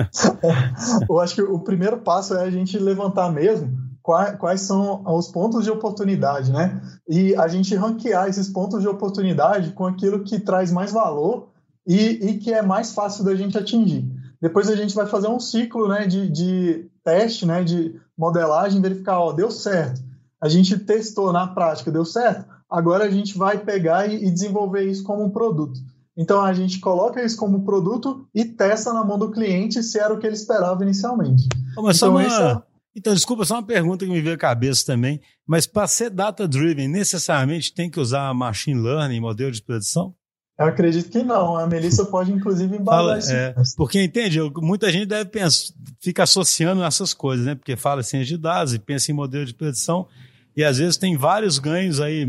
eu 1.08 1.18
acho 1.20 1.34
que 1.34 1.42
o 1.42 1.60
primeiro 1.60 1.98
passo 1.98 2.34
é 2.34 2.42
a 2.42 2.50
gente 2.50 2.78
levantar 2.78 3.30
mesmo 3.32 3.70
quais, 4.02 4.36
quais 4.38 4.60
são 4.62 5.04
os 5.06 5.28
pontos 5.28 5.64
de 5.64 5.70
oportunidade, 5.70 6.50
né? 6.50 6.80
E 7.08 7.34
a 7.36 7.46
gente 7.48 7.74
ranquear 7.74 8.28
esses 8.28 8.48
pontos 8.48 8.80
de 8.80 8.88
oportunidade 8.88 9.72
com 9.72 9.86
aquilo 9.86 10.24
que 10.24 10.40
traz 10.40 10.72
mais 10.72 10.92
valor 10.92 11.50
e, 11.86 12.30
e 12.30 12.38
que 12.38 12.52
é 12.52 12.62
mais 12.62 12.92
fácil 12.92 13.24
da 13.24 13.34
gente 13.34 13.56
atingir. 13.58 14.04
Depois 14.40 14.70
a 14.70 14.76
gente 14.76 14.94
vai 14.94 15.06
fazer 15.06 15.28
um 15.28 15.38
ciclo 15.38 15.86
né, 15.86 16.06
de, 16.06 16.30
de 16.30 16.90
teste, 17.04 17.44
né, 17.44 17.62
de 17.62 18.00
modelagem, 18.20 18.82
verificar, 18.82 19.18
ó, 19.18 19.32
deu 19.32 19.50
certo. 19.50 20.02
A 20.40 20.46
gente 20.46 20.78
testou 20.78 21.32
na 21.32 21.46
prática, 21.46 21.90
deu 21.90 22.04
certo. 22.04 22.44
Agora 22.70 23.04
a 23.04 23.10
gente 23.10 23.36
vai 23.36 23.58
pegar 23.58 24.06
e, 24.06 24.26
e 24.26 24.30
desenvolver 24.30 24.84
isso 24.84 25.02
como 25.02 25.24
um 25.24 25.30
produto. 25.30 25.80
Então 26.16 26.42
a 26.42 26.52
gente 26.52 26.80
coloca 26.80 27.24
isso 27.24 27.36
como 27.36 27.64
produto 27.64 28.28
e 28.34 28.44
testa 28.44 28.92
na 28.92 29.02
mão 29.02 29.18
do 29.18 29.30
cliente 29.30 29.82
se 29.82 29.98
era 29.98 30.12
o 30.12 30.18
que 30.18 30.26
ele 30.26 30.36
esperava 30.36 30.82
inicialmente. 30.82 31.48
Oh, 31.76 31.82
mas 31.82 31.96
então, 31.96 32.10
uma... 32.10 32.22
é... 32.22 32.62
então, 32.94 33.14
desculpa, 33.14 33.44
só 33.46 33.54
uma 33.54 33.62
pergunta 33.62 34.04
que 34.04 34.12
me 34.12 34.20
veio 34.20 34.34
à 34.34 34.38
cabeça 34.38 34.84
também. 34.84 35.20
Mas 35.46 35.66
para 35.66 35.86
ser 35.86 36.10
data-driven, 36.10 36.88
necessariamente 36.88 37.72
tem 37.72 37.90
que 37.90 37.98
usar 37.98 38.34
machine 38.34 38.80
learning, 38.80 39.20
modelo 39.20 39.50
de 39.50 39.62
predição? 39.62 40.14
Eu 40.60 40.66
acredito 40.66 41.08
que 41.08 41.22
não. 41.22 41.56
A 41.56 41.66
Melissa 41.66 42.04
pode, 42.04 42.30
inclusive, 42.30 42.76
embasar 42.76 43.18
isso. 43.18 43.32
É, 43.32 43.54
porque, 43.78 44.02
entende, 44.02 44.38
muita 44.56 44.92
gente 44.92 45.06
deve 45.06 45.30
pensar, 45.30 45.72
fica 45.98 46.24
associando 46.24 46.84
essas 46.84 47.14
coisas, 47.14 47.46
né? 47.46 47.54
Porque 47.54 47.76
fala 47.76 48.02
ciência 48.02 48.36
de 48.36 48.42
dados 48.42 48.74
e 48.74 48.78
pensa 48.78 49.10
em 49.10 49.14
modelo 49.14 49.46
de 49.46 49.54
predição. 49.54 50.06
E 50.54 50.62
às 50.62 50.76
vezes 50.76 50.98
tem 50.98 51.16
vários 51.16 51.58
ganhos 51.58 51.98
aí, 51.98 52.26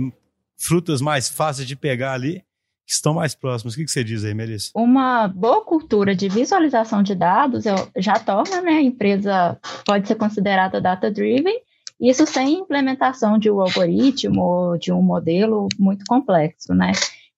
frutas 0.57 1.01
mais 1.01 1.27
fáceis 1.27 1.67
de 1.67 1.75
pegar 1.75 2.13
ali, 2.13 2.41
que 2.87 2.93
estão 2.93 3.15
mais 3.15 3.35
próximos. 3.35 3.73
O 3.73 3.77
que 3.77 3.87
você 3.89 4.01
diz 4.01 4.23
aí, 4.23 4.33
Melissa? 4.33 4.71
Uma 4.73 5.27
boa 5.27 5.65
cultura 5.65 6.15
de 6.15 6.29
visualização 6.29 7.03
de 7.03 7.13
dados 7.13 7.65
já 7.97 8.13
torna 8.13 8.61
né, 8.61 8.71
a 8.71 8.81
empresa, 8.81 9.59
pode 9.85 10.07
ser 10.07 10.15
considerada 10.15 10.79
data-driven, 10.79 11.59
isso 11.99 12.25
sem 12.25 12.59
implementação 12.59 13.37
de 13.37 13.51
um 13.51 13.59
algoritmo 13.59 14.41
ou 14.41 14.77
de 14.77 14.93
um 14.93 15.01
modelo 15.01 15.67
muito 15.77 16.05
complexo, 16.07 16.73
né? 16.73 16.93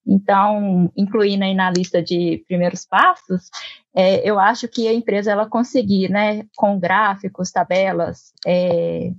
Então, 0.06 0.90
incluindo 0.96 1.44
aí 1.44 1.54
na 1.54 1.70
lista 1.70 2.02
de 2.02 2.44
primeiros 2.46 2.84
passos, 2.84 3.50
é, 3.94 4.28
eu 4.28 4.38
acho 4.38 4.68
que 4.68 4.86
a 4.86 4.92
empresa 4.92 5.32
ela 5.32 5.48
conseguir, 5.48 6.10
né, 6.10 6.44
com 6.56 6.78
gráficos, 6.78 7.50
tabelas 7.50 8.32
é, 8.46 9.12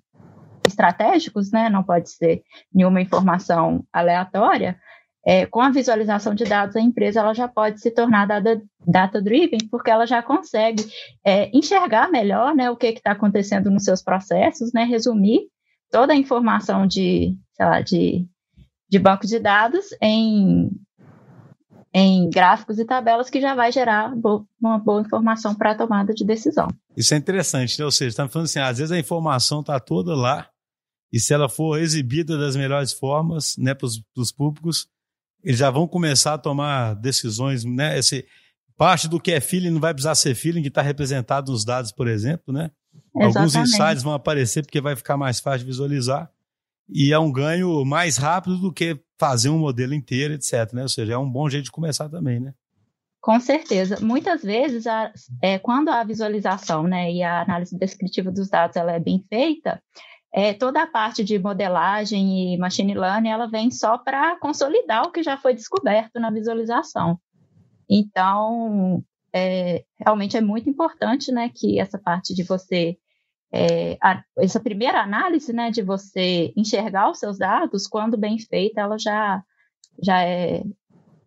estratégicos, 0.65 1.51
né, 1.51 1.69
não 1.69 1.83
pode 1.83 2.09
ser 2.09 2.43
nenhuma 2.73 3.01
informação 3.01 3.83
aleatória, 3.91 4.77
é, 5.27 5.47
com 5.47 5.59
a 5.59 5.71
visualização 5.71 6.35
de 6.35 6.43
dados, 6.43 6.75
a 6.75 6.81
empresa 6.81 7.19
ela 7.19 7.33
já 7.33 7.47
pode 7.47 7.81
se 7.81 7.89
tornar 7.89 8.27
data-driven, 8.85 9.57
porque 9.71 9.89
ela 9.89 10.05
já 10.05 10.21
consegue 10.21 10.85
é, 11.25 11.49
enxergar 11.51 12.11
melhor 12.11 12.53
né, 12.53 12.69
o 12.69 12.77
que 12.77 12.85
está 12.87 13.11
acontecendo 13.11 13.71
nos 13.71 13.83
seus 13.83 14.03
processos, 14.03 14.71
né, 14.71 14.83
resumir 14.83 15.47
toda 15.89 16.13
a 16.13 16.15
informação 16.15 16.85
de, 16.85 17.35
lá, 17.59 17.81
de, 17.81 18.27
de 18.89 18.99
banco 18.99 19.25
de 19.25 19.39
dados 19.39 19.85
em, 20.01 20.69
em 21.93 22.29
gráficos 22.29 22.79
e 22.79 22.85
tabelas 22.85 23.29
que 23.29 23.41
já 23.41 23.55
vai 23.55 23.71
gerar 23.71 24.13
uma 24.61 24.77
boa 24.77 25.01
informação 25.01 25.55
para 25.55 25.71
a 25.71 25.75
tomada 25.77 26.13
de 26.13 26.25
decisão. 26.25 26.67
Isso 26.95 27.13
é 27.13 27.17
interessante, 27.17 27.77
né? 27.79 27.85
ou 27.85 27.91
seja, 27.91 28.09
estamos 28.09 28.31
falando 28.31 28.45
assim, 28.45 28.59
às 28.59 28.77
vezes 28.77 28.91
a 28.91 28.99
informação 28.99 29.61
está 29.61 29.79
toda 29.79 30.15
lá, 30.15 30.47
e 31.11 31.19
se 31.19 31.33
ela 31.33 31.47
for 31.47 31.79
exibida 31.79 32.37
das 32.37 32.55
melhores 32.55 32.91
formas 32.91 33.55
né, 33.57 33.73
para 33.73 33.87
os 33.87 34.31
públicos, 34.31 34.87
eles 35.43 35.59
já 35.59 35.69
vão 35.69 35.87
começar 35.87 36.33
a 36.33 36.37
tomar 36.37 36.95
decisões, 36.95 37.63
né? 37.63 37.97
Esse, 37.97 38.25
parte 38.77 39.07
do 39.07 39.19
que 39.19 39.31
é 39.31 39.39
feeling 39.39 39.69
não 39.69 39.79
vai 39.79 39.93
precisar 39.93 40.15
ser 40.15 40.35
feeling, 40.35 40.61
que 40.61 40.67
está 40.67 40.81
representado 40.81 41.51
nos 41.51 41.63
dados, 41.63 41.91
por 41.91 42.07
exemplo, 42.07 42.53
né? 42.53 42.71
Exatamente. 43.15 43.37
Alguns 43.37 43.55
insights 43.55 44.03
vão 44.03 44.13
aparecer 44.13 44.63
porque 44.63 44.81
vai 44.81 44.95
ficar 44.95 45.17
mais 45.17 45.39
fácil 45.39 45.59
de 45.59 45.65
visualizar. 45.65 46.29
E 46.87 47.11
é 47.11 47.19
um 47.19 47.31
ganho 47.31 47.83
mais 47.83 48.17
rápido 48.17 48.57
do 48.57 48.71
que 48.71 48.99
fazer 49.19 49.49
um 49.49 49.57
modelo 49.57 49.93
inteiro, 49.93 50.33
etc. 50.33 50.71
Né? 50.73 50.83
Ou 50.83 50.89
seja, 50.89 51.13
é 51.13 51.17
um 51.17 51.29
bom 51.29 51.49
jeito 51.49 51.65
de 51.65 51.71
começar 51.71 52.09
também, 52.09 52.39
né? 52.39 52.53
Com 53.21 53.39
certeza. 53.39 53.99
Muitas 54.01 54.43
vezes, 54.43 54.85
a, 54.85 55.11
é, 55.41 55.57
quando 55.57 55.89
a 55.89 56.03
visualização 56.03 56.83
né, 56.83 57.11
e 57.11 57.23
a 57.23 57.41
análise 57.41 57.75
descritiva 57.75 58.31
dos 58.31 58.49
dados 58.49 58.77
ela 58.77 58.91
é 58.91 58.99
bem 58.99 59.25
feita, 59.27 59.81
é, 60.31 60.53
toda 60.53 60.83
a 60.83 60.87
parte 60.87 61.23
de 61.23 61.39
modelagem 61.39 62.53
e 62.53 62.57
machine 62.57 62.93
learning 62.93 63.29
ela 63.29 63.47
vem 63.47 63.71
só 63.71 63.97
para 63.97 64.37
consolidar 64.37 65.07
o 65.07 65.11
que 65.11 65.23
já 65.23 65.37
foi 65.37 65.55
descoberto 65.55 66.19
na 66.19 66.29
visualização. 66.29 67.19
Então, 67.89 69.03
é, 69.33 69.83
realmente 69.99 70.37
é 70.37 70.41
muito 70.41 70.69
importante 70.69 71.31
né, 71.31 71.49
que 71.51 71.79
essa 71.79 71.97
parte 71.97 72.33
de 72.35 72.43
você, 72.43 72.95
é, 73.53 73.97
a, 74.01 74.23
essa 74.37 74.59
primeira 74.59 75.01
análise 75.01 75.53
né, 75.53 75.71
de 75.71 75.81
você 75.81 76.51
enxergar 76.55 77.09
os 77.09 77.19
seus 77.19 77.37
dados, 77.37 77.87
quando 77.87 78.17
bem 78.17 78.37
feita, 78.39 78.81
ela 78.81 78.97
já, 78.97 79.41
já 80.01 80.21
é 80.23 80.63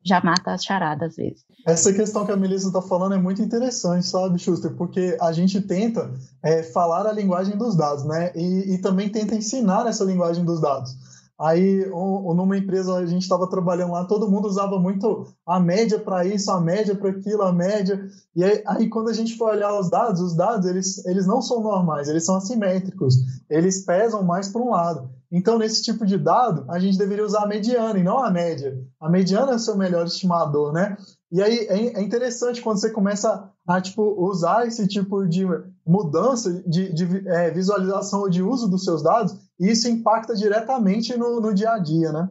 já 0.09 0.21
mata 0.23 0.53
as 0.53 0.65
charadas 0.65 1.11
às 1.11 1.17
vezes. 1.17 1.45
Essa 1.67 1.93
questão 1.93 2.25
que 2.25 2.33
a 2.33 2.37
Melissa 2.37 2.69
está 2.69 2.81
falando 2.81 3.15
é 3.15 3.19
muito 3.19 3.43
interessante, 3.43 4.07
sabe, 4.07 4.39
Schuster? 4.39 4.73
Porque 4.75 5.17
a 5.21 5.33
gente 5.33 5.61
tenta 5.61 6.11
é, 6.43 6.63
falar 6.63 7.07
a 7.07 7.13
linguagem 7.13 7.57
dos 7.57 7.77
dados, 7.77 8.05
né? 8.05 8.33
E, 8.35 8.75
e, 8.75 8.79
também 8.79 9.11
tenta 9.11 9.35
ensinar 9.35 9.87
essa 9.87 10.05
linguagem 10.05 10.45
dos 10.45 10.61
dados. 10.61 10.97
Aí, 11.41 11.89
um, 11.93 12.35
numa 12.35 12.57
empresa, 12.57 12.95
a 12.97 13.07
gente 13.07 13.23
estava 13.23 13.49
trabalhando 13.49 13.93
lá, 13.93 14.05
todo 14.05 14.29
mundo 14.29 14.49
usava 14.49 14.79
muito 14.81 15.25
a 15.47 15.61
média 15.61 16.01
para 16.01 16.25
isso, 16.25 16.51
a 16.51 16.61
média 16.61 16.97
para 16.97 17.11
aquilo, 17.11 17.43
a 17.43 17.53
média. 17.53 18.09
E 18.35 18.43
aí, 18.43 18.63
aí, 18.67 18.89
quando 18.89 19.09
a 19.09 19.13
gente 19.13 19.37
for 19.37 19.51
olhar 19.51 19.79
os 19.79 19.89
dados, 19.89 20.21
os 20.21 20.35
dados, 20.35 20.67
eles, 20.67 21.05
eles 21.07 21.27
não 21.27 21.41
são 21.41 21.63
normais, 21.63 22.09
eles 22.09 22.25
são 22.25 22.35
assimétricos. 22.35 23.15
Eles 23.49 23.85
pesam 23.85 24.25
mais 24.25 24.49
para 24.49 24.61
um 24.61 24.71
lado. 24.71 25.11
Então, 25.31 25.59
nesse 25.59 25.83
tipo 25.83 26.05
de 26.05 26.19
dado, 26.19 26.65
a 26.69 26.79
gente 26.79 26.99
deveria 26.99 27.25
usar 27.25 27.45
a 27.45 27.47
mediana 27.47 27.99
e 27.99 28.03
não 28.03 28.19
a 28.19 28.31
média. 28.31 28.77
A 29.01 29.09
mediana 29.09 29.53
é 29.53 29.57
o 29.57 29.61
seu 29.61 29.77
melhor 29.77 30.07
estimador, 30.07 30.73
né? 30.73 30.97
E 31.31 31.43
aí 31.43 31.59
é, 31.69 31.99
é 31.99 32.03
interessante 32.03 32.63
quando 32.63 32.81
você 32.81 32.91
começa 32.91 33.51
a 33.67 33.81
tipo, 33.81 34.03
usar 34.19 34.67
esse 34.67 34.89
tipo 34.89 35.27
de 35.27 35.47
mudança 35.87 36.63
de, 36.67 36.93
de 36.93 37.29
é, 37.29 37.51
visualização 37.51 38.21
ou 38.21 38.31
de 38.31 38.43
uso 38.43 38.69
dos 38.69 38.83
seus 38.85 39.03
dados, 39.03 39.37
e 39.59 39.71
isso 39.71 39.89
impacta 39.89 40.35
diretamente 40.35 41.17
no, 41.17 41.41
no 41.41 41.55
dia 41.55 41.73
a 41.73 41.79
dia, 41.79 42.13
né? 42.13 42.29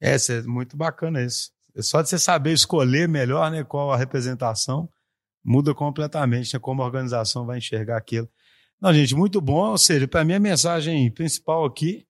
É, 0.00 0.14
é 0.14 0.42
muito 0.42 0.76
bacana 0.76 1.22
isso. 1.22 1.50
É 1.74 1.82
só 1.82 2.00
de 2.00 2.08
você 2.08 2.18
saber 2.18 2.52
escolher 2.52 3.08
melhor 3.08 3.50
né, 3.50 3.62
qual 3.62 3.92
a 3.92 3.96
representação, 3.96 4.88
muda 5.44 5.74
completamente 5.74 6.54
né, 6.54 6.60
como 6.60 6.82
a 6.82 6.86
organização 6.86 7.44
vai 7.44 7.58
enxergar 7.58 7.98
aquilo. 7.98 8.28
Não, 8.80 8.92
gente, 8.92 9.14
muito 9.14 9.40
bom. 9.40 9.70
Ou 9.70 9.78
seja, 9.78 10.08
para 10.08 10.24
mim 10.24 10.34
a 10.34 10.40
mensagem 10.40 11.10
principal 11.10 11.64
aqui 11.64 12.06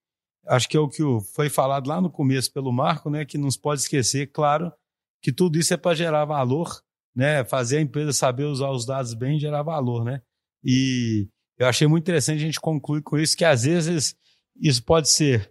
acho 0.46 0.68
que 0.68 0.76
é 0.76 0.80
o 0.80 0.88
que 0.88 1.02
foi 1.34 1.50
falado 1.50 1.88
lá 1.88 2.00
no 2.00 2.10
começo 2.10 2.52
pelo 2.52 2.72
Marco, 2.72 3.10
né, 3.10 3.24
que 3.24 3.36
não 3.36 3.50
se 3.50 3.60
pode 3.60 3.80
esquecer, 3.80 4.28
claro, 4.28 4.72
que 5.20 5.32
tudo 5.32 5.58
isso 5.58 5.74
é 5.74 5.76
para 5.76 5.96
gerar 5.96 6.24
valor, 6.24 6.80
né, 7.14 7.44
fazer 7.44 7.78
a 7.78 7.80
empresa 7.80 8.12
saber 8.12 8.44
usar 8.44 8.70
os 8.70 8.86
dados 8.86 9.14
bem 9.14 9.36
e 9.36 9.40
gerar 9.40 9.62
valor, 9.62 10.04
né? 10.04 10.22
E 10.62 11.28
eu 11.58 11.66
achei 11.66 11.86
muito 11.86 12.04
interessante 12.04 12.38
a 12.38 12.46
gente 12.46 12.60
concluir 12.60 13.02
com 13.02 13.18
isso 13.18 13.36
que 13.36 13.44
às 13.44 13.64
vezes 13.64 14.14
isso 14.60 14.82
pode 14.82 15.10
ser 15.10 15.50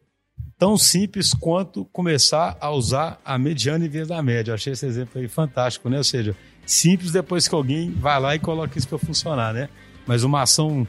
tão 0.57 0.77
simples 0.77 1.33
quanto 1.33 1.85
começar 1.85 2.57
a 2.59 2.71
usar 2.71 3.19
a 3.25 3.37
mediana 3.37 3.85
em 3.85 3.89
vez 3.89 4.07
da 4.07 4.21
média. 4.21 4.51
Eu 4.51 4.55
achei 4.55 4.73
esse 4.73 4.85
exemplo 4.85 5.19
aí 5.19 5.27
fantástico, 5.27 5.89
né? 5.89 5.97
Ou 5.97 6.03
seja, 6.03 6.35
simples 6.65 7.11
depois 7.11 7.47
que 7.47 7.55
alguém 7.55 7.91
vai 7.91 8.19
lá 8.19 8.35
e 8.35 8.39
coloca 8.39 8.77
isso 8.77 8.87
para 8.87 8.97
funcionar, 8.97 9.53
né? 9.53 9.69
Mas 10.07 10.23
uma 10.23 10.41
ação 10.41 10.87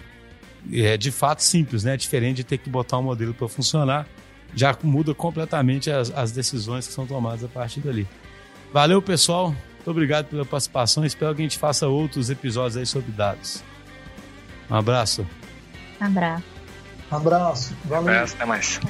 é 0.72 0.96
de 0.96 1.10
fato 1.10 1.42
simples, 1.42 1.84
né? 1.84 1.96
Diferente 1.96 2.36
de 2.36 2.44
ter 2.44 2.58
que 2.58 2.70
botar 2.70 2.98
um 2.98 3.02
modelo 3.02 3.34
para 3.34 3.48
funcionar. 3.48 4.06
já 4.54 4.76
muda 4.82 5.14
completamente 5.14 5.90
as, 5.90 6.10
as 6.12 6.32
decisões 6.32 6.86
que 6.86 6.92
são 6.92 7.06
tomadas 7.06 7.44
a 7.44 7.48
partir 7.48 7.80
dali. 7.80 8.06
Valeu, 8.72 9.02
pessoal. 9.02 9.50
Muito 9.50 9.90
obrigado 9.90 10.26
pela 10.26 10.44
participação. 10.44 11.04
Espero 11.04 11.34
que 11.34 11.42
a 11.42 11.44
gente 11.44 11.58
faça 11.58 11.86
outros 11.86 12.30
episódios 12.30 12.76
aí 12.76 12.86
sobre 12.86 13.12
dados. 13.12 13.62
Um 14.70 14.74
abraço. 14.74 15.26
Abraço. 16.00 16.55
Abraço. 17.10 17.74
Valeu. 17.84 18.08
Abraço, 18.08 18.34
até 18.34 18.44
mais. 18.44 18.80